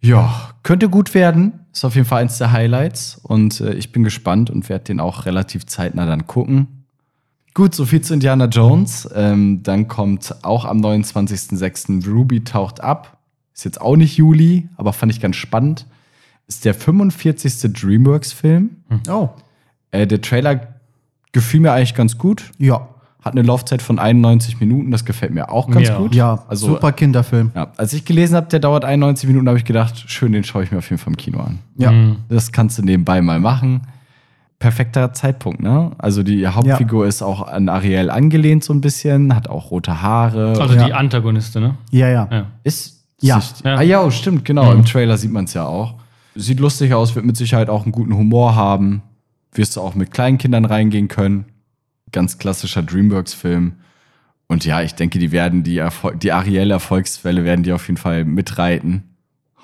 Ja, 0.00 0.50
könnte 0.62 0.88
gut 0.88 1.14
werden. 1.14 1.52
Ist 1.72 1.84
auf 1.84 1.94
jeden 1.94 2.06
Fall 2.06 2.22
eins 2.22 2.38
der 2.38 2.50
Highlights. 2.52 3.20
Und 3.22 3.60
äh, 3.60 3.74
ich 3.74 3.92
bin 3.92 4.02
gespannt 4.02 4.50
und 4.50 4.68
werde 4.68 4.84
den 4.84 4.98
auch 4.98 5.26
relativ 5.26 5.66
zeitnah 5.66 6.06
dann 6.06 6.26
gucken. 6.26 6.84
Gut, 7.54 7.74
soviel 7.74 8.00
zu 8.00 8.14
Indiana 8.14 8.46
Jones. 8.46 9.08
Ähm, 9.14 9.62
dann 9.62 9.86
kommt 9.86 10.34
auch 10.42 10.64
am 10.64 10.80
29.06. 10.80 12.08
Ruby 12.08 12.42
taucht 12.42 12.80
ab. 12.80 13.18
Ist 13.54 13.64
jetzt 13.64 13.80
auch 13.80 13.96
nicht 13.96 14.16
Juli, 14.16 14.68
aber 14.76 14.92
fand 14.92 15.12
ich 15.12 15.20
ganz 15.20 15.36
spannend. 15.36 15.86
Ist 16.46 16.64
der 16.64 16.74
45. 16.74 17.72
DreamWorks-Film. 17.72 18.70
Oh, 19.08 19.28
Äh, 19.92 20.06
der 20.06 20.20
Trailer 20.20 20.79
gefiel 21.32 21.60
mir 21.60 21.72
eigentlich 21.72 21.94
ganz 21.94 22.18
gut. 22.18 22.50
ja. 22.58 22.88
Hat 23.22 23.34
eine 23.34 23.42
Laufzeit 23.42 23.82
von 23.82 23.98
91 23.98 24.60
Minuten. 24.60 24.90
Das 24.90 25.04
gefällt 25.04 25.34
mir 25.34 25.50
auch 25.52 25.70
ganz 25.70 25.88
Ja. 25.88 25.98
gut. 25.98 26.14
Ja, 26.14 26.42
also 26.48 26.68
super 26.68 26.90
Kinderfilm. 26.92 27.50
Ja, 27.54 27.70
als 27.76 27.92
ich 27.92 28.06
gelesen 28.06 28.34
habe, 28.34 28.46
der 28.46 28.60
dauert 28.60 28.86
91 28.86 29.28
Minuten, 29.28 29.46
habe 29.46 29.58
ich 29.58 29.66
gedacht, 29.66 30.04
schön, 30.06 30.32
den 30.32 30.42
schaue 30.42 30.64
ich 30.64 30.72
mir 30.72 30.78
auf 30.78 30.88
jeden 30.88 30.98
Fall 30.98 31.12
im 31.12 31.18
Kino 31.18 31.38
an. 31.40 31.58
Ja. 31.76 31.92
Mhm. 31.92 32.16
Das 32.30 32.50
kannst 32.50 32.78
du 32.78 32.82
nebenbei 32.82 33.20
mal 33.20 33.38
machen. 33.38 33.82
Perfekter 34.58 35.12
Zeitpunkt, 35.12 35.60
ne? 35.60 35.90
Also 35.98 36.22
die 36.22 36.46
Hauptfigur 36.46 37.06
ist 37.06 37.20
auch 37.20 37.46
an 37.46 37.68
Ariel 37.68 38.08
angelehnt 38.08 38.64
so 38.64 38.72
ein 38.72 38.80
bisschen, 38.80 39.34
hat 39.34 39.48
auch 39.50 39.70
rote 39.70 40.00
Haare. 40.00 40.54
Also 40.58 40.74
Ja. 40.76 40.86
die 40.86 40.94
Antagonistin, 40.94 41.62
ne? 41.62 41.74
Ja, 41.90 42.08
ja. 42.08 42.28
Ja. 42.32 42.46
ist 42.64 43.04
Ja. 43.20 43.38
sich- 43.40 43.62
Ja. 43.64 43.76
Ah 43.76 43.82
ja, 43.82 44.10
stimmt, 44.10 44.46
genau. 44.46 44.64
Mhm. 44.72 44.78
Im 44.80 44.84
Trailer 44.86 45.18
sieht 45.18 45.30
man 45.30 45.44
es 45.44 45.52
ja 45.52 45.66
auch. 45.66 45.94
Sieht 46.36 46.58
lustig 46.58 46.94
aus, 46.94 47.14
wird 47.14 47.26
mit 47.26 47.36
Sicherheit 47.36 47.68
auch 47.68 47.82
einen 47.82 47.92
guten 47.92 48.14
Humor 48.16 48.54
haben. 48.54 49.02
Wirst 49.52 49.76
du 49.76 49.80
auch 49.80 49.94
mit 49.94 50.10
kleinen 50.10 50.38
Kindern 50.38 50.64
reingehen 50.64 51.08
können. 51.08 51.46
Ganz 52.12 52.38
klassischer 52.38 52.82
DreamWorks-Film. 52.82 53.74
Und 54.46 54.64
ja, 54.64 54.82
ich 54.82 54.94
denke, 54.94 55.18
die 55.18 55.32
werden 55.32 55.62
die, 55.62 55.78
Erfol 55.78 56.16
die 56.16 56.32
Ariel-Erfolgswelle 56.32 57.44
werden 57.44 57.62
die 57.62 57.72
auf 57.72 57.86
jeden 57.86 57.98
Fall 57.98 58.24
mitreiten. 58.24 59.04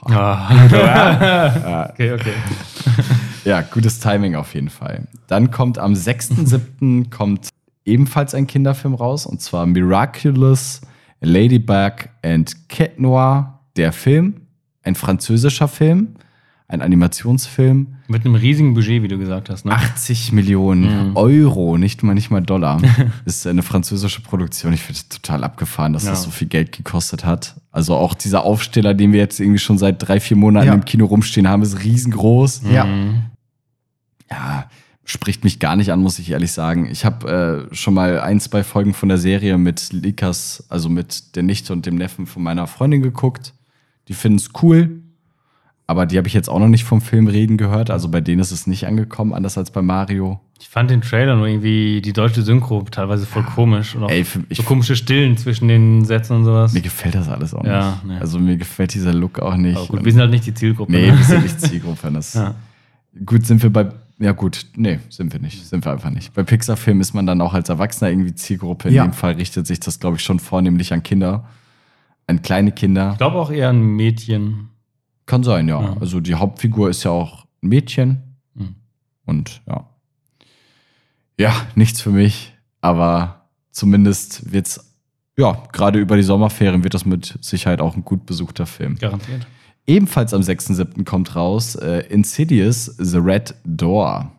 Ah. 0.05 1.89
okay, 1.91 2.13
okay. 2.13 2.35
Ja, 3.47 3.61
gutes 3.61 4.01
Timing 4.01 4.35
auf 4.35 4.55
jeden 4.55 4.71
Fall. 4.71 5.07
Dann 5.29 5.53
kommt 5.53 5.79
am 5.79 5.93
6.7. 5.93 7.11
kommt 7.11 7.49
ebenfalls 7.85 8.35
ein 8.35 8.49
Kinderfilm 8.49 8.95
raus 8.95 9.25
und 9.25 9.41
zwar 9.41 9.67
Miraculous 9.67 10.81
Ladybug 11.21 12.09
and 12.23 12.69
Cat 12.69 12.99
Noir, 12.99 13.61
der 13.77 13.93
Film, 13.93 14.41
ein 14.83 14.97
französischer 14.97 15.69
Film, 15.69 16.17
ein 16.69 16.83
Animationsfilm, 16.83 17.95
Mit 18.09 18.25
einem 18.25 18.35
riesigen 18.35 18.75
Budget, 18.75 19.03
wie 19.03 19.09
du 19.09 19.19
gesagt 19.19 19.51
hast, 19.51 19.65
ne? 19.65 19.73
80 19.73 20.33
Millionen 20.33 21.11
Mhm. 21.11 21.17
Euro, 21.17 21.79
nicht 21.79 22.03
mal 22.03 22.15
nicht 22.15 22.31
mal 22.31 22.41
Dollar. 22.41 22.81
ist 23.25 23.47
eine 23.47 23.63
französische 23.63 24.21
Produktion. 24.21 24.73
Ich 24.73 24.81
finde 24.83 24.99
es 24.99 25.09
total 25.09 25.45
abgefahren, 25.45 25.93
dass 25.93 26.05
Ja. 26.05 26.11
das 26.11 26.25
so 26.25 26.31
viel 26.31 26.49
Geld 26.49 26.73
gekostet 26.73 27.25
hat. 27.25 27.55
Also 27.71 27.95
auch 27.95 28.15
dieser 28.15 28.43
Aufsteller, 28.43 28.95
den 28.95 29.13
wir 29.13 29.21
jetzt 29.21 29.39
irgendwie 29.39 29.59
schon 29.61 29.79
seit 29.79 30.07
drei, 30.07 30.19
vier 30.19 30.37
Monaten 30.37 30.67
Ja. 30.67 30.75
im 30.75 30.85
Kino 30.85 31.07
rumstehen 31.07 31.47
haben, 31.49 31.63
ist 31.63 31.85
riesengroß 31.85 32.63
Ja. 32.71 32.85
Mhm. 32.85 33.23
ja, 34.31 34.69
spricht 35.05 35.45
mich 35.45 35.61
gar 35.61 35.77
nicht 35.77 35.93
an, 35.93 36.01
muss 36.01 36.19
ich 36.19 36.31
ehrlich 36.33 36.51
sagen. 36.51 36.89
Ich 36.91 37.05
habe 37.05 37.69
äh, 37.71 37.75
schon 37.75 37.95
mal 37.95 38.19
ein, 38.21 38.41
zwei 38.41 38.65
Folgen 38.65 38.93
von 38.93 39.09
der 39.09 39.19
Serie 39.19 39.57
mit 39.57 39.93
Likas, 39.93 40.65
also 40.69 40.89
mit 40.89 41.37
der 41.37 41.45
Nichte 41.45 41.73
und 41.73 41.87
dem 41.87 41.95
Neffen 41.95 42.27
von 42.27 42.43
meiner 42.43 42.67
Freundin 42.67 43.03
geguckt. 43.03 43.55
Die 44.09 44.15
finden 44.15 44.39
es 44.39 44.51
cool, 44.63 45.03
aber 45.87 46.07
die 46.07 46.19
habe 46.19 46.27
ich 46.29 46.35
jetzt 46.35 46.49
auch 46.49 46.59
noch 46.59 46.69
nicht 46.69 46.85
vom 46.85 47.01
Film 47.01 47.27
reden 47.29 47.57
gehört. 47.57 47.91
Also 47.91 48.09
bei 48.09 48.21
denen 48.21 48.41
ist 48.41 48.51
es 48.51 48.67
nicht 48.67 48.87
angekommen, 48.87 49.33
anders 49.35 49.57
als 49.59 49.71
bei 49.71 49.83
Mario. 49.83 50.41
Ich 50.59 50.69
fand 50.69 50.91
den 50.91 51.03
Trailer 51.03 51.37
nur 51.37 51.47
irgendwie, 51.47 52.01
die 52.01 52.13
deutsche 52.13 52.43
Synchro 52.43 52.83
teilweise 52.91 53.27
voll 53.27 53.43
komisch. 53.45 53.95
Und 53.95 54.05
auch 54.05 54.11
Ey, 54.11 54.25
für- 54.25 54.43
so 54.51 54.63
komische 54.63 54.97
Stillen 54.97 55.37
zwischen 55.37 55.69
den 55.69 56.05
Sätzen 56.05 56.37
und 56.37 56.45
sowas. 56.45 56.73
Mir 56.73 56.81
gefällt 56.81 57.15
das 57.15 57.29
alles 57.29 57.53
auch 57.55 57.65
Ja, 57.65 57.91
nicht. 57.91 58.05
nee. 58.07 58.19
Also 58.19 58.39
mir 58.39 58.57
gefällt 58.57 58.95
dieser 58.95 59.13
Look 59.13 59.39
auch 59.39 59.57
nicht. 59.57 59.77
Aber 59.77 59.87
gut, 59.87 59.99
Und- 60.01 60.05
wir 60.07 60.13
sind 60.13 60.21
halt 60.23 60.31
nicht 60.31 60.47
die 60.47 60.55
Zielgruppe. 60.55 60.93
nee, 60.93 61.11
ne? 61.11 61.19
wir 61.19 61.25
sind 61.25 61.43
nicht 61.43 61.61
Zielgruppe. 61.61 62.11
Das, 62.11 62.35
Ja. 62.35 62.55
Gut, 63.25 63.47
sind 63.47 63.63
wir 63.63 63.71
bei. 63.73 63.87
Ja, 64.19 64.33
gut, 64.33 64.65
nee, 64.77 64.99
sind 65.11 65.33
wir 65.35 65.41
nicht. 65.41 65.67
Sind 65.67 65.85
wir 65.85 65.93
einfach 65.93 66.11
nicht. 66.11 66.33
Bei 66.33 66.43
Pixar-Filmen 66.43 67.03
ist 67.03 67.13
man 67.15 67.27
dann 67.27 67.41
auch 67.43 67.53
als 67.53 67.69
Erwachsener 67.69 68.11
irgendwie 68.11 68.35
Zielgruppe. 68.35 68.89
In 68.89 68.95
Ja. 68.95 69.05
dem 69.07 69.13
Fall 69.13 69.35
richtet 69.35 69.67
sich 69.67 69.79
das, 69.79 70.01
glaube 70.01 70.17
ich, 70.17 70.23
schon 70.23 70.39
vornehmlich 70.39 70.93
an 70.95 71.03
Kinder. 71.03 71.45
An 72.27 72.41
kleine 72.43 72.73
Kinder. 72.73 73.11
Ich 73.13 73.19
glaube 73.19 73.37
auch 73.37 73.51
eher 73.51 73.69
ein 73.69 73.83
Mädchen. 73.83 74.71
Kann 75.27 75.43
sein, 75.43 75.69
ja. 75.69 75.83
Ja. 75.83 75.97
Also 76.01 76.21
die 76.21 76.35
Hauptfigur 76.35 76.89
ist 76.89 77.05
ja 77.05 77.11
auch 77.11 77.47
ein 77.63 77.69
Mädchen. 77.69 78.37
Hm. 78.57 78.77
Und 79.25 79.61
ja. 79.67 79.89
Ja, 81.39 81.55
nichts 81.75 82.01
für 82.01 82.11
mich. 82.11 82.55
Aber 82.81 83.49
zumindest 83.73 84.53
wird's, 84.53 84.95
ja, 85.37 85.63
gerade 85.73 85.99
über 85.99 86.17
die 86.17 86.23
Sommerferien 86.23 86.85
wird 86.85 86.95
das 86.95 87.05
mit 87.05 87.37
Sicherheit 87.41 87.81
auch 87.81 87.97
ein 87.97 88.05
gut 88.05 88.25
besuchter 88.25 88.67
Film. 88.67 88.97
Garantiert. 88.97 89.47
Ebenfalls 89.87 90.35
am 90.35 90.41
6.7. 90.41 91.05
kommt 91.05 91.37
raus 91.37 91.77
äh, 91.77 92.01
Insidious 92.09 92.87
The 92.99 93.19
Red 93.19 93.55
Door. 93.65 94.33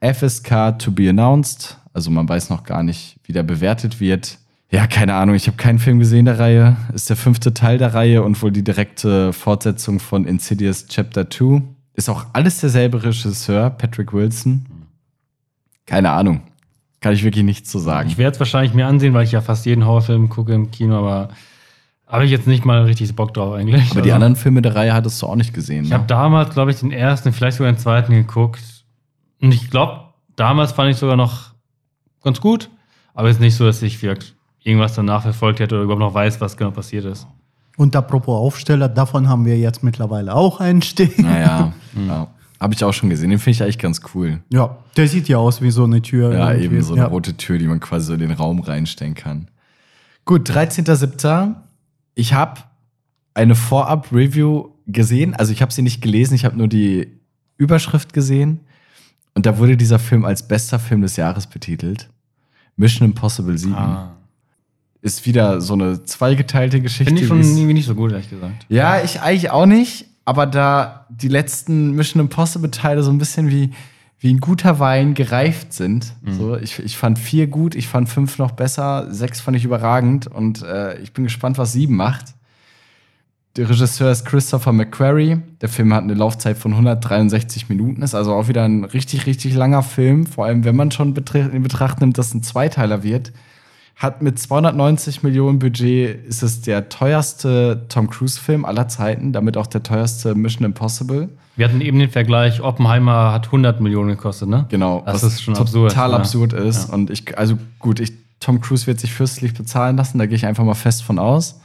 FSK 0.00 0.78
to 0.78 0.90
be 0.90 1.08
announced. 1.08 1.78
Also 1.92 2.10
man 2.10 2.28
weiß 2.28 2.50
noch 2.50 2.64
gar 2.64 2.82
nicht, 2.82 3.18
wie 3.24 3.32
der 3.32 3.42
bewertet 3.42 4.00
wird. 4.00 4.38
Ja, 4.70 4.86
keine 4.86 5.14
Ahnung, 5.14 5.36
ich 5.36 5.46
habe 5.46 5.56
keinen 5.56 5.78
Film 5.78 5.98
gesehen 6.00 6.24
der 6.24 6.38
Reihe. 6.38 6.76
Ist 6.92 7.08
der 7.08 7.16
fünfte 7.16 7.54
Teil 7.54 7.78
der 7.78 7.94
Reihe 7.94 8.22
und 8.22 8.40
wohl 8.42 8.50
die 8.50 8.64
direkte 8.64 9.32
Fortsetzung 9.32 10.00
von 10.00 10.24
Insidious 10.26 10.86
Chapter 10.88 11.30
2. 11.30 11.62
Ist 11.94 12.08
auch 12.08 12.26
alles 12.32 12.60
derselbe 12.60 13.02
Regisseur, 13.02 13.70
Patrick 13.70 14.12
Wilson. 14.12 14.66
Keine 15.86 16.10
Ahnung. 16.10 16.42
Kann 17.00 17.12
ich 17.14 17.22
wirklich 17.22 17.44
nichts 17.44 17.70
zu 17.70 17.78
sagen. 17.78 18.08
Ich 18.08 18.18
werde 18.18 18.34
es 18.34 18.40
wahrscheinlich 18.40 18.74
mir 18.74 18.86
ansehen, 18.86 19.14
weil 19.14 19.24
ich 19.24 19.32
ja 19.32 19.40
fast 19.40 19.66
jeden 19.66 19.86
Horrorfilm 19.86 20.28
gucke 20.28 20.52
im 20.52 20.70
Kino, 20.72 20.96
aber 20.98 21.28
habe 22.08 22.24
ich 22.24 22.30
jetzt 22.30 22.46
nicht 22.48 22.64
mal 22.64 22.82
richtig 22.82 23.14
Bock 23.14 23.34
drauf 23.34 23.54
eigentlich. 23.54 23.90
Aber 23.92 24.02
die 24.02 24.10
Also, 24.10 24.14
anderen 24.16 24.36
Filme 24.36 24.62
der 24.62 24.74
Reihe 24.74 24.92
hattest 24.94 25.22
du 25.22 25.26
auch 25.26 25.36
nicht 25.36 25.54
gesehen. 25.54 25.84
Ich 25.84 25.90
Ne? 25.90 25.96
habe 25.96 26.06
damals, 26.06 26.54
glaube 26.54 26.72
ich, 26.72 26.80
den 26.80 26.90
ersten, 26.92 27.32
vielleicht 27.32 27.56
sogar 27.58 27.72
den 27.72 27.78
zweiten 27.78 28.12
geguckt. 28.12 28.60
Und 29.40 29.52
ich 29.52 29.70
glaube, 29.70 30.00
damals 30.34 30.72
fand 30.72 30.90
ich 30.90 30.96
sogar 30.96 31.16
noch 31.16 31.52
ganz 32.22 32.40
gut. 32.40 32.68
Aber 33.14 33.28
jetzt 33.28 33.40
nicht 33.40 33.54
so, 33.54 33.64
dass 33.64 33.80
ich 33.82 33.98
vielleicht 33.98 34.35
irgendwas 34.66 34.94
danach 34.94 35.22
verfolgt 35.22 35.60
hätte 35.60 35.76
oder 35.76 35.84
überhaupt 35.84 36.00
noch 36.00 36.14
weiß, 36.14 36.40
was 36.40 36.56
genau 36.56 36.72
passiert 36.72 37.04
ist. 37.04 37.26
Und 37.76 37.94
apropos 37.94 38.36
Aufsteller, 38.36 38.88
davon 38.88 39.28
haben 39.28 39.44
wir 39.44 39.58
jetzt 39.58 39.82
mittlerweile 39.82 40.34
auch 40.34 40.60
einen 40.60 40.82
stehen. 40.82 41.12
Naja, 41.18 41.72
ja. 42.06 42.26
habe 42.60 42.74
ich 42.74 42.82
auch 42.82 42.92
schon 42.92 43.10
gesehen. 43.10 43.30
Den 43.30 43.38
finde 43.38 43.50
ich 43.52 43.62
eigentlich 43.62 43.78
ganz 43.78 44.00
cool. 44.14 44.40
Ja, 44.50 44.78
der 44.96 45.08
sieht 45.08 45.28
ja 45.28 45.38
aus 45.38 45.60
wie 45.60 45.70
so 45.70 45.84
eine 45.84 46.02
Tür. 46.02 46.32
Ja, 46.32 46.50
irgendwie. 46.50 46.76
eben 46.76 46.82
so 46.82 46.94
eine 46.94 47.02
ja. 47.02 47.08
rote 47.08 47.36
Tür, 47.36 47.58
die 47.58 47.66
man 47.66 47.80
quasi 47.80 48.06
so 48.06 48.14
in 48.14 48.20
den 48.20 48.32
Raum 48.32 48.60
reinstellen 48.60 49.14
kann. 49.14 49.48
Gut, 50.24 50.50
13.07. 50.50 51.54
Ich 52.14 52.32
habe 52.32 52.62
eine 53.34 53.54
Vorab-Review 53.54 54.70
gesehen. 54.86 55.34
Also 55.34 55.52
ich 55.52 55.62
habe 55.62 55.72
sie 55.72 55.82
nicht 55.82 56.00
gelesen, 56.00 56.34
ich 56.34 56.44
habe 56.44 56.56
nur 56.56 56.68
die 56.68 57.08
Überschrift 57.58 58.12
gesehen. 58.14 58.60
Und 59.34 59.44
da 59.44 59.58
wurde 59.58 59.76
dieser 59.76 59.98
Film 59.98 60.24
als 60.24 60.48
bester 60.48 60.78
Film 60.78 61.02
des 61.02 61.16
Jahres 61.16 61.46
betitelt. 61.46 62.08
Mission 62.76 63.06
Impossible 63.06 63.56
7. 63.56 63.74
Ah. 63.74 64.16
Ist 65.06 65.24
wieder 65.24 65.60
so 65.60 65.74
eine 65.74 66.02
zweigeteilte 66.02 66.80
Geschichte. 66.80 67.04
Finde 67.04 67.22
ich 67.22 67.28
schon 67.28 67.40
irgendwie 67.40 67.74
nicht 67.74 67.86
so 67.86 67.94
gut, 67.94 68.10
ehrlich 68.10 68.28
gesagt. 68.28 68.66
Ja, 68.68 69.00
ich 69.04 69.20
eigentlich 69.20 69.50
auch 69.50 69.66
nicht. 69.66 70.06
Aber 70.24 70.46
da 70.46 71.06
die 71.08 71.28
letzten 71.28 71.92
Mission 71.92 72.20
Impossible 72.20 72.72
Teile 72.72 73.04
so 73.04 73.12
ein 73.12 73.18
bisschen 73.18 73.48
wie, 73.48 73.70
wie 74.18 74.34
ein 74.34 74.40
guter 74.40 74.80
Wein 74.80 75.14
gereift 75.14 75.72
sind. 75.72 76.12
So, 76.26 76.56
ich, 76.56 76.80
ich 76.80 76.96
fand 76.96 77.20
vier 77.20 77.46
gut, 77.46 77.76
ich 77.76 77.86
fand 77.86 78.08
fünf 78.08 78.38
noch 78.38 78.50
besser, 78.50 79.06
sechs 79.14 79.40
fand 79.40 79.56
ich 79.56 79.64
überragend 79.64 80.26
und 80.26 80.62
äh, 80.62 80.98
ich 80.98 81.12
bin 81.12 81.22
gespannt, 81.22 81.56
was 81.56 81.72
sieben 81.72 81.94
macht. 81.94 82.34
Der 83.56 83.70
Regisseur 83.70 84.10
ist 84.10 84.24
Christopher 84.26 84.72
McQuarrie. 84.72 85.38
Der 85.60 85.68
Film 85.68 85.94
hat 85.94 86.02
eine 86.02 86.14
Laufzeit 86.14 86.58
von 86.58 86.72
163 86.72 87.68
Minuten, 87.68 88.02
ist 88.02 88.16
also 88.16 88.34
auch 88.34 88.48
wieder 88.48 88.64
ein 88.64 88.82
richtig, 88.82 89.26
richtig 89.26 89.54
langer 89.54 89.84
Film. 89.84 90.26
Vor 90.26 90.46
allem, 90.46 90.64
wenn 90.64 90.76
man 90.76 90.90
schon 90.90 91.14
in 91.14 91.62
Betracht 91.62 92.00
nimmt, 92.00 92.18
dass 92.18 92.28
es 92.28 92.34
ein 92.34 92.42
Zweiteiler 92.42 93.04
wird. 93.04 93.32
Hat 93.96 94.20
mit 94.20 94.38
290 94.38 95.22
Millionen 95.22 95.58
Budget 95.58 96.22
ist 96.26 96.42
es 96.42 96.60
der 96.60 96.90
teuerste 96.90 97.86
Tom 97.88 98.10
Cruise-Film 98.10 98.66
aller 98.66 98.88
Zeiten, 98.88 99.32
damit 99.32 99.56
auch 99.56 99.66
der 99.66 99.82
teuerste 99.82 100.34
Mission 100.34 100.66
Impossible. 100.66 101.30
Wir 101.56 101.66
hatten 101.66 101.80
eben 101.80 101.98
den 101.98 102.10
Vergleich, 102.10 102.60
Oppenheimer 102.60 103.32
hat 103.32 103.46
100 103.46 103.80
Millionen 103.80 104.10
gekostet, 104.10 104.50
ne? 104.50 104.66
Genau, 104.68 105.02
Das 105.06 105.22
was 105.22 105.32
ist 105.32 105.42
schon 105.42 105.56
absurd. 105.56 105.92
total 105.92 106.10
ja. 106.10 106.16
absurd 106.18 106.52
ist. 106.52 106.88
Ja. 106.88 106.94
Und 106.94 107.08
ich, 107.08 107.38
also 107.38 107.56
gut, 107.78 107.98
ich, 107.98 108.12
Tom 108.38 108.60
Cruise 108.60 108.86
wird 108.86 109.00
sich 109.00 109.14
fürstlich 109.14 109.54
bezahlen 109.54 109.96
lassen, 109.96 110.18
da 110.18 110.26
gehe 110.26 110.36
ich 110.36 110.44
einfach 110.44 110.64
mal 110.64 110.74
fest 110.74 111.02
von 111.02 111.18
aus. 111.18 111.58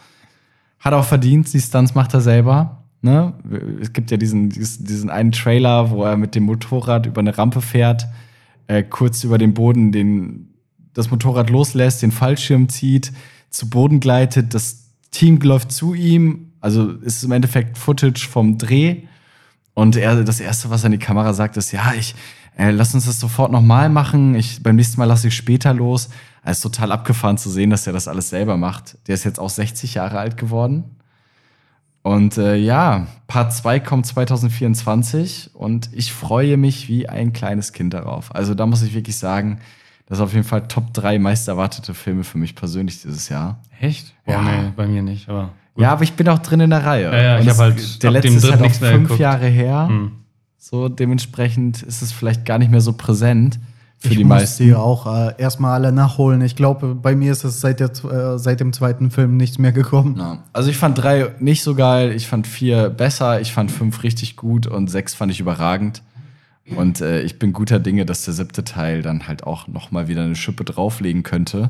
Hat 0.80 0.94
auch 0.94 1.04
verdient, 1.04 1.52
die 1.52 1.60
Stunts 1.60 1.96
macht 1.96 2.14
er 2.14 2.22
selber. 2.22 2.78
Ne? 3.02 3.34
Es 3.82 3.92
gibt 3.92 4.10
ja 4.10 4.16
diesen, 4.16 4.50
diesen, 4.50 4.86
diesen 4.86 5.10
einen 5.10 5.34
Trailer, 5.34 5.90
wo 5.90 6.06
er 6.06 6.16
mit 6.16 6.34
dem 6.36 6.44
Motorrad 6.44 7.08
über 7.08 7.20
eine 7.20 7.38
Rampe 7.38 7.60
fährt, 7.60 8.08
äh, 8.68 8.84
kurz 8.84 9.26
über 9.26 9.38
den 9.38 9.54
Boden 9.54 9.92
den, 9.92 10.48
das 10.94 11.12
Motorrad 11.12 11.50
loslässt, 11.50 12.02
den 12.02 12.12
Fallschirm 12.12 12.70
zieht, 12.70 13.12
zu 13.50 13.70
Boden 13.70 14.00
gleitet, 14.00 14.54
das 14.54 14.86
Team 15.12 15.40
läuft 15.40 15.72
zu 15.72 15.94
ihm. 15.94 16.52
Also 16.60 16.92
ist 16.92 17.24
im 17.24 17.32
Endeffekt 17.32 17.78
Footage 17.78 18.28
vom 18.28 18.58
Dreh. 18.58 19.04
Und 19.74 19.96
er, 19.96 20.24
das 20.24 20.40
Erste, 20.40 20.70
was 20.70 20.84
er 20.84 20.88
in 20.88 20.94
die 20.94 21.06
Kamera 21.06 21.34
sagt, 21.34 21.58
ist, 21.58 21.72
ja, 21.72 21.94
ich, 21.98 22.16
äh, 22.58 22.72
lass 22.72 22.94
uns 22.94 23.06
das 23.06 23.20
sofort 23.20 23.52
nochmal 23.52 23.90
machen. 23.90 24.36
Ich, 24.36 24.62
beim 24.62 24.76
nächsten 24.76 25.00
Mal 25.00 25.06
lasse 25.06 25.30
ich 25.30 25.36
später 25.36 25.74
los. 25.74 26.10
Es 26.44 26.58
ist 26.58 26.64
total 26.64 26.92
abgefahren 26.92 27.38
zu 27.38 27.50
sehen, 27.50 27.70
dass 27.70 27.88
er 27.88 27.94
das 27.94 28.08
alles 28.08 28.30
selber 28.30 28.58
macht. 28.58 28.98
Der 29.08 29.16
ist 29.16 29.24
jetzt 29.24 29.40
auch 29.40 29.50
60 29.50 29.96
Jahre 29.96 30.20
alt 30.20 30.38
geworden. 30.38 30.84
Und 32.04 32.38
äh, 32.38 32.56
ja, 32.56 33.08
Part 33.28 33.54
2 33.54 33.80
kommt 33.80 34.08
2024 34.08 35.52
und 35.54 35.90
ich 35.94 36.12
freue 36.12 36.58
mich 36.58 36.90
wie 36.90 37.08
ein 37.08 37.32
kleines 37.32 37.74
Kind 37.74 37.94
darauf. 37.94 38.34
Also 38.34 38.56
da 38.56 38.66
muss 38.66 38.82
ich 38.82 38.96
wirklich 38.96 39.18
sagen, 39.18 39.60
das 40.12 40.20
ist 40.20 40.24
auf 40.24 40.34
jeden 40.34 40.44
Fall 40.46 40.68
Top 40.68 40.94
3 40.94 41.20
meist 41.20 41.48
erwartete 41.48 41.94
Filme 41.94 42.26
für 42.26 42.38
mich 42.38 42.54
persönlich 42.54 43.02
dieses 43.02 43.30
Jahr. 43.30 43.60
Echt? 43.80 44.14
Ja. 44.28 44.40
Oh, 44.40 44.44
nee, 44.44 44.72
bei 44.76 44.86
mir 44.86 45.02
nicht, 45.02 45.30
aber. 45.30 45.52
gut. 45.74 45.84
Ja, 45.84 45.94
aber 45.94 46.04
ich 46.04 46.12
bin 46.14 46.28
auch 46.28 46.40
drin 46.40 46.60
in 46.60 46.70
der 46.70 46.86
Reihe. 46.86 47.04
Ja, 47.06 47.22
ja, 47.22 47.36
ich 47.40 47.44
Und 47.44 47.48
hab 47.48 47.54
es- 47.54 47.60
halt 47.60 48.04
der 48.04 48.12
letzte 48.12 48.28
ist 48.34 48.52
halt 48.52 48.62
auch 48.62 48.72
fünf 48.74 49.04
geguckt. 49.04 49.20
Jahre 49.22 49.48
her. 49.48 49.88
Hm. 49.88 50.12
So 50.58 50.90
dementsprechend 50.90 51.82
ist 51.82 52.02
es 52.02 52.12
vielleicht 52.12 52.44
gar 52.46 52.58
nicht 52.60 52.70
mehr 52.72 52.82
so 52.82 52.92
präsent 52.92 53.58
für 53.98 54.10
ich 54.10 54.18
die 54.18 54.24
muss 54.26 54.40
meisten. 54.40 54.64
die 54.66 54.76
auch 54.76 55.06
äh, 55.08 55.34
erstmal 55.38 55.74
alle 55.76 55.92
nachholen. 55.94 56.42
Ich 56.42 56.56
glaube, 56.58 56.94
bei 56.96 57.16
mir 57.16 57.32
ist 57.32 57.44
es 57.46 57.62
seit, 57.62 57.80
der, 57.80 57.90
äh, 58.04 58.38
seit 58.38 58.60
dem 58.60 58.74
zweiten 58.74 59.12
Film 59.12 59.38
nichts 59.38 59.60
mehr 59.60 59.72
gekommen. 59.72 60.18
Ja. 60.18 60.40
Also 60.54 60.70
ich 60.70 60.78
fand 60.78 60.98
drei 60.98 61.30
nicht 61.40 61.64
so 61.64 61.74
geil, 61.74 62.12
ich 62.12 62.28
fand 62.28 62.48
vier 62.48 62.90
besser, 62.90 63.40
ich 63.42 63.54
fand 63.54 63.72
fünf 63.72 64.04
richtig 64.04 64.36
gut 64.36 64.68
und 64.68 64.90
sechs 64.90 65.14
fand 65.14 65.32
ich 65.32 65.40
überragend. 65.40 66.02
Und 66.68 67.02
äh, 67.02 67.22
ich 67.22 67.40
bin 67.40 67.54
guter 67.54 67.80
Dinge, 67.80 68.06
dass 68.06 68.24
der 68.24 68.34
siebte 68.34 68.64
Teil 68.64 69.02
dann 69.02 69.28
halt 69.28 69.44
auch 69.44 69.68
noch 69.68 69.92
mal 69.92 70.08
wieder 70.08 70.24
eine 70.24 70.36
Schippe 70.36 70.64
drauflegen 70.64 71.24
könnte. 71.24 71.70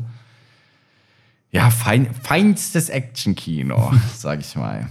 Ja, 1.52 1.70
fein, 1.70 2.14
feinstes 2.14 2.90
Action-Kino, 2.90 3.94
sag 4.16 4.42
ich 4.42 4.56
mal. 4.56 4.88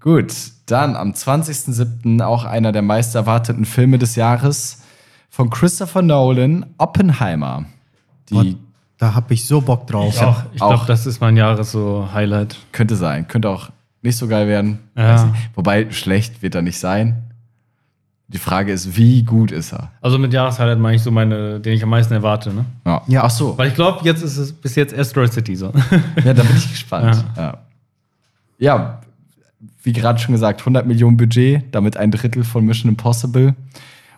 Gut, 0.00 0.34
dann 0.66 0.96
am 0.96 1.12
20.07. 1.12 2.22
auch 2.22 2.44
einer 2.44 2.72
der 2.72 2.82
meist 2.82 3.14
erwarteten 3.14 3.64
Filme 3.64 3.98
des 3.98 4.16
Jahres 4.16 4.82
von 5.30 5.50
Christopher 5.50 6.02
Nolan, 6.02 6.66
Oppenheimer. 6.78 7.64
Die 8.30 8.58
da 8.98 9.14
habe 9.14 9.34
ich 9.34 9.46
so 9.46 9.60
Bock 9.60 9.86
drauf. 9.86 10.14
Ich 10.14 10.22
auch. 10.22 10.42
Ich 10.52 10.60
glaube, 10.60 10.84
das 10.86 11.06
ist 11.06 11.20
mein 11.20 11.36
Jahres 11.36 11.72
so 11.72 12.08
Highlight. 12.12 12.56
Könnte 12.72 12.96
sein. 12.96 13.26
Könnte 13.28 13.48
auch 13.50 13.70
nicht 14.02 14.16
so 14.16 14.28
geil 14.28 14.46
werden. 14.46 14.78
Ja. 14.96 15.34
Wobei, 15.54 15.90
schlecht 15.90 16.42
wird 16.42 16.54
er 16.54 16.62
nicht 16.62 16.78
sein. 16.78 17.33
Die 18.34 18.40
Frage 18.40 18.72
ist, 18.72 18.96
wie 18.96 19.22
gut 19.22 19.52
ist 19.52 19.72
er? 19.72 19.92
Also 20.00 20.18
mit 20.18 20.32
Jahreshighlight 20.32 20.80
meine 20.80 20.96
ich 20.96 21.02
so 21.02 21.12
meine, 21.12 21.60
den 21.60 21.72
ich 21.72 21.84
am 21.84 21.88
meisten 21.90 22.12
erwarte, 22.12 22.52
ne? 22.52 22.64
Ja. 22.84 23.02
Ja. 23.06 23.22
Ach 23.22 23.30
so. 23.30 23.56
Weil 23.56 23.68
ich 23.68 23.74
glaube, 23.74 24.00
jetzt 24.04 24.22
ist 24.22 24.36
es 24.36 24.52
bis 24.52 24.74
jetzt 24.74 24.92
Asteroid 24.92 25.32
City 25.32 25.54
so. 25.54 25.72
Ja, 26.24 26.34
da 26.34 26.42
bin 26.42 26.56
ich 26.56 26.68
gespannt. 26.68 27.24
Ja. 27.36 27.58
ja, 28.58 29.00
wie 29.84 29.92
gerade 29.92 30.18
schon 30.18 30.32
gesagt, 30.32 30.60
100 30.62 30.84
Millionen 30.84 31.16
Budget, 31.16 31.62
damit 31.72 31.96
ein 31.96 32.10
Drittel 32.10 32.42
von 32.42 32.64
Mission 32.64 32.88
Impossible. 32.88 33.54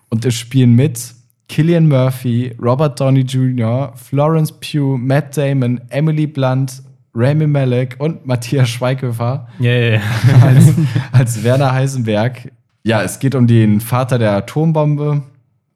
Und 0.08 0.24
es 0.24 0.34
spielen 0.34 0.72
mit 0.72 1.14
Killian 1.50 1.86
Murphy, 1.86 2.56
Robert 2.58 2.98
Downey 2.98 3.20
Jr., 3.20 3.92
Florence 3.96 4.50
Pugh, 4.50 4.96
Matt 4.96 5.36
Damon, 5.36 5.78
Emily 5.90 6.26
Blunt, 6.26 6.82
Rami 7.14 7.46
Malek 7.46 7.96
und 7.98 8.26
Matthias 8.26 8.68
Schweighöfer. 8.68 9.48
Ja, 9.58 9.72
ja, 9.72 9.94
ja. 9.94 10.00
als, 10.42 10.74
als 11.12 11.44
Werner 11.44 11.72
Heisenberg. 11.72 12.52
Ja, 12.86 13.02
es 13.02 13.18
geht 13.18 13.34
um 13.34 13.48
den 13.48 13.80
Vater 13.80 14.16
der 14.16 14.30
Atombombe, 14.36 15.22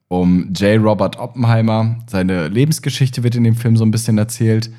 um 0.07 0.53
J. 0.53 0.81
Robert 0.81 1.19
Oppenheimer. 1.19 1.97
Seine 2.07 2.47
Lebensgeschichte 2.47 3.25
wird 3.25 3.35
in 3.35 3.43
dem 3.43 3.57
Film 3.57 3.77
so 3.77 3.85
ein 3.85 3.91
bisschen 3.91 4.17
erzählt. 4.17 4.71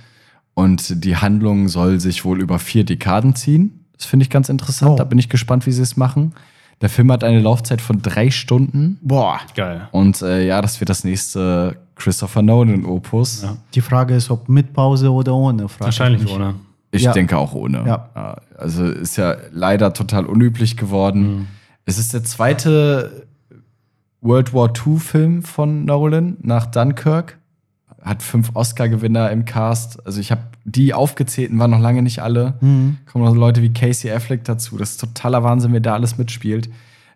Und 0.54 1.04
die 1.04 1.18
Handlung 1.18 1.68
soll 1.68 2.00
sich 2.00 2.24
wohl 2.24 2.40
über 2.40 2.58
vier 2.58 2.86
Dekaden 2.86 3.36
ziehen. 3.36 3.84
Das 3.98 4.06
finde 4.06 4.24
ich 4.24 4.30
ganz 4.30 4.48
interessant. 4.48 4.92
Oh. 4.92 4.96
Da 4.96 5.04
bin 5.04 5.20
ich 5.20 5.28
gespannt, 5.28 5.66
wie 5.66 5.74
sie 5.74 5.82
es 5.82 5.98
machen. 5.98 6.34
Der 6.80 6.88
Film 6.88 7.12
hat 7.12 7.26
eine 7.26 7.42
Laufzeit 7.42 7.82
von 7.82 8.02
drei 8.02 8.32
Stunden. 8.32 8.98
Boah. 9.02 9.42
Geil. 9.54 9.90
Und 9.92 10.22
äh, 10.22 10.48
ja, 10.48 10.62
das 10.62 10.80
wird 10.80 10.88
das 10.90 11.04
nächste 11.04 11.76
Christopher 11.96 12.42
Nolan-Opus. 12.44 13.42
Ja. 13.44 13.58
Die 13.76 13.82
Frage 13.82 14.16
ist, 14.16 14.32
ob 14.32 14.48
mit 14.48 14.72
Pause 14.72 15.12
oder 15.12 15.36
ohne. 15.36 15.66
ich 15.66 15.80
Wahrscheinlich 15.82 16.24
mich. 16.24 16.32
ohne. 16.34 16.56
Ich 16.92 17.02
Ja. 17.04 17.12
denke 17.12 17.38
auch 17.38 17.54
ohne. 17.54 17.84
Ja. 17.86 18.38
Also 18.58 18.86
ist 18.86 19.18
ja 19.18 19.36
leider 19.52 19.92
total 19.94 20.26
unüblich 20.26 20.78
geworden. 20.78 21.48
Es 21.92 21.98
ist 21.98 22.14
der 22.14 22.24
zweite 22.24 23.28
World 24.22 24.54
War 24.54 24.72
II-Film 24.74 25.44
von 25.44 25.84
Nolan 25.84 26.38
nach 26.42 26.68
Dunkirk. 26.68 27.38
Hat 28.02 28.24
fünf 28.24 28.52
Oscar-Gewinner 28.54 29.30
im 29.30 29.44
Cast. 29.44 30.06
Also 30.06 30.22
ich 30.22 30.32
habe 30.32 30.44
die 30.64 30.94
aufgezählten, 30.94 31.60
waren 31.60 31.72
noch 31.72 31.82
lange 31.82 32.02
nicht 32.02 32.20
alle. 32.20 32.54
Mhm. 32.62 33.00
Kommen 33.12 33.26
noch 33.26 33.36
Leute 33.36 33.62
wie 33.62 33.74
Casey 33.74 34.10
Affleck 34.10 34.46
dazu. 34.46 34.78
Das 34.78 34.92
ist 34.92 35.02
totaler 35.02 35.44
Wahnsinn, 35.44 35.74
wer 35.74 35.82
da 35.82 35.96
alles 35.96 36.18
mitspielt. 36.18 36.70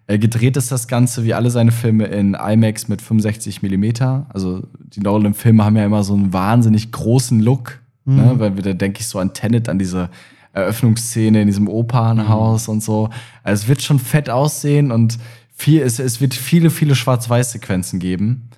Äh, 0.07 0.19
gedreht 0.19 0.57
ist 0.57 0.73
das 0.73 0.89
Ganze 0.89 1.23
wie 1.23 1.34
alle 1.34 1.51
seine 1.51 1.71
Filme 1.71 2.07
in 2.07 2.34
IMAX 2.34 2.89
mit 2.89 3.01
65 3.01 3.61
Millimeter. 3.61 4.26
Also 4.34 4.67
die 4.78 4.99
Nolan-Filme 4.99 5.63
haben 5.63 5.78
ja 5.78 5.86
immer 5.86 6.03
so 6.03 6.15
einen 6.15 6.34
wahnsinnig 6.34 6.91
großen 6.91 7.39
Look. 7.39 7.80
Ne? 8.03 8.34
Weil 8.39 8.57
wir 8.57 8.63
da 8.63 8.73
denke 8.73 8.99
ich 8.99 9.07
so 9.07 9.19
an 9.19 9.34
Tenet, 9.34 9.69
an 9.69 9.80
diese 9.80 10.09
Eröffnungsszene 10.56 11.41
in 11.41 11.47
diesem 11.47 11.68
Opernhaus 11.68 12.68
und 12.70 12.82
so. 12.82 13.10
Also 13.43 13.64
es 13.64 13.68
wird 13.68 13.82
schon 13.82 13.99
fett 13.99 14.30
aussehen 14.30 14.91
und 14.91 15.20
viel, 15.53 15.82
es, 15.82 15.99
es 15.99 16.22
wird 16.22 16.34
viele, 16.34 16.70
viele 16.70 16.95
Schwarz-Weiß-Sequenzen 16.95 17.99
geben, 17.99 18.49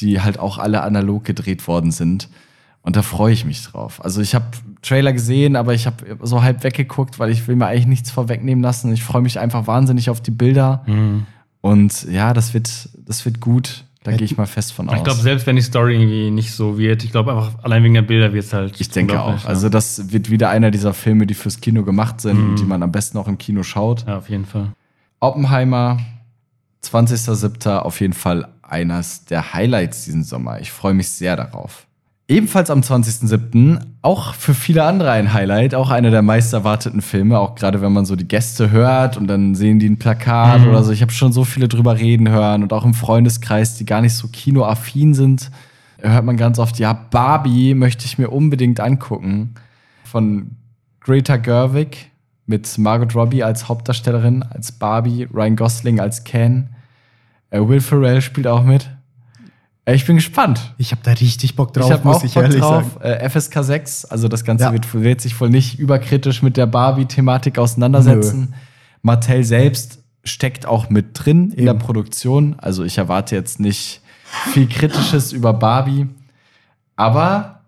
die 0.00 0.20
halt 0.20 0.38
auch 0.38 0.58
alle 0.58 0.82
analog 0.82 1.24
gedreht 1.24 1.66
worden 1.66 1.92
sind. 1.92 2.28
Und 2.82 2.94
da 2.94 3.02
freue 3.02 3.32
ich 3.32 3.44
mich 3.44 3.64
drauf. 3.64 4.04
Also 4.04 4.20
ich 4.20 4.34
habe 4.34 4.44
Trailer 4.82 5.12
gesehen, 5.12 5.56
aber 5.56 5.74
ich 5.74 5.86
habe 5.86 6.18
so 6.22 6.42
halb 6.42 6.62
weggeguckt, 6.62 7.18
weil 7.18 7.30
ich 7.30 7.48
will 7.48 7.56
mir 7.56 7.66
eigentlich 7.66 7.86
nichts 7.86 8.10
vorwegnehmen 8.10 8.62
lassen. 8.62 8.92
Ich 8.92 9.02
freue 9.02 9.22
mich 9.22 9.40
einfach 9.40 9.66
wahnsinnig 9.66 10.10
auf 10.10 10.20
die 10.20 10.30
Bilder. 10.30 10.84
Mhm. 10.86 11.26
Und 11.62 12.04
ja, 12.04 12.34
das 12.34 12.54
wird, 12.54 12.90
das 12.94 13.24
wird 13.24 13.40
gut. 13.40 13.85
Da 14.10 14.16
gehe 14.16 14.24
ich 14.24 14.36
mal 14.36 14.46
fest 14.46 14.72
von 14.72 14.88
aus. 14.88 14.96
Ich 14.96 15.04
glaube, 15.04 15.20
selbst 15.20 15.46
wenn 15.46 15.56
die 15.56 15.62
Story 15.62 15.94
irgendwie 15.94 16.30
nicht 16.30 16.52
so 16.52 16.78
wird, 16.78 17.02
ich 17.04 17.10
glaube 17.10 17.32
einfach 17.32 17.52
allein 17.64 17.82
wegen 17.84 17.94
der 17.94 18.02
Bilder 18.02 18.32
wird 18.32 18.44
es 18.44 18.52
halt. 18.52 18.80
Ich 18.80 18.88
denke 18.90 19.20
auch. 19.20 19.44
Also 19.44 19.68
das 19.68 20.12
wird 20.12 20.30
wieder 20.30 20.48
einer 20.50 20.70
dieser 20.70 20.94
Filme, 20.94 21.26
die 21.26 21.34
fürs 21.34 21.60
Kino 21.60 21.82
gemacht 21.82 22.20
sind 22.20 22.38
Mhm. 22.40 22.50
und 22.50 22.58
die 22.60 22.64
man 22.64 22.82
am 22.82 22.92
besten 22.92 23.18
auch 23.18 23.28
im 23.28 23.38
Kino 23.38 23.62
schaut. 23.62 24.06
Ja, 24.06 24.18
auf 24.18 24.28
jeden 24.28 24.46
Fall. 24.46 24.72
Oppenheimer, 25.20 25.98
20.07. 26.82 27.78
auf 27.80 28.00
jeden 28.00 28.12
Fall 28.12 28.48
eines 28.62 29.24
der 29.24 29.52
Highlights 29.54 30.04
diesen 30.04 30.24
Sommer. 30.24 30.60
Ich 30.60 30.70
freue 30.72 30.94
mich 30.94 31.08
sehr 31.08 31.36
darauf. 31.36 31.86
Ebenfalls 32.28 32.70
am 32.70 32.80
20.07. 32.80 33.78
auch 34.02 34.34
für 34.34 34.52
viele 34.52 34.82
andere 34.82 35.12
ein 35.12 35.32
Highlight, 35.32 35.76
auch 35.76 35.90
einer 35.90 36.10
der 36.10 36.22
meist 36.22 36.52
erwarteten 36.52 37.00
Filme, 37.00 37.38
auch 37.38 37.54
gerade 37.54 37.80
wenn 37.82 37.92
man 37.92 38.04
so 38.04 38.16
die 38.16 38.26
Gäste 38.26 38.72
hört 38.72 39.16
und 39.16 39.28
dann 39.28 39.54
sehen 39.54 39.78
die 39.78 39.88
ein 39.88 39.98
Plakat 40.00 40.62
Mhm. 40.62 40.68
oder 40.68 40.82
so. 40.82 40.90
Ich 40.90 41.02
habe 41.02 41.12
schon 41.12 41.32
so 41.32 41.44
viele 41.44 41.68
drüber 41.68 41.96
reden 41.98 42.28
hören 42.28 42.64
und 42.64 42.72
auch 42.72 42.84
im 42.84 42.94
Freundeskreis, 42.94 43.76
die 43.76 43.86
gar 43.86 44.00
nicht 44.00 44.14
so 44.14 44.26
kinoaffin 44.26 45.14
sind, 45.14 45.52
hört 45.98 46.24
man 46.24 46.36
ganz 46.36 46.58
oft, 46.58 46.80
ja, 46.80 46.92
Barbie 46.92 47.74
möchte 47.74 48.04
ich 48.06 48.18
mir 48.18 48.30
unbedingt 48.30 48.80
angucken. 48.80 49.54
Von 50.04 50.50
Greta 51.00 51.36
Gerwig 51.36 52.10
mit 52.46 52.76
Margot 52.78 53.14
Robbie 53.14 53.44
als 53.44 53.68
Hauptdarstellerin, 53.68 54.42
als 54.42 54.72
Barbie, 54.72 55.28
Ryan 55.32 55.54
Gosling 55.54 56.00
als 56.00 56.24
Ken. 56.24 56.70
Äh, 57.50 57.60
Will 57.60 57.80
Ferrell 57.80 58.20
spielt 58.20 58.48
auch 58.48 58.64
mit. 58.64 58.90
Ich 59.88 60.04
bin 60.04 60.16
gespannt. 60.16 60.74
Ich 60.78 60.90
habe 60.90 61.00
da 61.04 61.12
richtig 61.12 61.54
Bock 61.54 61.72
drauf, 61.72 61.92
ich 61.94 62.02
muss 62.04 62.16
auch 62.16 62.24
ich 62.24 62.34
Bock 62.34 62.42
ehrlich 62.42 62.60
drauf. 62.60 62.84
sagen. 62.94 63.04
Äh, 63.04 63.28
FSK 63.30 63.62
6, 63.62 64.04
also 64.06 64.26
das 64.26 64.44
Ganze 64.44 64.64
Ja. 64.64 64.72
wird, 64.72 64.92
wird 64.94 65.20
sich 65.20 65.40
wohl 65.40 65.48
nicht 65.48 65.78
überkritisch 65.78 66.42
mit 66.42 66.56
der 66.56 66.66
Barbie-Thematik 66.66 67.58
auseinandersetzen. 67.58 68.54
Mattel 69.02 69.44
selbst 69.44 70.00
steckt 70.24 70.66
auch 70.66 70.90
mit 70.90 71.10
drin 71.14 71.52
in 71.52 71.66
der 71.66 71.74
Eben. 71.74 71.78
Produktion. 71.84 72.56
Also 72.58 72.82
ich 72.82 72.98
erwarte 72.98 73.36
jetzt 73.36 73.60
nicht 73.60 74.00
viel 74.52 74.68
Kritisches 74.68 75.30
über 75.32 75.52
Barbie. 75.52 76.08
Aber 76.96 77.60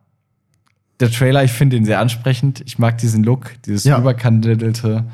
der 0.99 1.13
Trailer, 1.13 1.45
ich 1.45 1.53
finde 1.53 1.77
ihn 1.77 1.85
sehr 1.85 2.01
ansprechend. 2.01 2.63
Ich 2.67 2.81
mag 2.81 2.99
diesen 2.99 3.23
Look, 3.23 3.53
dieses 3.65 3.85
Ja. 3.85 3.97
überkandidelte. 3.99 5.05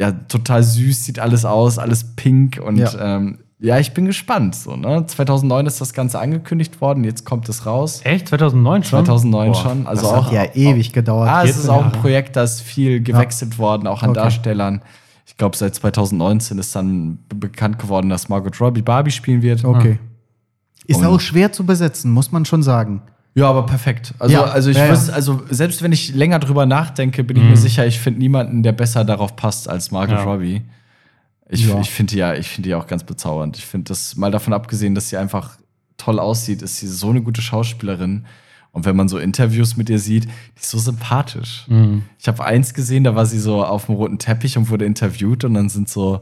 Ja, 0.00 0.10
total 0.10 0.64
süß 0.64 1.04
sieht 1.04 1.20
alles 1.20 1.44
aus, 1.44 1.78
alles 1.78 2.16
pink 2.16 2.58
und 2.60 2.76
Ja. 2.78 3.16
ähm, 3.16 3.38
ja, 3.60 3.78
ich 3.78 3.92
bin 3.92 4.06
gespannt. 4.06 4.54
So, 4.54 4.74
ne? 4.76 5.04
2009 5.06 5.66
ist 5.66 5.80
das 5.80 5.92
Ganze 5.92 6.18
angekündigt 6.18 6.80
worden, 6.80 7.04
jetzt 7.04 7.24
kommt 7.24 7.48
es 7.48 7.66
raus. 7.66 8.00
Echt? 8.04 8.28
2009 8.28 8.84
schon? 8.84 9.04
2009 9.04 9.52
Boah. 9.52 9.62
schon. 9.62 9.86
Also 9.86 10.02
das 10.02 10.12
auch, 10.12 10.26
hat 10.26 10.32
ja 10.32 10.44
ewig 10.54 10.92
gedauert. 10.92 11.28
Ah, 11.28 11.40
es 11.42 11.50
14 11.56 11.62
ist 11.62 11.68
auch 11.68 11.84
ein. 11.84 11.92
Projekt, 11.92 12.36
da 12.36 12.42
ist 12.42 12.60
viel 12.62 13.02
gewechselt 13.02 13.58
worden, 13.58 13.86
auch 13.86 14.02
an 14.02 14.10
Okay. 14.10 14.20
Darstellern. 14.20 14.82
Ich 15.26 15.36
glaube, 15.36 15.56
seit 15.56 15.74
2019 15.74 16.58
ist 16.58 16.74
dann 16.74 17.18
be- 17.28 17.36
bekannt 17.36 17.78
geworden, 17.78 18.08
dass 18.08 18.28
Margot 18.28 18.60
Robbie 18.60 18.82
Barbie 18.82 19.10
spielen 19.12 19.42
wird. 19.42 19.64
okay. 19.64 19.98
Ist 20.86 20.98
Und- 21.00 21.06
auch 21.06 21.20
schwer 21.20 21.52
zu 21.52 21.64
besetzen, 21.64 22.10
muss 22.10 22.32
man 22.32 22.44
schon 22.44 22.62
sagen. 22.62 23.02
Ja, 23.36 23.48
aber 23.48 23.64
perfekt. 23.64 24.12
Also, 24.18 24.34
Ja, 24.34 24.42
also 24.44 24.70
ich 24.70 24.76
ja, 24.76 24.86
ja. 24.86 24.90
wüsste, 24.92 25.14
also 25.14 25.40
selbst 25.50 25.82
wenn 25.82 25.92
ich 25.92 26.12
länger 26.14 26.40
drüber 26.40 26.66
nachdenke, 26.66 27.22
bin 27.22 27.36
ich 27.36 27.44
Mhm. 27.44 27.50
mir 27.50 27.56
sicher, 27.56 27.86
ich 27.86 28.00
finde 28.00 28.18
niemanden, 28.18 28.64
der 28.64 28.72
besser 28.72 29.04
darauf 29.04 29.36
passt 29.36 29.68
als 29.68 29.92
Margot 29.92 30.16
Ja. 30.18 30.24
Robbie. 30.24 30.62
Ich, 31.50 31.66
Ja. 31.66 31.80
ich 31.80 31.90
finde 31.90 32.12
die 32.12 32.18
ja, 32.18 32.34
ich 32.34 32.48
finde 32.48 32.68
die 32.68 32.74
auch 32.74 32.86
ganz 32.86 33.04
bezaubernd. 33.04 33.56
Ich 33.58 33.66
finde 33.66 33.88
das 33.88 34.16
mal 34.16 34.30
davon 34.30 34.52
abgesehen, 34.52 34.94
dass 34.94 35.08
sie 35.08 35.16
einfach 35.16 35.58
toll 35.96 36.18
aussieht, 36.18 36.62
ist 36.62 36.78
sie 36.78 36.86
so 36.88 37.10
eine 37.10 37.20
gute 37.22 37.42
Schauspielerin. 37.42 38.24
Und 38.72 38.84
wenn 38.84 38.94
man 38.94 39.08
so 39.08 39.18
Interviews 39.18 39.76
mit 39.76 39.90
ihr 39.90 39.98
sieht, 39.98 40.24
die 40.26 40.60
ist 40.60 40.70
so 40.70 40.78
sympathisch. 40.78 41.64
Mhm. 41.68 42.04
Ich 42.20 42.28
habe 42.28 42.44
eins 42.44 42.72
gesehen, 42.72 43.02
da 43.02 43.16
war 43.16 43.26
sie 43.26 43.40
so 43.40 43.64
auf 43.64 43.86
dem 43.86 43.96
roten 43.96 44.18
Teppich 44.18 44.56
und 44.56 44.70
wurde 44.70 44.84
interviewt 44.84 45.42
und 45.44 45.54
dann 45.54 45.68
sind 45.68 45.88
so 45.88 46.20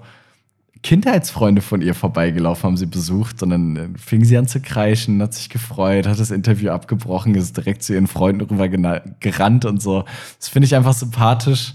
Kindheitsfreunde 0.82 1.60
von 1.60 1.82
ihr 1.82 1.94
vorbeigelaufen, 1.94 2.62
haben 2.64 2.76
sie 2.76 2.86
besucht 2.86 3.42
und 3.42 3.50
dann 3.50 3.96
fing 3.98 4.24
sie 4.24 4.38
an 4.38 4.46
zu 4.46 4.60
kreischen, 4.60 5.20
hat 5.20 5.34
sich 5.34 5.48
gefreut, 5.48 6.06
hat 6.06 6.20
das 6.20 6.30
Interview 6.30 6.70
abgebrochen, 6.70 7.34
ist 7.34 7.56
direkt 7.56 7.82
zu 7.82 7.94
ihren 7.94 8.06
Freunden 8.06 8.42
rüber 8.42 8.68
gerannt 8.68 9.64
und 9.64 9.82
so. 9.82 10.04
Das 10.38 10.48
finde 10.48 10.66
ich 10.66 10.76
einfach 10.76 10.94
sympathisch 10.94 11.74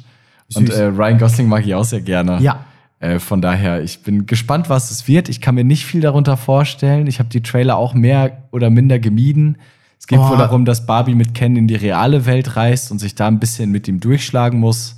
Und 0.56 0.68
Süß. 0.68 0.76
äh, 0.78 0.84
Ryan 0.86 1.18
Gosling 1.20 1.48
mag 1.50 1.66
ich 1.66 1.76
auch 1.76 1.84
sehr 1.84 2.02
gerne. 2.02 2.40
Ja. 2.42 2.66
Äh, 3.04 3.20
von 3.20 3.42
daher, 3.42 3.84
ich 3.84 4.02
bin 4.02 4.26
gespannt, 4.28 4.70
was 4.70 4.90
es 4.90 5.10
wird. 5.10 5.28
Ich 5.28 5.42
kann 5.42 5.56
mir 5.56 5.66
nicht 5.66 5.86
viel 5.86 6.00
darunter 6.00 6.38
vorstellen. 6.38 7.06
Ich 7.08 7.20
habe 7.20 7.28
die 7.28 7.42
Trailer 7.42 7.76
auch 7.76 7.94
mehr 7.94 8.44
oder 8.52 8.70
minder 8.70 8.98
gemieden. 8.98 9.58
Es 10.00 10.08
geht 10.08 10.20
Oh. 10.20 10.30
wohl 10.30 10.38
darum, 10.38 10.64
dass 10.64 10.86
Barbie 10.86 11.14
mit 11.14 11.34
Ken 11.34 11.58
in 11.58 11.68
die 11.68 11.76
reale 11.76 12.26
Welt 12.26 12.56
reist 12.56 12.92
und 12.92 13.00
sich 13.00 13.14
da 13.14 13.28
ein 13.28 13.40
bisschen 13.40 13.72
mit 13.72 13.90
ihm 13.90 14.00
durchschlagen 14.00 14.58
muss. 14.58 14.96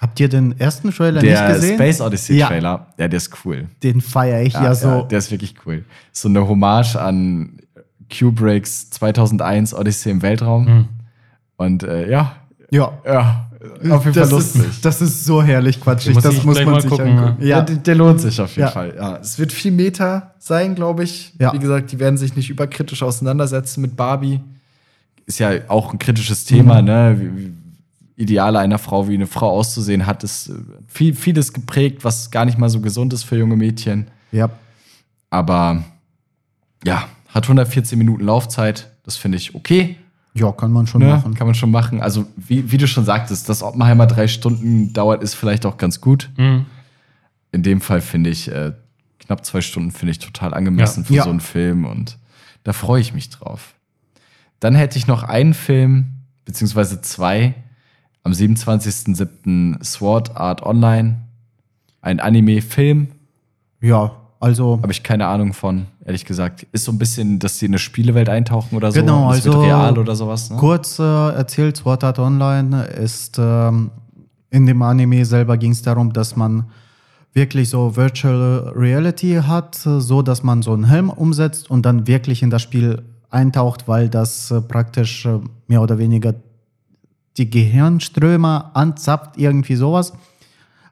Habt 0.00 0.18
ihr 0.18 0.28
den 0.28 0.58
ersten 0.58 0.90
Trailer 0.90 1.22
nicht 1.22 1.32
Der 1.32 1.52
gesehen? 1.54 1.76
Space 1.76 2.00
Odyssey 2.00 2.36
Ja. 2.36 2.48
Trailer, 2.48 2.88
ja, 2.98 3.06
der 3.06 3.16
ist 3.16 3.30
cool. 3.44 3.68
Den 3.84 4.00
feiere 4.00 4.42
ich 4.42 4.54
ja, 4.54 4.74
so. 4.74 5.02
der 5.02 5.18
ist 5.18 5.30
wirklich 5.30 5.54
cool. 5.66 5.84
So 6.10 6.28
eine 6.28 6.48
Hommage 6.48 6.96
an 6.96 7.58
Kubricks 8.10 8.90
2001 8.90 9.72
Odyssey 9.72 10.10
im 10.10 10.22
Weltraum. 10.22 10.66
Hm. 10.66 10.88
Und 11.56 11.84
äh, 11.84 12.10
ja, 12.10 12.36
ja. 12.72 12.92
ja, 13.06 13.50
auf 13.72 13.80
jeden 13.82 13.90
Fall 13.90 14.12
Das 14.12 14.30
lustig. 14.30 14.62
ist, 14.66 14.84
das 14.84 15.00
ist 15.02 15.24
so 15.24 15.42
herrlich 15.42 15.80
quatschig. 15.80 16.16
das 16.16 16.44
muss 16.44 16.56
man 16.56 16.64
mal 16.72 16.80
sich 16.80 16.90
gucken, 16.90 17.18
angucken. 17.18 17.36
Ja, 17.42 17.48
Ja. 17.58 17.62
der, 17.62 17.76
der 17.76 17.94
lohnt 17.94 18.20
sich 18.20 18.40
auf 18.40 18.50
jeden 18.50 18.62
Ja. 18.66 18.70
Fall. 18.70 18.94
Ja, 18.96 19.16
es 19.16 19.38
wird 19.38 19.52
viel 19.52 19.72
Meta 19.72 20.34
sein, 20.38 20.74
glaube 20.74 21.04
ich. 21.04 21.32
Ja. 21.38 21.52
Wie 21.52 21.58
gesagt, 21.58 21.92
die 21.92 21.98
werden 21.98 22.16
sich 22.16 22.36
nicht 22.36 22.50
überkritisch 22.50 23.02
auseinandersetzen 23.02 23.80
mit 23.80 23.96
Barbie. 23.96 24.40
Ist 25.26 25.38
ja 25.38 25.50
auch 25.68 25.92
ein 25.92 25.98
kritisches 25.98 26.44
Thema, 26.44 26.80
Mhm. 26.80 26.86
ne? 26.86 27.16
Wie, 27.18 27.36
wie 27.46 27.52
Ideale 28.16 28.60
einer 28.60 28.78
Frau, 28.78 29.08
wie 29.08 29.14
eine 29.14 29.26
Frau 29.26 29.50
auszusehen 29.50 30.06
hat, 30.06 30.22
ist 30.22 30.48
äh, 30.48 30.52
viel, 30.86 31.14
vieles 31.14 31.52
geprägt, 31.52 32.04
was 32.04 32.30
gar 32.30 32.44
nicht 32.44 32.58
mal 32.58 32.68
so 32.68 32.80
gesund 32.80 33.12
ist 33.12 33.24
für 33.24 33.36
junge 33.36 33.56
Mädchen. 33.56 34.06
ja. 34.32 34.50
Aber 35.30 35.82
ja, 36.84 37.08
hat 37.28 37.44
114 37.44 37.98
Minuten 37.98 38.24
Laufzeit. 38.24 38.90
Das 39.04 39.16
finde 39.16 39.36
ich 39.38 39.54
okay. 39.56 39.96
Ja, 40.36 40.50
kann 40.52 40.72
man 40.72 40.86
schon 40.86 41.00
Ne? 41.00 41.08
machen. 41.08 41.34
Kann 41.34 41.46
man 41.46 41.54
schon 41.54 41.70
machen. 41.70 42.00
Also, 42.02 42.26
wie, 42.36 42.70
wie 42.72 42.76
du 42.78 42.86
schon 42.88 43.04
sagtest, 43.04 43.48
dass 43.48 43.62
Oppenheimer 43.62 44.06
drei 44.06 44.26
Stunden 44.26 44.92
dauert, 44.92 45.22
ist 45.22 45.34
vielleicht 45.34 45.64
auch 45.66 45.76
ganz 45.76 46.00
gut. 46.00 46.30
Hm. 46.36 46.66
in 47.52 47.62
dem 47.62 47.80
Fall 47.80 48.00
finde 48.00 48.30
ich, 48.30 48.50
äh, 48.50 48.72
knapp 49.20 49.44
zwei 49.44 49.60
Stunden 49.60 49.92
finde 49.92 50.10
ich 50.10 50.18
total 50.18 50.52
angemessen 50.54 51.02
Ja. 51.02 51.06
für 51.06 51.14
Ja. 51.14 51.22
so 51.24 51.30
einen 51.30 51.38
Film 51.40 51.84
und 51.84 52.18
da 52.64 52.72
freue 52.72 53.00
ich 53.00 53.14
mich 53.14 53.30
drauf. 53.30 53.74
Dann 54.58 54.74
hätte 54.74 54.98
ich 54.98 55.06
noch 55.06 55.22
einen 55.22 55.54
Film, 55.54 56.06
beziehungsweise 56.44 57.00
zwei, 57.00 57.54
am 58.24 58.32
27.07. 58.32 59.82
Sword 59.84 60.36
Art 60.36 60.62
Online, 60.62 61.20
ein 62.02 62.18
Anime-Film, 62.20 63.08
Ja, 63.80 64.16
also 64.44 64.78
habe 64.82 64.92
ich 64.92 65.02
keine 65.02 65.26
Ahnung 65.26 65.54
von, 65.54 65.86
ehrlich 66.04 66.24
gesagt. 66.26 66.66
Ist 66.72 66.84
so 66.84 66.92
ein 66.92 66.98
bisschen, 66.98 67.38
dass 67.38 67.58
sie 67.58 67.66
in 67.66 67.70
eine 67.72 67.78
Spielewelt 67.78 68.28
eintauchen 68.28 68.76
oder 68.76 68.92
so. 68.92 69.00
Genau, 69.00 69.30
wird 69.30 69.46
also 69.46 69.62
real 69.62 69.98
oder 69.98 70.14
sowas. 70.14 70.50
Ne? 70.50 70.56
kurz 70.58 70.98
äh, 70.98 71.02
erzählt, 71.02 71.78
Sword 71.78 72.04
Art 72.04 72.18
Online 72.18 72.84
ist 72.84 73.38
ähm, 73.38 73.90
in 74.50 74.66
dem 74.66 74.82
Anime 74.82 75.24
selber 75.24 75.56
ging 75.56 75.72
es 75.72 75.82
darum, 75.82 76.12
dass 76.12 76.36
man 76.36 76.64
wirklich 77.32 77.70
so 77.70 77.96
Virtual 77.96 78.72
Reality 78.76 79.40
hat, 79.46 79.74
so 79.74 80.22
dass 80.22 80.42
man 80.42 80.62
so 80.62 80.72
einen 80.72 80.84
Helm 80.84 81.10
umsetzt 81.10 81.70
und 81.70 81.86
dann 81.86 82.06
wirklich 82.06 82.42
in 82.42 82.50
das 82.50 82.62
Spiel 82.62 83.02
eintaucht, 83.30 83.88
weil 83.88 84.08
das 84.08 84.50
äh, 84.50 84.60
praktisch 84.60 85.26
äh, 85.26 85.40
mehr 85.66 85.82
oder 85.82 85.98
weniger 85.98 86.34
die 87.36 87.50
Gehirnströme 87.50 88.76
anzapft, 88.76 89.36
irgendwie 89.38 89.74
sowas. 89.74 90.12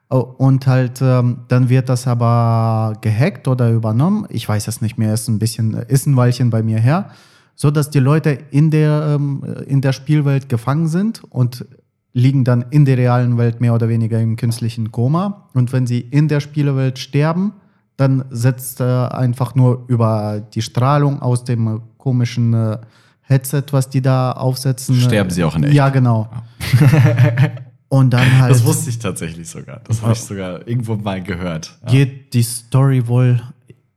Oh, 0.09 0.19
Und 0.37 0.67
halt, 0.67 1.01
ähm, 1.01 1.39
dann 1.47 1.69
wird 1.69 1.89
das 1.89 2.07
aber 2.07 2.93
gehackt 3.01 3.47
oder 3.47 3.71
übernommen. 3.71 4.25
Ich 4.29 4.47
weiß 4.47 4.67
es 4.67 4.81
nicht 4.81 4.97
mehr, 4.97 5.13
ist 5.13 5.27
ein 5.27 5.39
bisschen, 5.39 5.73
ist 5.73 6.05
ein 6.05 6.15
Weilchen 6.15 6.49
bei 6.49 6.61
mir 6.61 6.79
her. 6.79 7.09
So 7.55 7.71
dass 7.71 7.89
die 7.89 7.99
Leute 7.99 8.37
in 8.51 8.71
der, 8.71 9.15
ähm, 9.15 9.43
in 9.67 9.81
der 9.81 9.93
Spielwelt 9.93 10.49
gefangen 10.49 10.87
sind 10.87 11.23
und 11.29 11.65
liegen 12.13 12.43
dann 12.43 12.65
in 12.69 12.85
der 12.85 12.97
realen 12.97 13.37
Welt 13.37 13.59
mehr 13.59 13.73
oder 13.73 13.89
weniger 13.89 14.19
im 14.19 14.35
künstlichen 14.35 14.91
Koma. 14.91 15.49
Und 15.53 15.73
wenn 15.73 15.87
sie 15.87 15.99
in 15.99 16.27
der 16.27 16.39
Spielewelt 16.39 16.99
sterben, 16.99 17.53
dann 17.97 18.25
setzt 18.29 18.81
äh, 18.81 18.83
einfach 18.83 19.55
nur 19.55 19.85
über 19.87 20.41
die 20.53 20.61
Strahlung 20.61 21.21
aus 21.21 21.43
dem 21.43 21.67
äh, 21.67 21.79
komischen 21.97 22.53
äh, 22.53 22.77
Headset, 23.21 23.63
was 23.71 23.89
die 23.89 24.01
da 24.01 24.31
aufsetzen. 24.33 24.95
Sterben 24.95 25.29
sie 25.29 25.43
auch 25.43 25.55
in 25.55 25.63
echt. 25.63 25.73
Ja, 25.73 25.89
genau. 25.89 26.29
Und 27.93 28.09
dann 28.09 28.39
halt 28.39 28.49
Das 28.51 28.63
wusste 28.65 28.89
ich 28.89 28.97
tatsächlich 28.97 29.47
sogar. 29.47 29.81
Das 29.83 30.01
habe 30.01 30.13
ich 30.13 30.19
sogar 30.21 30.67
irgendwo 30.67 30.95
mal 30.95 31.21
gehört. 31.21 31.77
Ja. 31.85 31.91
geht 31.91 32.33
die 32.33 32.41
Story 32.41 33.05
wohl 33.07 33.39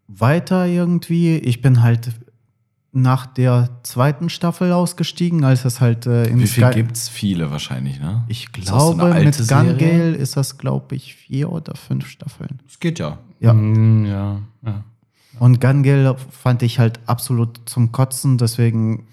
weiter 0.07 0.67
irgendwie. 0.67 1.37
Ich 1.39 1.63
bin 1.63 1.83
halt 1.83 2.11
nach 2.93 3.25
der 3.25 3.71
zweiten 3.85 4.29
Staffel 4.29 4.73
ausgestiegen, 4.73 5.45
als 5.45 5.65
es 5.65 5.81
halt 5.81 6.05
äh, 6.05 6.25
in 6.27 6.41
Wie 6.41 6.47
viel 6.47 6.65
Sky- 6.67 6.75
gibt's? 6.75 7.09
Viele 7.09 7.51
wahrscheinlich, 7.51 7.99
ne? 7.99 8.25
Ich 8.29 8.49
so 8.63 8.63
glaube, 8.63 9.03
alte 9.05 9.41
mit? 9.41 9.49
Gun 9.49 9.79
Gale 9.79 10.15
ist 10.15 10.37
das, 10.37 10.59
glaube 10.59 10.95
ich, 10.95 11.15
vier 11.15 11.51
oder 11.51 11.75
fünf 11.75 12.07
Staffeln. 12.07 12.59
Das 12.67 12.79
geht 12.79 12.99
ja. 12.99 13.17
Ja. 13.41 13.53
Hm, 13.53 14.05
ja, 14.05 14.41
ja. 14.65 14.85
Und 15.39 15.61
Gun 15.63 15.83
Gale 15.83 16.17
fand 16.31 16.63
ich 16.63 16.79
halt 16.79 17.01
absolut 17.07 17.61
zum 17.65 17.93
Kotzen, 17.93 18.37
deswegen 18.37 19.07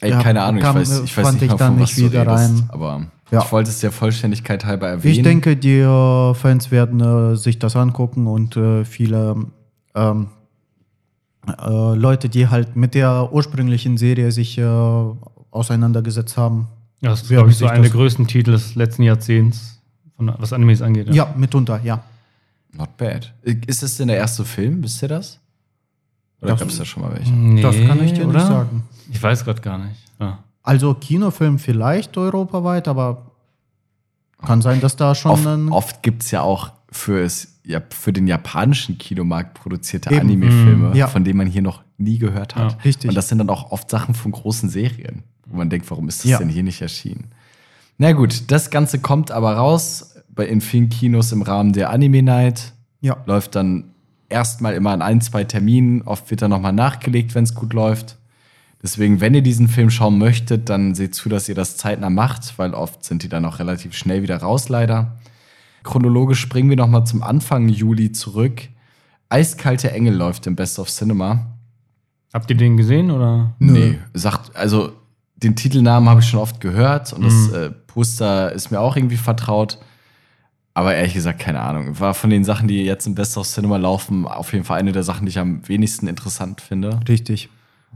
Ey, 0.00 0.10
keine 0.12 0.42
Ahnung, 0.42 0.58
ich 0.58 0.64
kam- 0.64 0.76
weiß, 0.76 1.00
ich 1.00 1.16
weiß 1.16 1.26
fand 1.26 1.40
nicht 1.40 1.52
ich 1.52 1.58
mal, 1.58 1.70
was 1.80 1.96
nicht 1.96 1.96
wieder 1.98 2.20
redest, 2.20 2.50
rein. 2.62 2.64
aber 2.68 3.06
Ja. 3.30 3.42
ich 3.42 3.52
wollte 3.52 3.70
es 3.70 3.80
der 3.80 3.92
Vollständigkeit 3.92 4.64
halber 4.64 4.88
erwähnen. 4.88 5.14
ich 5.14 5.22
denke, 5.22 5.56
die 5.56 5.78
äh, 5.80 6.34
Fans 6.34 6.70
werden 6.70 7.00
äh, 7.00 7.36
sich 7.36 7.58
das 7.58 7.76
angucken 7.76 8.26
und 8.26 8.56
äh, 8.56 8.84
viele 8.84 9.36
ähm, 9.94 10.28
äh, 11.46 11.94
Leute, 11.94 12.28
die 12.28 12.48
halt 12.48 12.76
mit 12.76 12.94
der 12.94 13.32
ursprünglichen 13.32 13.98
Serie 13.98 14.32
sich 14.32 14.58
äh, 14.58 14.64
auseinandergesetzt 15.50 16.36
haben. 16.36 16.68
Ja, 17.00 17.10
Das 17.10 17.22
ist, 17.22 17.28
glaube 17.28 17.50
ich, 17.50 17.56
so 17.56 17.66
einer 17.66 17.82
der 17.82 17.90
größten 17.90 18.26
Titel 18.26 18.52
des 18.52 18.74
letzten 18.74 19.02
Jahrzehnts, 19.02 19.80
von, 20.16 20.32
was 20.38 20.52
Animes 20.52 20.82
angeht. 20.82 21.14
Ja, 21.14 21.32
mitunter, 21.36 21.80
ja. 21.84 22.02
Not 22.72 22.96
bad. 22.96 23.32
Ist 23.42 23.82
das 23.82 23.96
denn 23.96 24.08
der 24.08 24.16
erste 24.16 24.44
Film? 24.44 24.82
Wisst 24.82 25.02
ihr 25.02 25.08
das? 25.08 25.38
Oder 26.40 26.56
gab 26.56 26.68
es 26.68 26.78
da 26.78 26.84
schon 26.84 27.02
mal 27.02 27.12
welche? 27.14 27.32
Nee, 27.32 27.62
das 27.62 27.76
kann 27.76 28.02
ich 28.04 28.12
dir 28.12 28.26
oder? 28.28 28.38
nicht 28.38 28.46
sagen. 28.46 28.82
Ich 29.10 29.22
weiß 29.22 29.44
gerade 29.44 29.60
gar 29.60 29.78
nicht. 29.78 29.96
Ja. 30.20 30.38
Also 30.68 30.92
Kinofilm 30.92 31.58
vielleicht 31.58 32.18
europaweit, 32.18 32.88
aber 32.88 33.32
kann 34.44 34.60
sein, 34.60 34.82
dass 34.82 34.96
da 34.96 35.14
schon 35.14 35.30
Oft, 35.30 35.72
oft 35.72 36.02
gibt 36.02 36.22
es 36.24 36.30
ja 36.30 36.42
auch 36.42 36.72
für, 36.92 37.22
es, 37.22 37.58
ja, 37.64 37.80
für 37.88 38.12
den 38.12 38.26
japanischen 38.26 38.98
Kinomarkt 38.98 39.54
produzierte. 39.54 40.10
Anime-Filme, 40.10 40.94
ja. 40.94 41.06
von 41.06 41.24
denen 41.24 41.38
man 41.38 41.46
hier 41.46 41.62
noch 41.62 41.82
nie 41.96 42.18
gehört 42.18 42.54
hat. 42.54 42.72
Ja, 42.72 42.78
richtig. 42.84 43.08
Und 43.08 43.14
das 43.14 43.30
sind 43.30 43.38
dann 43.38 43.48
auch 43.48 43.72
oft 43.72 43.90
Sachen 43.90 44.14
von 44.14 44.30
großen 44.30 44.68
Serien, 44.68 45.22
wo 45.46 45.56
man 45.56 45.70
denkt, 45.70 45.90
warum 45.90 46.06
ist 46.06 46.22
das 46.24 46.32
Ja. 46.32 46.38
denn 46.38 46.50
hier 46.50 46.62
nicht 46.62 46.82
erschienen? 46.82 47.28
Na 47.96 48.12
gut, 48.12 48.50
das 48.50 48.68
Ganze 48.68 48.98
kommt 48.98 49.30
aber 49.30 49.54
raus 49.54 50.16
bei 50.28 50.46
in 50.46 50.60
vielen 50.60 50.90
Kinos 50.90 51.32
im 51.32 51.40
Rahmen 51.40 51.72
der 51.72 51.88
Anime 51.88 52.22
Night. 52.22 52.74
ja. 53.00 53.16
Läuft 53.24 53.54
dann 53.54 53.84
erstmal 54.28 54.74
immer 54.74 54.90
an 54.90 55.00
ein, 55.00 55.22
zwei 55.22 55.44
Terminen. 55.44 56.02
Oft 56.02 56.30
wird 56.30 56.42
dann 56.42 56.50
nochmal 56.50 56.74
nachgelegt, 56.74 57.34
wenn 57.34 57.44
es 57.44 57.54
gut 57.54 57.72
läuft. 57.72 58.18
Deswegen, 58.82 59.20
wenn 59.20 59.34
ihr 59.34 59.42
diesen 59.42 59.66
Film 59.68 59.90
schauen 59.90 60.18
möchtet, 60.18 60.68
dann 60.68 60.94
seht 60.94 61.14
zu, 61.14 61.28
dass 61.28 61.48
ihr 61.48 61.54
das 61.56 61.76
zeitnah 61.76 62.10
macht, 62.10 62.58
weil 62.58 62.74
oft 62.74 63.04
sind 63.04 63.22
die 63.24 63.28
dann 63.28 63.44
auch 63.44 63.58
relativ 63.58 63.94
schnell 63.94 64.22
wieder 64.22 64.36
raus, 64.36 64.68
leider. 64.68 65.16
Chronologisch 65.82 66.40
springen 66.40 66.70
wir 66.70 66.76
nochmal 66.76 67.04
zum 67.04 67.22
Anfang 67.22 67.68
Juli 67.68 68.12
zurück. 68.12 68.62
Eiskalte 69.30 69.90
Engel 69.90 70.14
läuft 70.14 70.46
im 70.46 70.54
Best 70.56 70.78
of 70.78 70.88
Cinema. 70.88 71.46
Habt 72.32 72.50
ihr 72.50 72.56
den 72.56 72.76
gesehen 72.76 73.10
oder? 73.10 73.54
Nee, 73.58 73.98
sagt, 74.14 74.54
also 74.54 74.92
den 75.36 75.56
Titelnamen 75.56 76.08
habe 76.08 76.20
ich 76.20 76.26
schon 76.28 76.40
oft 76.40 76.60
gehört 76.60 77.12
und 77.12 77.24
das 77.24 77.48
Mhm. 77.48 77.54
äh, 77.54 77.70
Poster 77.70 78.52
ist 78.52 78.70
mir 78.70 78.80
auch 78.80 78.96
irgendwie 78.96 79.16
vertraut. 79.16 79.78
Aber 80.74 80.94
ehrlich 80.94 81.14
gesagt, 81.14 81.40
keine 81.40 81.60
Ahnung. 81.60 81.98
War 81.98 82.14
von 82.14 82.30
den 82.30 82.44
Sachen, 82.44 82.68
die 82.68 82.84
jetzt 82.84 83.06
im 83.06 83.14
Best 83.16 83.36
of 83.36 83.48
Cinema 83.48 83.76
laufen, 83.78 84.26
auf 84.26 84.52
jeden 84.52 84.64
Fall 84.64 84.78
eine 84.78 84.92
der 84.92 85.02
Sachen, 85.02 85.26
die 85.26 85.30
ich 85.30 85.38
am 85.38 85.66
wenigsten 85.66 86.06
interessant 86.06 86.60
finde. 86.60 87.00
Richtig. 87.08 87.48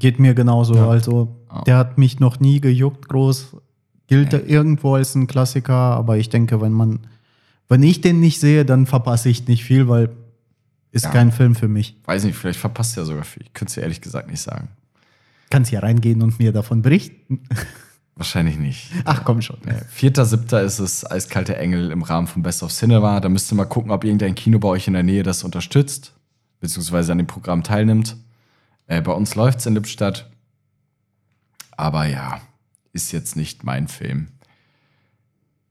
Geht 0.03 0.19
mir 0.19 0.35
genauso. 0.35 0.75
Ja. 0.75 0.89
Also, 0.89 1.29
Ja. 1.49 1.63
der 1.63 1.77
hat 1.79 1.97
mich 1.97 2.19
noch 2.19 2.41
nie 2.41 2.61
gejuckt, 2.61 3.09
groß. 3.09 3.57
Gilt 4.09 4.33
irgendwo 4.33 4.97
als 4.97 5.15
ein 5.15 5.29
Klassiker, 5.29 5.73
aber 5.75 6.17
ich 6.19 6.29
denke, 6.29 6.61
wenn 6.61 6.73
man, 6.73 6.99
wenn 7.69 7.85
ich 7.85 8.01
den 8.01 8.19
nicht 8.19 8.41
sehe, 8.41 8.65
dann 8.65 8.87
verpasse 8.87 9.29
ich 9.29 9.47
nicht 9.47 9.63
viel, 9.65 9.87
weil 9.89 10.11
ist 10.91 11.05
Ja. 11.05 11.11
kein 11.11 11.31
Film 11.31 11.55
für 11.55 11.69
mich. 11.69 11.97
Weiß 12.05 12.25
nicht, 12.25 12.37
vielleicht 12.37 12.59
verpasst 12.59 12.97
ja 12.97 13.05
sogar 13.05 13.23
viel. 13.23 13.45
Ich 13.45 13.53
könnte 13.55 13.71
es 13.71 13.75
dir 13.77 13.83
ehrlich 13.83 14.01
gesagt 14.01 14.29
nicht 14.29 14.41
sagen. 14.43 14.69
Kannst 15.51 15.71
ja 15.71 15.79
reingehen 15.81 16.21
und 16.21 16.39
mir 16.41 16.53
davon 16.53 16.83
berichten. 16.83 17.45
Wahrscheinlich 18.17 18.59
nicht. 18.59 18.91
Ach 19.05 19.23
komm 19.25 19.41
schon. 19.41 19.57
Vierter, 19.89 20.27
siebter 20.27 20.63
ist 20.63 20.81
es 20.81 21.09
Eiskalte 21.09 21.57
Engel 21.57 21.93
im 21.93 22.03
Rahmen 22.03 22.27
von 22.27 22.43
Best 22.43 22.63
of 22.65 22.73
Cinema. 22.73 23.21
Da 23.21 23.29
müsst 23.29 23.51
ihr 23.53 23.55
mal 23.55 23.65
gucken, 23.67 23.91
ob 23.93 24.03
irgendein 24.05 24.35
Kino 24.35 24.59
bei 24.59 24.69
euch 24.69 24.87
in 24.89 24.95
der 24.95 25.03
Nähe 25.05 25.23
das 25.23 25.45
unterstützt, 25.45 26.13
beziehungsweise 26.61 27.13
an 27.13 27.19
dem 27.19 27.27
Programm 27.29 27.63
teilnimmt. 27.63 28.17
Äh, 28.93 29.01
bei 29.01 29.13
uns 29.13 29.35
läuft's 29.35 29.65
in 29.65 29.73
Lippstadt. 29.75 30.29
Aber 31.79 32.05
ja, 32.07 32.41
ist 32.93 33.11
jetzt 33.13 33.37
nicht 33.37 33.65
mein 33.65 33.89
Film. 33.89 34.29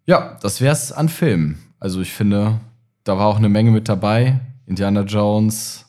Ja, 0.07 0.37
das 0.41 0.59
wär's 0.59 0.91
an 0.91 1.07
Filmen. 1.07 1.59
Also 1.79 2.01
ich 2.01 2.11
finde, 2.13 2.59
da 3.03 3.17
war 3.19 3.27
auch 3.27 3.37
eine 3.37 3.49
Menge 3.49 3.69
mit 3.69 3.87
dabei. 3.87 4.39
Indiana 4.65 5.01
Jones, 5.01 5.85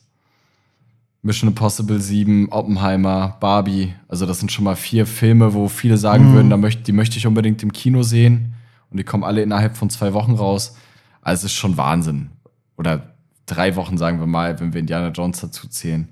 Mission 1.23 1.49
Impossible 1.49 1.99
7, 1.99 2.49
Oppenheimer, 2.51 3.37
Barbie. 3.39 3.95
Also 4.07 4.27
das 4.27 4.37
sind 4.39 4.51
schon 4.51 4.65
mal 4.65 4.75
vier 4.75 5.07
Filme, 5.07 5.55
wo 5.55 5.67
viele 5.67 5.97
sagen 5.97 6.29
Mhm. 6.29 6.33
würden, 6.35 6.49
da 6.51 6.57
möcht, 6.57 6.85
die 6.87 6.91
möchte 6.91 7.17
ich 7.17 7.25
unbedingt 7.25 7.63
im 7.63 7.73
Kino 7.73 8.03
sehen. 8.03 8.53
und 8.91 8.97
die 8.97 9.03
kommen 9.03 9.23
alle 9.23 9.41
innerhalb 9.41 9.75
von 9.75 9.89
zwei 9.89 10.13
Wochen 10.13 10.33
raus. 10.33 10.75
Also 11.23 11.47
es 11.47 11.51
ist 11.53 11.57
schon 11.57 11.77
Wahnsinn. 11.77 12.29
Oder 12.77 13.15
drei 13.47 13.75
Wochen, 13.75 13.97
sagen 13.97 14.19
wir 14.19 14.27
mal, 14.27 14.59
wenn 14.59 14.71
wir 14.71 14.79
Indiana 14.81 15.07
Jones 15.07 15.39
dazu 15.39 15.67
zählen. 15.67 16.09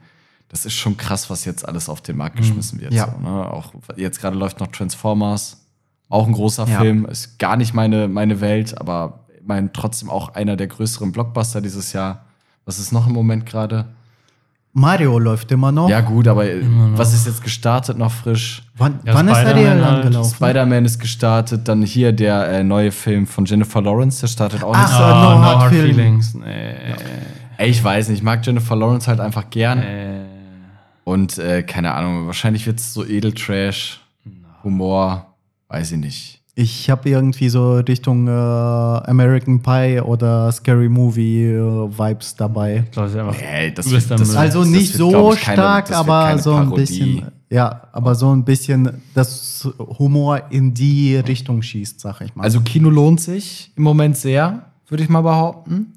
Das 0.52 0.66
ist 0.66 0.74
schon 0.74 0.98
krass, 0.98 1.30
was 1.30 1.46
jetzt 1.46 1.66
alles 1.66 1.88
auf 1.88 2.02
den 2.02 2.18
Markt 2.18 2.36
geschmissen 2.36 2.82
wird. 2.82 2.94
Ja. 2.94 3.06
So, 3.06 3.26
ne? 3.30 3.50
Auch 3.50 3.72
jetzt 3.96 4.20
gerade 4.20 4.36
läuft 4.38 4.60
noch 4.60 4.68
Transformers. 4.68 5.66
Auch 6.10 6.28
ein 6.28 6.34
großer 6.34 6.68
Ja. 6.68 6.80
Film. 6.82 7.06
Ist 7.06 7.40
gar 7.40 7.56
nicht 7.56 7.74
meine, 7.74 8.10
meine 8.10 8.42
Welt, 8.42 8.78
aber 8.78 9.22
ich 9.40 9.48
meine, 9.48 9.72
trotzdem 9.72 10.10
auch 10.10 10.36
einer 10.36 10.58
der 10.58 10.68
größeren 10.68 11.14
Blockbuster 11.14 11.62
dieses 11.62 11.94
Jahr. 11.94 12.26
Was 12.66 12.80
ist 12.80 12.92
noch 12.92 13.08
im 13.08 13.14
Moment 13.14 13.46
gerade? 13.46 13.86
Mario 14.74 15.20
läuft 15.20 15.52
immer 15.54 15.72
noch. 15.72 15.90
Ja, 15.90 16.00
gut, 16.02 16.28
aber 16.28 16.44
was 16.96 17.14
ist 17.14 17.26
jetzt 17.28 17.44
gestartet 17.44 17.98
noch 17.98 18.12
frisch? 18.12 18.64
Wann, 18.78 19.00
Ja, 19.06 19.14
wann 19.14 19.28
ist 19.28 19.38
er 19.38 19.50
Spider-Man 19.52 19.78
dir 19.78 19.86
halt. 19.86 20.06
angelaufen? 20.06 20.36
Spider-Man 20.36 20.86
ist 20.86 21.00
gestartet, 21.00 21.68
dann 21.68 21.82
hier 21.82 22.12
der 22.14 22.48
äh, 22.50 22.64
neue 22.64 22.92
Film 22.92 23.26
von 23.28 23.46
Jennifer 23.46 23.82
Lawrence, 23.82 24.22
der 24.22 24.28
startet 24.28 24.64
auch 24.64 24.74
Ach, 24.76 24.82
nicht. 24.88 24.98
so, 24.98 25.04
Ah, 25.04 25.36
No 25.36 25.42
Hard 25.44 25.74
Feelings. 25.74 26.34
Nee. 26.36 26.76
Ey, 27.58 27.70
ich 27.70 27.84
weiß 27.84 28.10
nicht, 28.10 28.20
ich 28.20 28.24
mag 28.24 28.46
Jennifer 28.46 28.76
Lawrence 28.78 29.08
halt 29.08 29.20
einfach 29.20 29.50
gern. 29.50 29.80
Äh, 29.80 30.31
Und 31.12 31.38
äh, 31.38 31.64
keine 31.64 31.94
Ahnung, 31.94 32.28
wahrscheinlich 32.28 32.66
wird 32.68 32.80
es 32.80 32.94
so 32.94 33.06
Edeltrash, 33.06 34.00
Humor, 34.64 35.26
weiß 35.68 35.92
ich 35.94 35.98
nicht. 36.00 36.38
Ich 36.54 36.90
habe 36.90 37.10
irgendwie 37.10 37.50
so 37.50 37.76
Richtung 37.78 38.28
äh, 38.28 38.32
American 38.32 39.62
Pie 39.62 40.02
oder 40.02 40.52
Scary 40.52 40.90
Movie 40.90 41.46
äh, 41.46 41.58
Vibes 41.98 42.36
dabei. 42.36 42.84
ich 42.86 42.92
glaube, 42.92 43.08
es 43.08 43.14
ist 43.16 43.20
einfach 43.20 43.42
Ey, 43.42 43.74
das 43.74 43.90
wird- 43.90 44.12
das-. 44.12 44.36
Also 44.36 44.60
das 44.60 44.68
nicht 44.70 44.90
wird, 44.94 44.98
so 45.00 45.10
glaub 45.10 45.34
ich, 45.34 45.42
keine- 45.42 45.56
stark, 45.58 45.86
das 45.88 45.98
aber 45.98 46.38
so 46.38 46.54
ein 46.56 46.64
Parodie. 46.66 46.82
bisschen. 46.82 47.26
Ja, 47.50 47.82
aber 47.92 48.16
so 48.16 48.34
ein 48.34 48.46
bisschen 48.46 49.02
das 49.14 49.68
Humor 50.00 50.44
in 50.52 50.74
die 50.74 51.16
Richtung 51.18 51.62
schießt, 51.62 52.00
sag 52.00 52.22
ich 52.22 52.34
mal. 52.36 52.44
Also 52.44 52.62
Kino 52.62 52.90
lohnt 52.90 53.20
sich 53.22 53.72
im 53.76 53.84
Moment 53.84 54.16
sehr, 54.18 54.66
würde 54.88 55.04
ich 55.04 55.10
mal 55.10 55.22
behaupten. 55.22 55.94